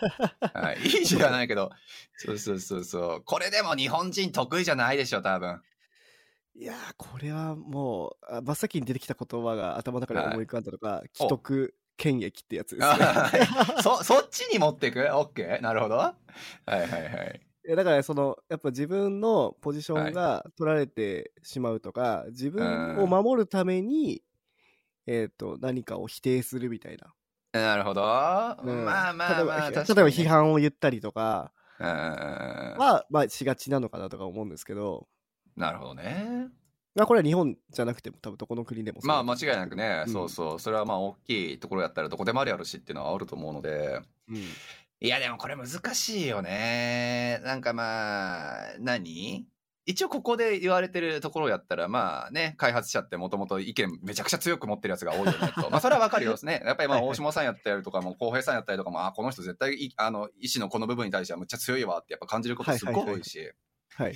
[0.52, 1.70] はい、イージーじゃないけど、
[2.16, 3.22] そうそうそうそう。
[3.24, 5.62] これでも日本人得意じゃないでしょ、多分。
[6.56, 13.18] いやー、これはもう、あ真っ先に出てきた言葉が頭の中で思い浮かんだのが、既得権益ってやつですね。
[13.18, 15.00] あそ、 そっちに持っていく？
[15.00, 15.96] オッケーなるほど。
[15.96, 16.14] は
[16.76, 17.46] いはいはい。
[17.66, 24.22] いやだからそのやっぱ自分のポジションが取られてしまうとか、自分を守るために、
[25.06, 27.14] えっ、と何かを否定するみたいな、
[27.52, 28.02] なるほど。
[28.02, 28.06] うん。
[28.84, 30.24] まあまあまあ、例えば例えば確かにね。
[30.24, 32.84] 批判を言ったりとかうんうんうん。
[32.84, 35.08] は、まあ、しがちなのかなとか思うんですけど、
[35.56, 36.48] なるほどね。
[36.94, 40.60] まあ、これは日本じゃなくても多分どこの国でもそうまあ間違いなくね、うんそうそう。
[40.60, 44.00] それはまあ大きいところやったらどこでもあるやるしっていうのはあると思うので。
[44.28, 44.36] うん
[45.00, 47.38] いやでもこれ難しいよね。
[47.44, 49.46] なんかまあ、何？
[49.86, 55.68] 一応ここで言われてるところやったらまあね、開発者ってもともと意見めちゃくちゃ強く持ってるやつが多いよねと。
[55.68, 56.62] まあそれはわかるよですね。
[56.64, 63.52] やっぱりまあはいはい大島さんやったりとかも、浩平さんやったりとかも、あ、この人絶対いあの、意志のこの部分に対してはむっちゃ強いわってやっぱ感じることすっごい多いし。
[63.94, 64.14] はい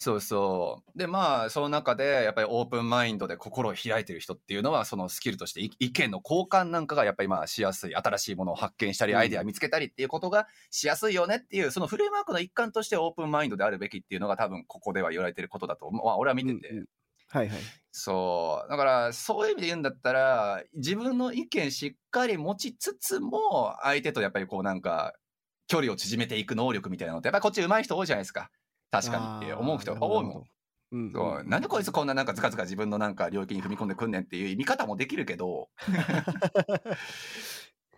[0.00, 0.98] そうそう。
[0.98, 7.96] で、まあ、その中で、やっぱりオープンマインドで心を開いてる人っていうのは、そのスキルとしてい意見の交換なんかがやっぱりまあしやすい。
[7.96, 16.06] 新しいものを発見したり、うんアイデア見つけたりっていうことがしやすいよねっていう、そのフレームワークの一環としてオープンマインドであるべきっていうのが多分ここでは言われてることだと思う。
[16.06, 16.68] まあ、俺は見てて。
[16.70, 16.86] うんうん
[17.30, 17.58] はいはい。
[17.92, 18.70] そう。
[18.70, 25.12] だから、そういう意味で言うんだったら、自分の意見しっかり持ちつつも、相手とやっぱりこうなんか、
[25.66, 28.50] 距離を縮めていく能力みたいなのって、やっぱりこっち上手い人多いじゃないですか。
[28.90, 30.44] 確かにって思う人が多いもん。
[30.90, 31.44] うん、そう。
[31.44, 35.68] なんでこいつこんななんかずかずか自分のなんか領域に踏み込んでくんねんっていう見方もできるけど、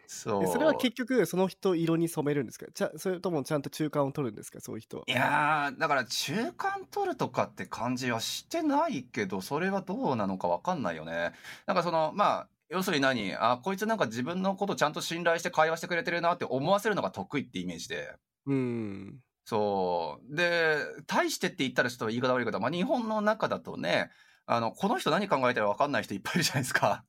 [0.07, 0.45] そう。
[0.45, 2.67] えそれは結局その人色に染めるんですか？
[2.73, 4.61] ちゃそれともちゃんと中間を取るんですか？
[4.61, 5.05] そういう人は。
[5.07, 11.33] いやー、だから中間取るとかって感じはしてないけど、それはどうなのかわかんないよね。
[11.67, 13.35] なんかその、まあ、要するに何？
[13.35, 18.15] あ、こいつなんか自分のことちゃんと信頼して会話してくれてるなって思わせるのが得意ってイメージで。
[18.47, 19.21] うん
[19.51, 20.37] そう。
[20.37, 20.77] で、
[21.09, 24.11] 対してって言ったらちょっと言い方悪いけど、まあ日本の中だとね、
[24.47, 27.05] あの、この人何考えてるか分かんない人いっぱいいるじゃないですか。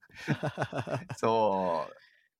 [1.18, 1.86] そ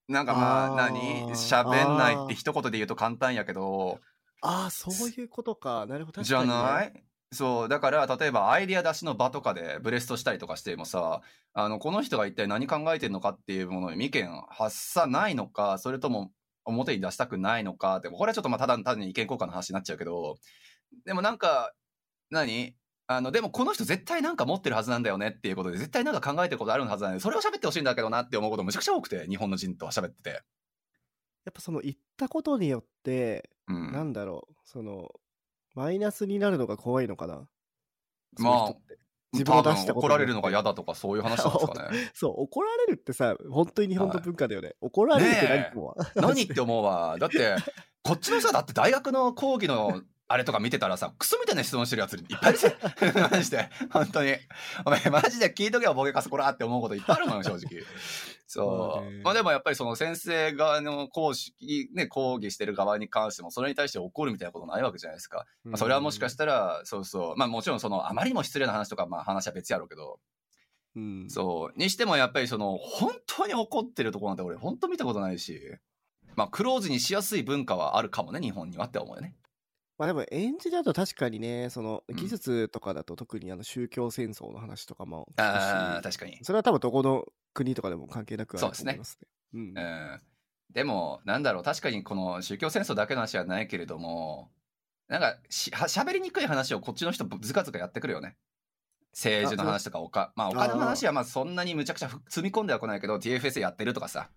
[0.10, 0.12] う。
[0.12, 0.99] なんかまあ、何？
[1.36, 3.99] 喋んないって一言で言うと簡単やけど、
[4.41, 7.04] ああそういうことかなるほど確じゃない？
[7.32, 7.70] そう。
[7.70, 11.22] だから、例えばアイディア出しの場とかでブレストしたりとかしてもさ、
[11.54, 16.32] あの、この人が一体何考えてるのかっていうものに意見発さないのか、それとも
[16.66, 20.38] 表に出したくないのかって、これはちょっとまあただ単に意見交換の話になっちゃうけど、
[21.05, 21.74] でもなんか、
[22.30, 22.76] 何？
[23.07, 30.30] あの、でもこの人絶対なんか持ってるはずなんだよねっていうことで、絶対なんか考えてることあるはずなんで、それを喋ってほしいんだけどなって思うことむちゃくちゃ多くて、日本の人とは喋ってて。
[30.30, 30.38] や
[31.49, 33.91] っぱその言ったことによって、うん。
[33.91, 35.09] なんだろうその
[35.76, 37.49] マイナスになるのが怖いのかな
[38.38, 38.76] まあ
[39.34, 42.11] 自分出したこと怒られるのが嫌だだとかそういう話なんですかね。
[42.13, 47.17] そう怒られるってさ本当に日本の文化だよね、怒られるって何とは、何って思うわ。
[47.19, 47.55] だって、
[48.03, 52.75] こっちのさ、だって大学の講義のあれとか見てたらさ、クソみたいな質問してるやついっぱいいるぜ。
[53.32, 53.69] マジで。
[53.91, 54.36] 本当に。
[54.86, 57.84] お前マジで聞いとけよ、ボケかすこらって思うこといっぱいあるもん、正直。
[58.54, 59.24] そう。
[59.24, 61.54] まあでもやっぱりその先生側の講師、
[61.93, 65.45] ね、講義してる側に関しても、それに対して怒るみたいなことないわけじゃないですか。
[65.64, 67.38] まあ、それはもしかしたら、そうそう。
[67.38, 70.20] まあもちろんその、あまりにも失礼な話とか、まあ話は別やろうけど、
[70.97, 71.80] うん、そう。
[71.80, 75.62] にしてもやっぱりその、本当に怒ってるところなんて俺本当見たことないし、
[76.36, 79.34] まあクローズにしやすい文化はあるかもね、日本にはって思うよね。
[80.02, 86.39] まあでも演じだと確かにねそのうん技術とかだと特にあの宗教戦争の話とかも聞くしああ、確かに。
[86.41, 89.28] それは多分どこの国とかでも関係なくあるとそうですね思いますね。
[89.54, 90.22] うんうん。
[90.74, 94.49] でも、なんだろう、確かにこの宗教戦争だけの話はないけれども、
[95.08, 98.38] なんかし、は喋りにくい話をこっちの人ずかずかやってくるよね。
[99.14, 104.32] 政治の話とかおか、まあお金の話はまあそんなにむちゃくちゃふ積み込んではこないけど、TFS やってるとかさ、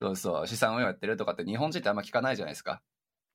[0.00, 2.82] そうそう、資産運用やってるとかって日本人ってあんま聞かないじゃないですか。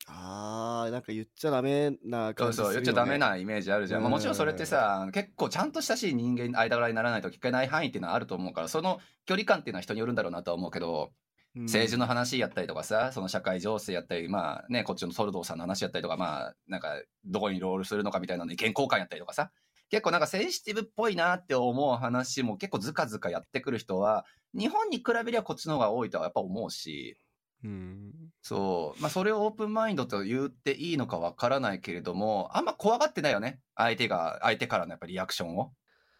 [0.08, 4.02] あーなんか言っちゃダメなそう感じするよ、そう、ね、言っちゃダメなイメージあるじゃん。
[4.02, 11.12] まあ、もちろんそれってうさ、結構ちゃんと親しい人間、間柄にならないと聞けない範囲っていうのはあると思うから、その距離感っていうのは人によるんだろうなとは思うけど、
[11.56, 11.64] うん。
[11.64, 19.52] 政治の話やったりとかさ、その社会情勢やったり、まあね、こっちのソルドーさんの話やったりとか、まあ、なんか、どこにロールするのかみたいなの意見交換やったりとかさ、
[19.90, 27.18] 結構なんかセンシティブっぽいなって思う話も結構ずかずかやってくる人は、日本に比べりゃこっちの方が多いとはやっぱ思うし、
[27.66, 28.12] うん
[28.42, 29.02] そう。
[29.02, 33.60] まあ、それをオープンマインドと言っていいのかわからないけれども、あんま怖がってないよね。
[33.76, 35.74] 相手が、相手からのやっぱりリアクションを。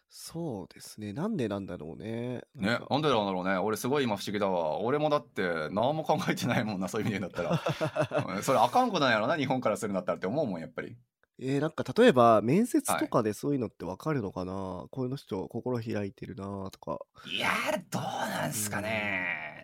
[0.08, 2.78] そうですねなんでなんだろうねね。
[2.88, 3.56] なんでなんだろうね。
[3.58, 4.80] 俺すごい今不思議だわ。
[4.80, 7.68] 俺もだって何も考えてないもんな、そういう意味で言うんだっ
[8.08, 8.34] たら。
[8.34, 10.96] う んそれあかんことなんやろな、日本からするんだったらって思うもん、やっぱり。
[11.38, 16.98] えーなんか例えば面接とかでそういうのってわかるのかな、こういうの人心開いてるなとか
[17.30, 19.55] いやー、どうなんすかね。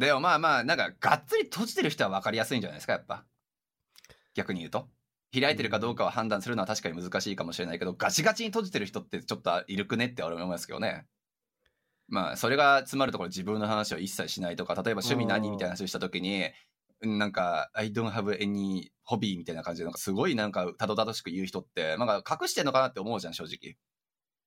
[0.00, 3.26] でもまあまあ、なんか、がっつり閉じてる人は分かりやすいんじゃないですか、やっぱ。
[4.34, 4.88] 逆に言うと。
[5.38, 11.04] 開いてるかどうかを判断するのは確かに難しいかもしれないけど、ガチガチに閉じてる人ってちょっといるくねって俺は思いますけどね。
[12.08, 16.50] まあ、それが詰まるところ自分の話を一切しないとか、例えば趣味何みたいな話をしたときに、
[17.02, 23.76] なんか、I don't have any hobby みたいな感じで、なんかすごいなんかたどたどしく言う人って、なんか隠してんのかなって思うじゃん、正直。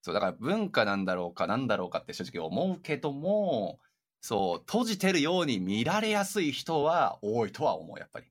[0.02, 3.80] そう、だから文化なんだろうか、なんだろうかって正直思うけども、
[4.26, 8.26] そう、閉じてるように見られやすい人は多いとは思う、やっぱり。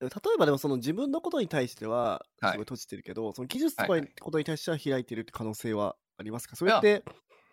[0.00, 2.56] 例えばでもその自分のことに対してはすはい。
[2.56, 6.56] ごい閉じてるけど、その技術とかことに対しては開いてるって可能性はありますか？
[6.56, 7.02] それって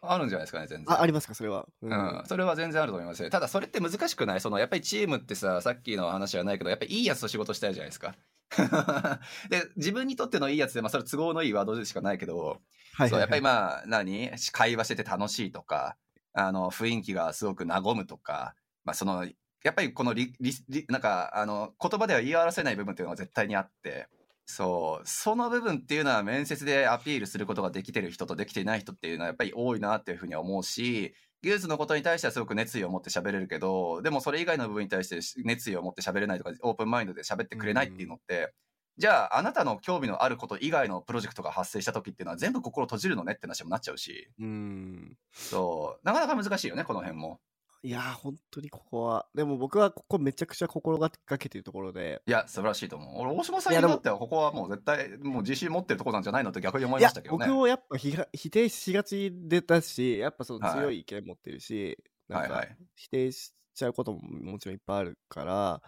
[0.02, 0.94] あるんじゃないですかね、全然。
[0.96, 1.34] あありますか？
[1.34, 3.24] それは、ううん、それは全然あると思います。
[3.24, 3.30] よ。
[3.30, 4.42] ただそれって難しくない？
[4.42, 8.16] そのやっぱりチームってさ、さっきの話じゃないけど、やっぱりいいやつと仕事したいじゃないですか。
[9.50, 12.62] で、自分にとってのいいやつで、まあそれ都合のいいワードでしかないけど、
[12.94, 14.30] はいそうやっぱりままあ何？
[14.52, 15.96] 会話してて楽しいとか、
[16.34, 19.26] あの雰囲気がすごく和むとか、まあその、
[19.64, 24.08] やっぱりこのリリリなんかあの言葉では言い表せない部分っていうのが絶対にあって、
[24.46, 38.54] そう、その部分っていうのは面接でアピールすることができてる人とできていない人っていうのはやっぱり多いなっていうふうには思うし、技術のことに対してはすごく熱意を持って喋れるけど、でもそれ以外の部分に対して熱意を持って喋れないとか、オープンマインドで喋ってくれないっていうのって、
[38.98, 45.18] じゃあ、あなたの興味のあること以外のプロジェクトが発生した時っていうのは全部心閉じるのねって話もなっちゃうし、うん。
[45.32, 47.40] そう、なかなか難しいよね、この辺も。
[47.86, 49.28] いやー、本当にここは。
[49.36, 52.22] でも僕はここめちゃくちゃ心がけてるところで。
[52.26, 53.16] いや、素晴らしいと思う。
[53.18, 57.46] 俺、大島さんにとっては、ここはもう絶対、もう自信持ってるとこなんじゃないのって逆に思いましたけどね。
[57.46, 61.98] 僕もやっぱひが否定しがちでだし、やっぱそのはい強い意見持ってるし、
[62.30, 62.78] なんかはいはい。
[62.96, 65.82] 否定しちゃうことももちろんいっぱいあるから、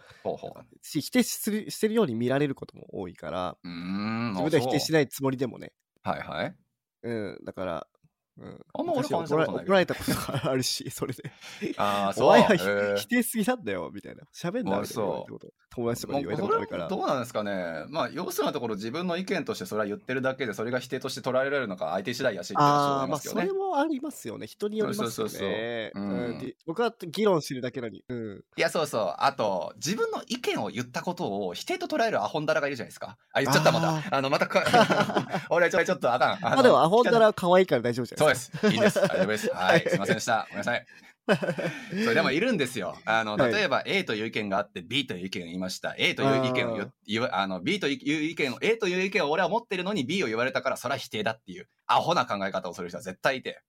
[0.84, 4.34] 否定するしてるように見られることも多いから、うーん。
[4.34, 5.02] 自分では否定しない。
[5.02, 5.74] ないつもりでもね。
[6.03, 6.57] はいはい。
[7.03, 7.88] うん、だから、
[8.38, 11.24] うん、あんま俺昔感じたことない怒られたことがあるし、それで。
[11.78, 12.28] ああ、 そう。
[12.28, 14.24] お前はひへー否定すぎなんだよ、みたいな。
[14.34, 15.53] 喋んな、あみたいなこと。
[15.70, 16.88] 友達とかに言われたことあるから。
[16.88, 17.86] どうなんですかね。
[17.90, 23.45] まあ、要するなところ自分の意見としてそれは言ってるだけで、それが否定として捉えられるのか、相手次第やしって話ああ、まあ、それ。
[23.52, 24.48] もありますよね。
[24.48, 25.91] 人によりますよそうそうそうね。
[26.66, 28.03] 僕は議論してるだけなのに。
[28.07, 28.44] うん。
[28.57, 29.16] いや、そうそう。
[29.18, 33.18] あと、自分の意見を言ったことを否定と捉えるアホンダラがいるじゃないですか。
[33.34, 34.18] あ、言っちゃった、まあた。
[34.18, 34.64] あの、またか、
[35.49, 36.41] 俺ちょ、ちょっとあかん。
[36.41, 38.68] まあでも、アホンダラは可愛いから大丈夫じゃそうですす。
[38.73, 38.99] いいです。
[38.99, 39.49] 大丈夫です。
[39.53, 39.85] はい。
[39.88, 40.47] すいませんでした。
[40.49, 40.85] ごめんなさい。
[41.27, 42.97] それでもいるんですよ。
[43.06, 45.95] あの、はい例えば A という意見があって B という意見を言いました。
[45.97, 53.53] A という意見を言あの、B という意見を、A という意見を俺は持ってるのに B を言われたからそれは否定だっていう、アホな考え方をする人は絶対いて。
[53.53, 53.61] か。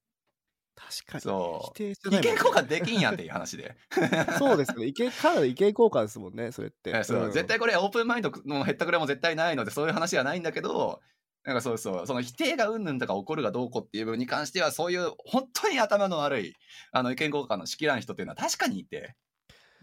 [0.76, 1.20] 確かに。
[1.22, 3.74] そう否定じゃ意ないね見交換できんやんっていう話で。
[4.38, 4.86] そうですね。
[4.86, 6.90] 意見、かなり意見交換ですもんね、それって。
[6.94, 11.00] えそうん絶対これオープンマインドのへったくれも絶対ないのでそういう話はないんだけど
[11.46, 12.06] なんかそうそう。
[12.06, 16.54] その否定がうんぬんとか起こるがどうこうっていう部分に関してはそういう本当に頭の悪い
[16.92, 19.14] あの意見交換のしきらん人っていうのは確かにいて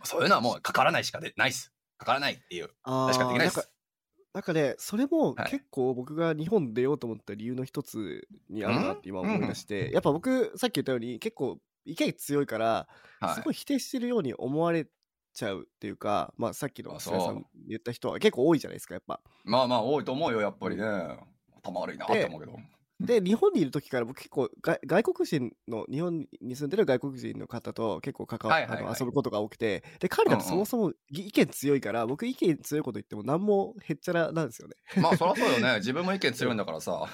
[0.03, 3.69] そういうのはもうかからないしかでないっすかからないっていうあ確かできないっなんかす
[4.33, 5.51] なんかね、それもはい。
[5.51, 12.87] 結構僕が日本出ようと思った理由の一つにあるなって今思い出して、やっぱ僕、さっき言ったように結構意見強いから、
[13.19, 13.35] はい。
[13.35, 14.87] すごい否定してるように思われ
[15.35, 19.21] ちゃうっていうか、まあさっきの菅さん言った人は結構多いじゃないですか、やっぱ。
[19.43, 20.83] まあまあ多いと思うよやっぱりね
[21.63, 22.57] 頭悪いなって思うけど
[23.03, 34.75] で、日本にいる時から僕結構外外国人の、日本に住んでる外国人の方と結構関わ、はいはい遊ぶことが多くて、で、彼らってそもそも意見強いから、僕意見強いこと言っても何もへっちゃらなんですよね。
[35.01, 35.75] まあそりゃそうよね。
[35.83, 37.05] 自分も意見強いんだからさ。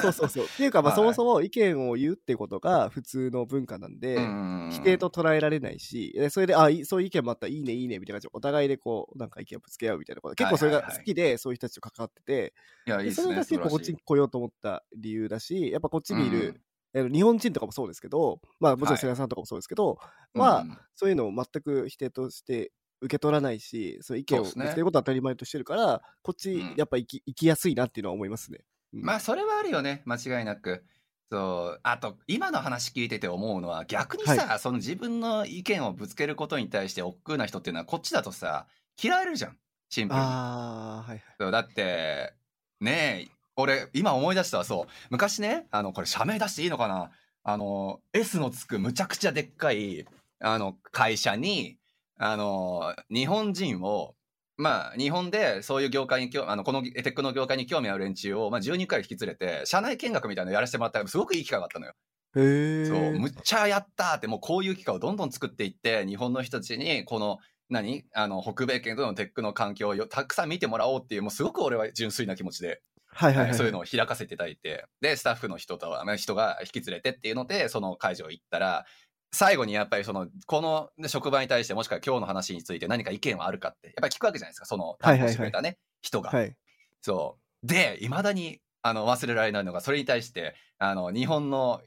[0.00, 0.12] そう。
[0.12, 0.44] そうそう。
[0.52, 0.96] っていうか、まあ、はい。
[0.96, 7.46] そもそも意見を言うってことが普通の文化なんで、うん否定と捉えられないし、でそれで、あ、いそういう意見もあった。
[7.46, 16.60] らいいね、いいね、みたいな感じで、お互いでこう、なんか意見をぶつけ合うみたいなこと、結構それが好きで、そういう人たちと関わってて、いやいいっすねでそれが結構こっちに来ようと思った理由だし、やっぱこっちにいる、
[16.94, 17.12] うん。
[17.12, 18.98] 日本人とかもそうですけど、まあもちろんはい。
[18.98, 19.98] 菅さんとかもそうですけど、
[20.34, 26.74] はうんそういうのを全く否定として受け取らないし、そういう意見をぶつけることは当たり前としてるから、こっちうん。
[26.76, 28.60] やっぱ生き,、生きやすいなっていうのは思いますね。
[28.92, 29.02] うん。
[29.02, 30.84] まあそれはあるよね間違いなく。
[31.30, 38.66] そうあと今の話聞いてて思うのは逆にさ、その自分の意見をぶつけることに対して億劫な人っていうのはこっちだとさ
[39.02, 39.58] 嫌われるじゃん
[39.90, 40.26] シンプルに。
[40.26, 41.22] ああ、はいはい。
[41.38, 42.32] そうだって
[42.80, 47.10] ねえ俺今思い出したわそう昔ねあのこれ社名出していいのかな？
[47.44, 50.06] あの S のつくむちゃくちゃでっかい
[50.40, 51.78] あの会社に
[52.18, 54.14] あの日本人を
[54.56, 61.94] まあ日本でそういう業界に興あのこのテックの業界に興味ある連中を、まあ、10人くらい引き連れて社内見学みたいなのやらせてもらったらすごくいい機会があったのよ。
[62.36, 62.84] へえ。
[62.86, 67.38] そうむっちゃやったーってもうこういう機会をどんどん作っていって日本の人たちにこの
[67.70, 68.04] 何？
[68.14, 73.54] あの北米圏とのテックの環境をよたくさん見てもらおうっていうもうすごく俺は純粋な気持ちで、はいはいはい。
[73.54, 78.84] そういうのを開かせていただいてでスタッフの人とまあ人が引き連れてっていうのでその会場行ったら
[79.32, 86.30] 最後にやっぱりそのこの職場に対してもしくは今日の話について何か意見はあるかってやっぱり聞くわけじゃないですかその担当してくれたね、人が。
[86.30, 86.54] はい。
[87.02, 87.66] そう。
[87.66, 91.80] で、いまだに、あの、忘れられないのが、それに対して、あの、日本の、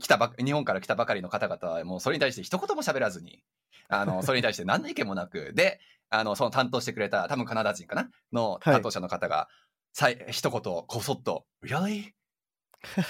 [0.00, 3.42] 来たば、日本から来たばかりの方々は、もうそれに対して一言も喋らずに、
[3.88, 5.80] あの、それに対して何の意見もなく、 で、
[6.10, 8.08] あの、その担当してくれた、多分カナダ人かな？
[8.32, 9.48] のはい担当者の方が、
[9.92, 12.12] さい、一言、こそっと、Really?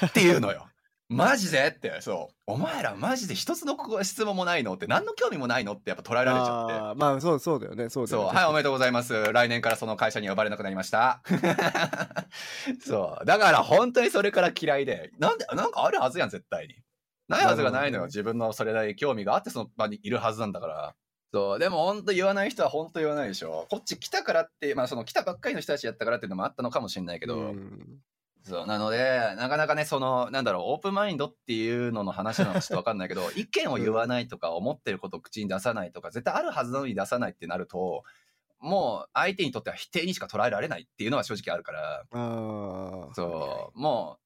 [0.07, 0.69] っていうのよ。
[1.09, 1.67] マジで？
[1.69, 2.35] って、そう。
[2.47, 4.75] お前らマジで一つの質問もないの？
[4.75, 5.75] って、何の興味もないの？
[5.75, 6.75] ってやっぱ捉えられちゃって。
[6.75, 7.91] あーまあそうそうだよね。
[7.91, 8.39] そうだそう、よね。
[8.39, 9.31] はい、おめでとうございます。
[9.31, 11.23] 来年からその会社に呼ばれなくなりました。
[12.81, 13.27] そう。
[13.27, 16.77] だから本当にそれから嫌いで、なんで、なんかあるはずやん、絶対に。
[17.33, 18.05] ないはずがないのよ。
[18.07, 20.95] 自分のそれなりに興味があってその場にいるはずなんだから。
[21.33, 21.59] そう。
[21.59, 23.67] でも本当言わない人は本当言わないでしょ。
[23.71, 27.99] こっち来たからって、まあその来たばっかりの人たちやったからっていうのもあったのかもしれないけど、うん
[28.45, 28.67] そう。
[28.67, 38.03] なので、なかなかね、その、なんだろう、オープンマインドっていうのの話なのかちょっとわかんないけど、 意見を言わないとか、思ってることを口に出さないとか、絶対あるはずなのに出さないってなると、
[38.59, 42.05] もう相手にとっては否定にしか捉えられないっていうのは正直あるから。
[43.15, 44.22] そう、もう、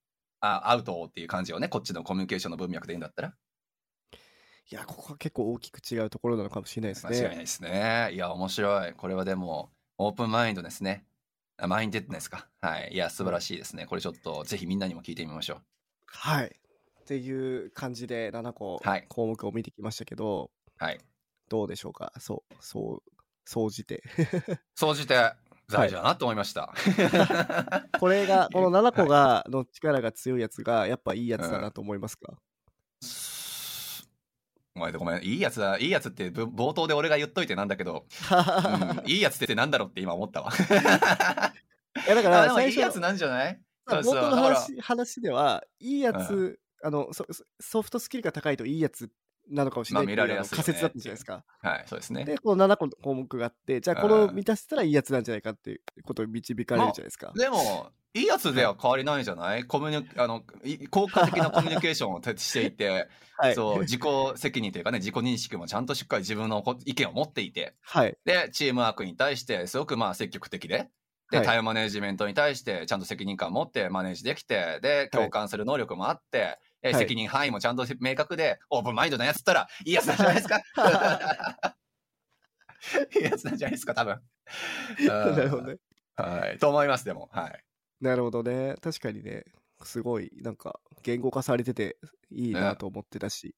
[0.46, 3.34] あアウトっていう感じをね、こっちのコミュニケーションの文脈でいいんだったら、
[4.68, 7.16] いや、ここは結構大きく違うところなのかもしれないですね。
[7.16, 8.10] 間違いないですね。
[8.12, 8.92] いや、面白い。
[8.94, 11.06] これはでも、オープンマインドですね。
[11.58, 12.48] あマインデッドネスか。
[12.60, 12.90] はい。
[12.92, 13.86] いや、素晴らしいですね。
[13.86, 15.62] これちょっと、ぜひみんなにも聞いてみましょう。
[16.06, 16.46] はい。
[16.46, 20.98] っていう感じで7個はい項目を見てきましたけど、はい。
[21.48, 22.12] どうでしょうか？
[22.18, 23.12] そう、そう、
[23.44, 24.02] 総じて。
[24.74, 25.32] 総じて、
[25.68, 26.72] 大事だなと思いました。
[27.98, 32.34] これが、この7個が、の力が強いやつが、やっぱいいやつだなと思いますか、
[34.76, 40.52] お前ごめん、いいやつだ、いいやつってぶ冒頭で俺が言っといてなんだけど、うん、 いいやつってなんだろうって今思ったわ。
[40.52, 43.60] いやだから最初いやつなんじゃない？
[43.88, 47.26] 冒頭の話話ではいいやつ、あのソ
[47.58, 49.10] ソフトスキルが高いといいやつ
[49.50, 51.44] なのかもしれないまあね仮説だったじゃないですか。
[51.62, 52.24] はい、そうですね。
[52.24, 57.32] で、この7個の項目があって、じゃあこれを満たせたらいいやつなんじゃないかっていうことを導かれるじゃないですか。
[57.34, 63.54] でも、いいやつでは変わりないじゃないコミュニあのい効果的なコミュニケーションを徹していて、 はい。
[63.54, 64.02] そう自己
[64.36, 68.16] 責任というかね自己認識もちゃんとしっかり自分のこ意見を持っていてはい。
[68.24, 70.88] でチームワークに対してすごくまあ積極的で
[71.30, 76.58] で、はいタイムマネジメントに対してちゃんと責任感を持ってマネージできてで共感する能力もあって、
[76.94, 80.58] 責任範囲もちゃんと明確でオープンマインドなやつったらいいやつなんじゃないですか？
[80.58, 80.62] い。
[83.20, 84.20] いやつなんじゃないですか多分。
[85.06, 85.76] なるほどね。
[86.16, 86.58] はい。
[86.58, 87.28] と思いますでも。
[87.32, 87.64] はい。
[88.00, 88.74] なるほどね。
[88.80, 89.44] 確かにね、
[89.82, 91.96] すごい、なんか、言語化されてて
[92.30, 93.54] いいなと思ってたし、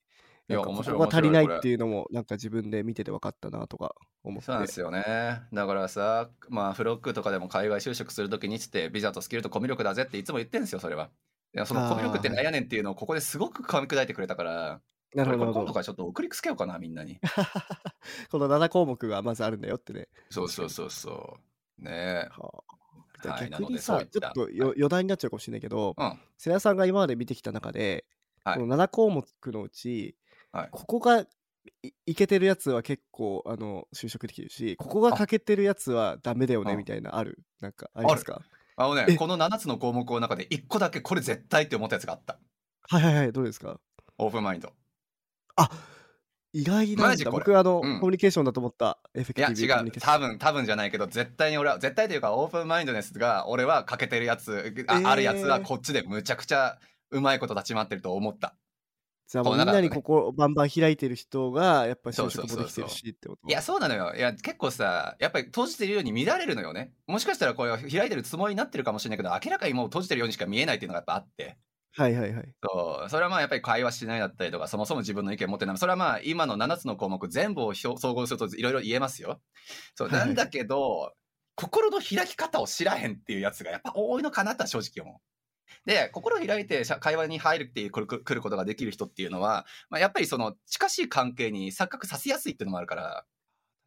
[0.48, 4.46] いやなんか面白いここが足りないっていうのも、なんか自分で見てて分かったなとか思って。
[4.46, 5.42] そうなんですよね。
[5.52, 11.10] だからさ、まあ、フロックとかでも海外就職するときにっつって、ビザとスキルとコミュ力だぜっていつも言ってるんですよ、それは。
[11.54, 14.80] いやそのコミュ力ってなんやねんっていうのをここですごく噛み砕いてくれたから、
[15.14, 15.46] なるほど、なるほど。
[15.46, 17.18] これ今度からちょっと送りつけようかな、みんなに。
[18.30, 20.08] この7項目がまずあるんだよってね。
[20.30, 21.38] そうそうそうそ
[21.80, 21.82] う。
[21.82, 22.74] ねはあ
[23.22, 26.02] じゃあはい逆にさちょっとよ余談になっちゃうかもしれないけど、え。
[26.02, 26.20] うん。
[26.36, 28.04] 瀬谷さんが今まで見てきた中で、
[28.44, 30.16] はいこの7項目のうち、
[30.52, 31.26] はいここが
[31.82, 37.38] いいけてるやつは結構あの就職できるしここが欠けてるやつはダメだよねあみたいなある？
[37.60, 38.40] なんかありますか？
[38.42, 42.38] あのねえ、この7つの項目の中で1個だけこれ絶対って思ったやつがあった。
[42.90, 43.80] はいはいはいどうですか？
[44.18, 44.72] オープンマインド。
[45.56, 45.68] あ
[46.52, 47.30] 意外なんだ。
[47.30, 48.00] 僕はあの、うん。
[48.00, 48.98] コミュニケーションだと思った。
[49.14, 55.08] エフェクいやティブコミュ違う多分多分じゃないけど絶対に俺は絶対というかオープンマインドネスが俺は欠けてるやつあ,、えー。
[55.08, 56.78] あるやつはこっちでむちゃくちゃ
[57.10, 58.54] うまいこと立ち回ってると思った
[59.28, 64.14] じゃあもうみんなにここバンバン開いてる人がやっぱ就そうそうそうそう職もできてるしってこといやそうなのよ。
[64.16, 66.92] いや結構さやっぱり閉じてるように見られるのよね。
[67.06, 71.58] もしかしたらこれは開いてるつもりになってるかもしれないけど明らかにもう閉じてるようにしか見えないっていうのがやっぱあって。
[71.92, 72.54] はいはいはい。
[72.62, 73.10] そう。
[73.10, 75.78] それはまあやっぱり会話しないだったりとかそもそも自分の意見持ってない。
[75.78, 79.42] それはまあ今の7つの項目全部を総合するといろいろ言えますよ。
[79.94, 80.08] そう。
[80.08, 80.18] はい。
[80.20, 81.12] なんだけど、
[81.54, 85.20] 心の開き方を知らへんっていうやつがやっぱ多いのかなとは正直思う。
[85.84, 93.24] で心を開いて会話に入るっていうくるくることができる人っていうのは、まあ、やっぱりその近しい関係に錯覚させやすいっていうのもあるから。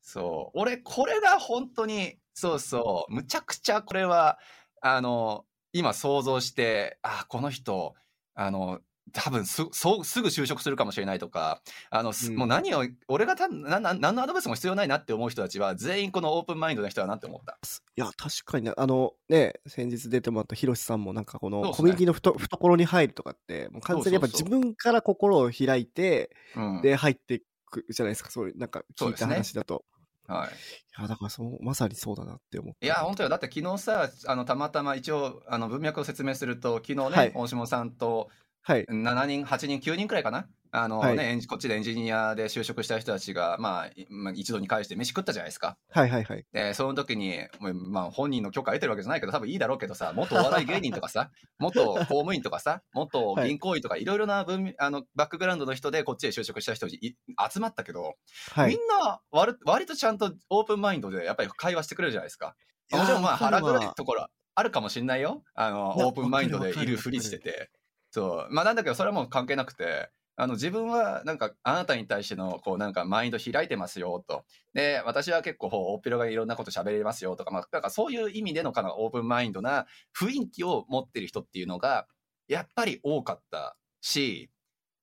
[0.02, 0.60] そう。
[0.60, 3.14] 俺これが本当にそうそう。
[3.14, 4.40] むちゃくちゃこれは
[4.82, 7.94] あの今想像してあこの人
[8.34, 8.80] あの
[9.14, 12.38] 多分すそうすぐ就職するかもしれないとかあの、すうん。
[12.38, 17.54] もう何を俺がたなな何のアドバイスも必要ないなって思う人たちは全員このオープンマインドな人だなって思った？
[17.54, 17.56] い
[17.96, 26.82] や、確かにね、あのね、先日出てもらったヒロシさんもなんかこのコミュニティのふと懐に入るとかって、もう完全にやっぱ自分から心を開いて、うん。
[26.82, 29.84] で入っていくじゃないですか、そういうなんか聞いた話だと。
[30.28, 30.50] はい。
[30.50, 32.86] いや、だからそう、まさにそうだなって思って。
[32.86, 33.30] いや本当よ。
[33.30, 37.32] だって昨日さあのたまたま一応あの文脈を説明すると昨日ね、はい。
[37.36, 38.30] 大下さんと
[38.62, 38.86] はい。
[38.86, 40.48] 7人8人9人くらいかな？
[40.74, 46.46] あの、はいねエンジこっちでエンジニアで就職した人たちが、まあ一度に返して飯食ったじゃないですかはいはいはい。
[46.54, 51.30] でその時に、まあ、本人の許可得てるわけじゃないけど多分いいだろうけどさ元お笑い芸人とかさ
[51.60, 57.16] 元公務員とかさ元銀行員とかいろいろな文あのバックグラウンドの人でこっちで就職した人い
[57.52, 58.16] 集まったけど、
[58.52, 58.70] はい。
[58.70, 62.56] みんな割割とちゃんとオープンマインドでやっぱり会話してくれるじゃないですか。
[62.92, 65.44] もちろんまあ腹黒いところあるかもしれないよ。
[65.54, 67.70] あのオープンマインドでいるふりしてて。
[68.12, 68.54] そう。
[68.54, 74.46] まあなんだけどそれはもう関係なくて、あの自分はなんかあなたに対してのこうなんかマインド開いてますよと。
[74.74, 79.86] で、私は結構大っぴろがいろんなこと喋れますよとか、まあなんかそういう意味でのかなオープンマインドな
[80.18, 82.08] 雰囲気を持ってる人っていうのが
[82.48, 84.50] やっぱり多かったし、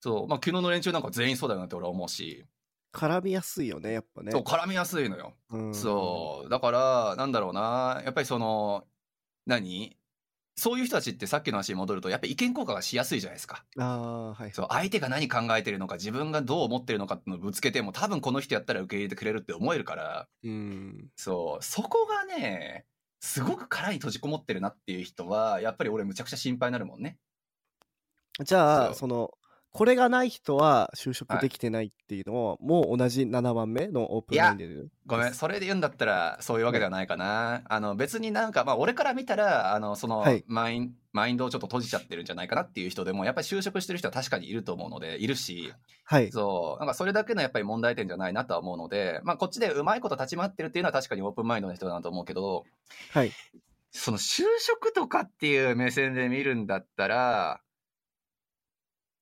[0.01, 2.45] そう、まあ昨日の連中なんか全員そうだよなって俺は思うし、
[2.93, 4.33] 絡みやすいよね、やっぱね。
[4.33, 5.35] そう絡みやすいのよ。
[5.51, 6.49] うんそう。
[6.51, 8.03] だから、なんだろうな。
[8.05, 8.85] やっぱりその、
[9.47, 9.97] 何？
[10.59, 13.65] そういう人たちってさっきの話に戻ると、やっぱり意見交換がしやすいじゃないですか。
[13.79, 14.53] ああ、はい。
[14.53, 21.11] そう、相手が何考えてるのか、自分がどう思ってるのかっていうのをぶつけても、多分この人やったら受け入れてくれるって思えるから、うん。
[21.17, 22.87] そう、そこがね、
[23.21, 27.19] すごく殻に閉じこもってるなっていう人は、やっぱり俺むちゃくちゃ心配になるもんね。
[28.45, 29.31] じゃあ、その、
[29.73, 37.63] これがない人は就職できてないっていうのを、もう同じ7番目のオープンマインドでごめん、それで言うんだったら、そういうわけではないかな。
[37.67, 40.45] あの、別になんか、まあ、俺から見たら、あの、その、はい。
[40.47, 45.73] マイン、マインドをちょっと閉じちゃってるんじゃないかなっていう人でも、やっぱり就職してる人は確かにいると思うので、いるし、
[46.05, 46.33] はい。
[46.33, 52.65] そう、なんかそれだけのやっぱり問題点じゃないなとは思うので、まあ、こっちでうまいこと立ち回ってるっていうのは確かにオープンマインドの人だなと思うけど、
[53.13, 53.33] はい。
[53.91, 57.61] その就職とかっていう目線で見るんだったら、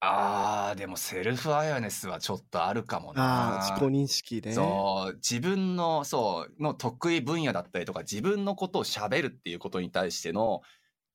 [0.01, 3.23] あー、でもセルフアウェアネスはちょっとあるかもな。
[3.23, 4.52] ああ、自己認識ね。
[4.52, 10.60] そう、自分の、そう、の得意分野だったりとか、自分のことを喋るっていうことに対しての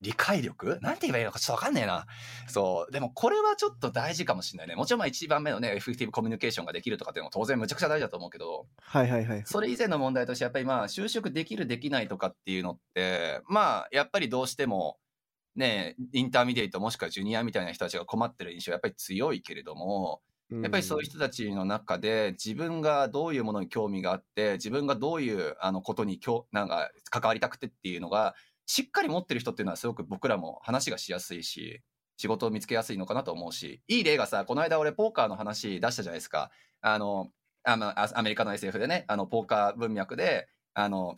[0.02, 0.80] 理解力？
[0.82, 2.08] なんて言えばいいのかちょっとわかんねえな。
[2.48, 4.76] そう、でもこれはちょっと大事かもしれないね。
[4.76, 9.44] もちろんまあ一番目のね、エフェクティブコミュニケーションができるとかっていうのも当然むちゃくちゃ大事だと思うけど、はいはいはい。
[9.46, 14.98] それ以前の問題としてやっぱりまあ就職できるできないとかっていうのって、まあやっぱりどうしても、
[15.56, 20.22] ね、 intermediate もしくはジュニアみたいな人たちが困ってる印象はやっぱり強いけれども、
[20.52, 31.82] やっぱりそういう人たちの中で自分がどういうものに興味があって自分がどういうあのことにきょなんか関わりたくてっていうのがしっかり持ってる人っていうのはすごく僕らも話がしやすいし
[32.18, 36.52] 仕事を見つけやすいのかなと思うしいい例がさこの間俺ポーカーの話出したじゃないですか。
[36.82, 37.30] あの
[37.64, 41.18] あまあアメリカの SF でねあのポーカー文脈であの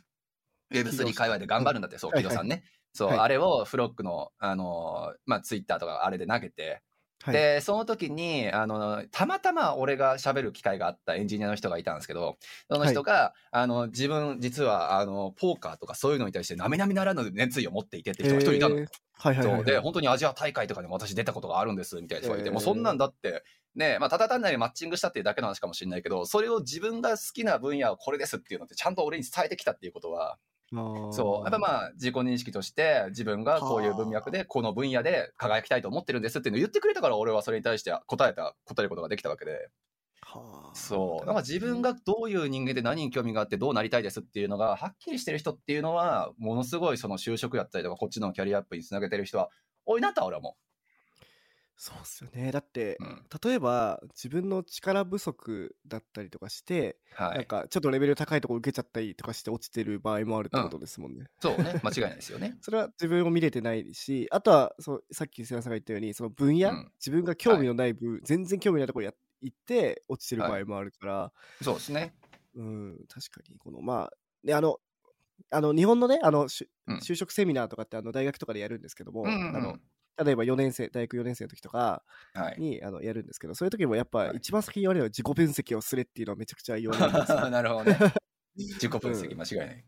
[0.72, 2.24] Web3 界隈で頑張るんだってそうはい。
[2.24, 2.64] 木戸さんね
[2.94, 3.20] そう、はい。
[3.20, 6.82] あれをフロックのあのまあツイッターとかあれで投げて
[7.24, 12.38] はい、で、その時に、あの、たまたま俺が喋る機会があったエンジニアの人がいたんですけど、
[12.70, 18.76] その人が、あの、自分、実は、あの、ポーカーとかそういうのに対して、並々ならぬ熱意を持っていてって人が一人いたの。
[18.76, 18.82] は
[19.32, 30.38] いはいはい、で、本当にアジア大会とかにも私出たことがあるんです、みたいな人がいて、もうそんなんだって、ね、まあ、ただ単なるマッチングしたっていうだけの話かもしれないけど、それを自分が好きな分野はこれですっていうのって、ちゃんと俺に伝えてきたっていうことは、
[31.12, 31.44] そう。
[31.44, 39.70] やっぱまあ、自己認識として、自分がこういう文脈で、この分野で輝きたいと思ってるんですっていうのを言ってくれたから、俺はそれに対して答えた、答えることができたわけで。
[40.22, 41.26] はあそう。
[41.26, 49.50] なんか自分がどういう人間で何に興味があってどうなりたいですっていうのが、はっきりしてる人っていうのは、ものすごいその就職やったりとか、こっちのキャリアアップにつなげてる人は
[49.86, 50.58] 多いなとは俺は思
[51.76, 52.52] そうっすよね。
[52.52, 53.04] だって、う。
[53.04, 53.24] うん。
[53.44, 57.38] 例えば自分の力不足だったりとかして、はい。
[57.38, 61.26] なんかちょっとレベル高いところ受けちゃったりとかして落ちてる場合もあるってことですもんね。
[61.42, 61.82] そうね。
[61.84, 62.58] 間違いないですよね。
[62.62, 72.16] それは自分を見れてないし、あとはそうさっき瀬名さんが言ったように、その分野、うん自分が興味のない分、全然興味ないところや行って落ちてる場合もあるから、そうですね。
[72.56, 74.14] うん、確かに、この、まあ、
[74.44, 74.80] で、あの、
[75.50, 79.78] あの日本のね、あの、就職セミナーとかってあの大学とかでやるんですけども、うんうんうんあの
[80.18, 82.04] 例えば4年生、大学4年生の時とか
[82.34, 82.60] はい。
[82.60, 87.50] にあのやるんですけど、そういう時もやっぱはい一番先に言われるのは自己分析をすれっていうのはめちゃくちゃ言われるんですよ。
[87.50, 87.98] なるほどね。
[88.56, 89.86] 自己分析、間違いない。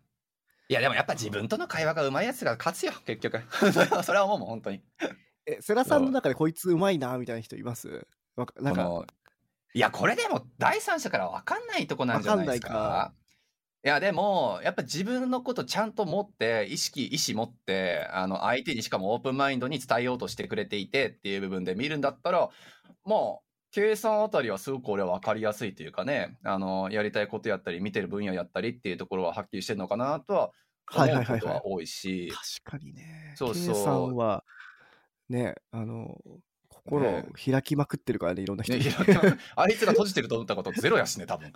[0.67, 3.39] いや、でもやっぱ自分との会話がうまいやつが勝つよ、結局。
[4.03, 4.81] それは思うもん、本当に。
[5.45, 8.07] え、世良さんの中でこいつうまいなみたいな人います？
[8.35, 9.05] わかなんか、
[9.73, 12.73] いや、これでも第三者から分かんないとこなんじゃないですか。
[12.73, 13.13] わか
[13.85, 22.49] いいや、でも、やっぱ自分のことちゃんと持って、意識、意思持って、あの、相手にしかもオープンマインドに伝えようとしてくれていてっていう部分で見るんだったら、
[23.03, 30.51] もう、計算あたりはすごく俺は分かりやすいというかね、あの、やりたいことやったり、見てる分野やったりっていうところははっきりしてるのかなとは
[30.87, 31.37] はい思はいはいはい。
[31.37, 33.35] うことは多いし、確かにね。
[33.35, 33.71] そうそう。
[33.71, 34.45] 計算は、
[35.29, 36.17] ね、あの、
[36.85, 38.81] 心を開きまくってるからね、いろんな人ね、
[39.55, 41.51] あいつが閉じてると思ったことゼロやしね、多分。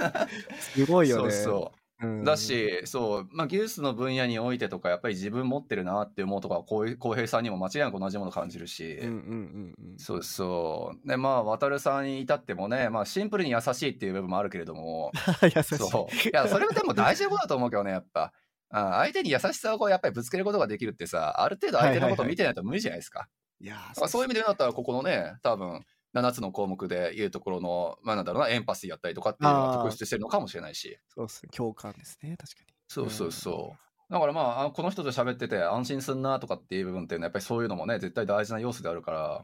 [0.58, 1.30] すごいよね。
[1.30, 1.78] そうそう。
[2.02, 9.98] うんだし、そう、まあ、技術の分野においてとか、やっぱり自分持ってるなって思うとか、こういう浩平さんにも間違いなく同じもの感じるし、うんうんうんうん。
[9.98, 11.08] そうそう。
[11.08, 15.12] で、まあ、渡さんに至ってもね、まあ、シンプルに優しいっていう部分もあるけれども、
[15.42, 15.78] 優しい。
[15.78, 16.28] そう。
[16.28, 18.32] いや、それはでも大事なことだと思うけどね、やっぱ。
[18.74, 23.20] あ相手に優しさをこうやっぱりぶつけることができるってさ、ある程度相手のことを見てないと無理じゃないですか。
[23.20, 23.26] いや
[23.70, 25.84] まあそういう意味で言うんだったら、ここのね、多分、
[26.14, 30.98] 7つの項目で言うところの、まあなんだろうな、エンパシーやったりとかっていうのが特筆してるのかもしれないし。
[31.08, 31.50] そうっすね。
[31.54, 32.74] 共感ですね、確かに。
[32.88, 34.12] そうそうそう。
[34.12, 39.42] だからまああ、この人と喋ってて安心すんなとかっていう部分っていうのは、やっぱりそういうのもね、絶対大事な要素であるから、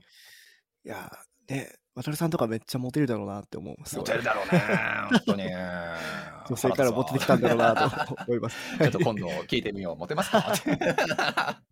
[0.84, 3.76] いやーね、渡さんとかめっちゃモテるだろうなって思う。
[3.96, 4.62] モテるだろうね、
[5.10, 5.44] 本当に。
[6.48, 7.74] 女性からモテてきたんだろうな
[8.06, 8.56] と思います。
[8.78, 9.96] ちょっと今度聞いてみよう。
[9.96, 10.52] モテますか？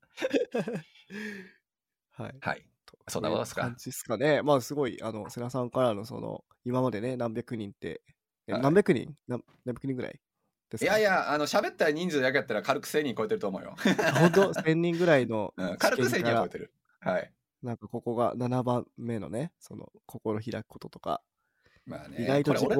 [2.17, 2.35] はい。
[2.41, 2.67] はい。
[3.09, 3.63] そんなことですか？
[3.63, 4.43] 感じですかね。
[4.43, 8.03] まあすごい、あの、瀬名さんからのその、今までね、何百人って、
[8.49, 9.15] えはい何百人？
[9.29, 10.21] 何何百人ぐらい
[10.71, 10.99] ですか？
[10.99, 13.75] いやいや、あの、喋った人数だけやったら軽く1000人超えてると思うよ。
[14.05, 16.73] あ本当？1000人ぐらいの うん、軽く1000知見から人は超えてる。
[17.01, 17.33] はい。
[17.63, 21.23] なんかここが7番目のね、その心開くこととか、
[21.87, 22.19] まあね。
[22.19, 22.71] 意外と自己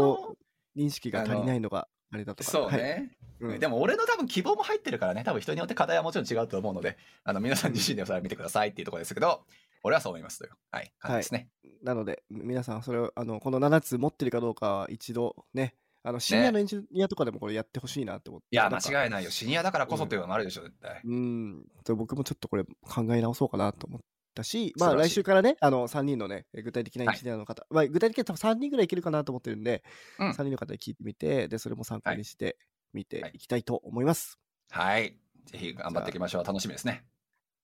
[0.77, 2.51] 認識が足りないのがあれだとか。
[2.51, 3.11] そうはいね。
[3.39, 9.43] うんでも俺の多分希望も入ってるからね、多分人によって課題はもちろん違うと思うので、あの皆さん自身でそれは見てくださいっていうところですけど、
[9.83, 11.49] 俺はそう思いますという、はい、感じですね。
[11.83, 18.47] なので、皆さん、それを、あの、この7つ持ってるかどうかは一度ね、あの、シニアのエンジニアとかでもこれやってほしいなって思って。
[18.51, 19.31] いや、間違いないよ。
[19.31, 21.01] シニアだからこそというのもあるでしょ、絶対。
[21.05, 21.67] うん。
[21.97, 24.01] 僕もちょっとこれ考え直そうかなと思っ
[24.37, 29.83] たし、まあ来週からね、あの、3人のね、具体的なエンジニアの方、はい、まあ具体的に多分3人ぐらいいけるかなと思ってるんで、
[30.19, 32.57] うん、3人の方に聞いてみて、で、それも参考にして
[32.93, 34.39] みていきたいと思います。
[34.71, 35.17] はい。
[35.47, 36.45] ぜひ頑張っていきましょう。
[36.45, 37.05] 楽しみですね。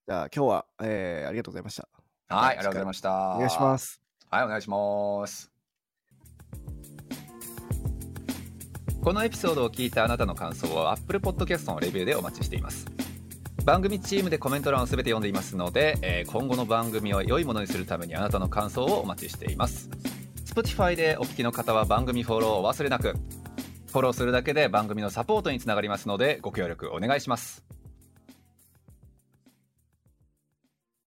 [0.08, 1.88] じゃあ今日は、えー、ありがとうございました。
[2.28, 3.34] はい、ありがとうございました。
[3.36, 4.00] お願いします。
[4.30, 5.52] はい、お願いします。
[9.02, 12.86] このエピソードを聞いたあなたの感想を Apple Podcast のレビューでお待ちしています
[13.64, 19.88] 番組チームでコメント欄を全て読んでいますので、えー、今後の番組を良いものにするためにあなたの感想をお待ちしています。
[20.46, 23.14] Spotify でお聞きの方は番組フォローをお忘れなく。
[23.92, 27.62] フォローするだけで番組のサポートにつながりますのでご協力お願いします。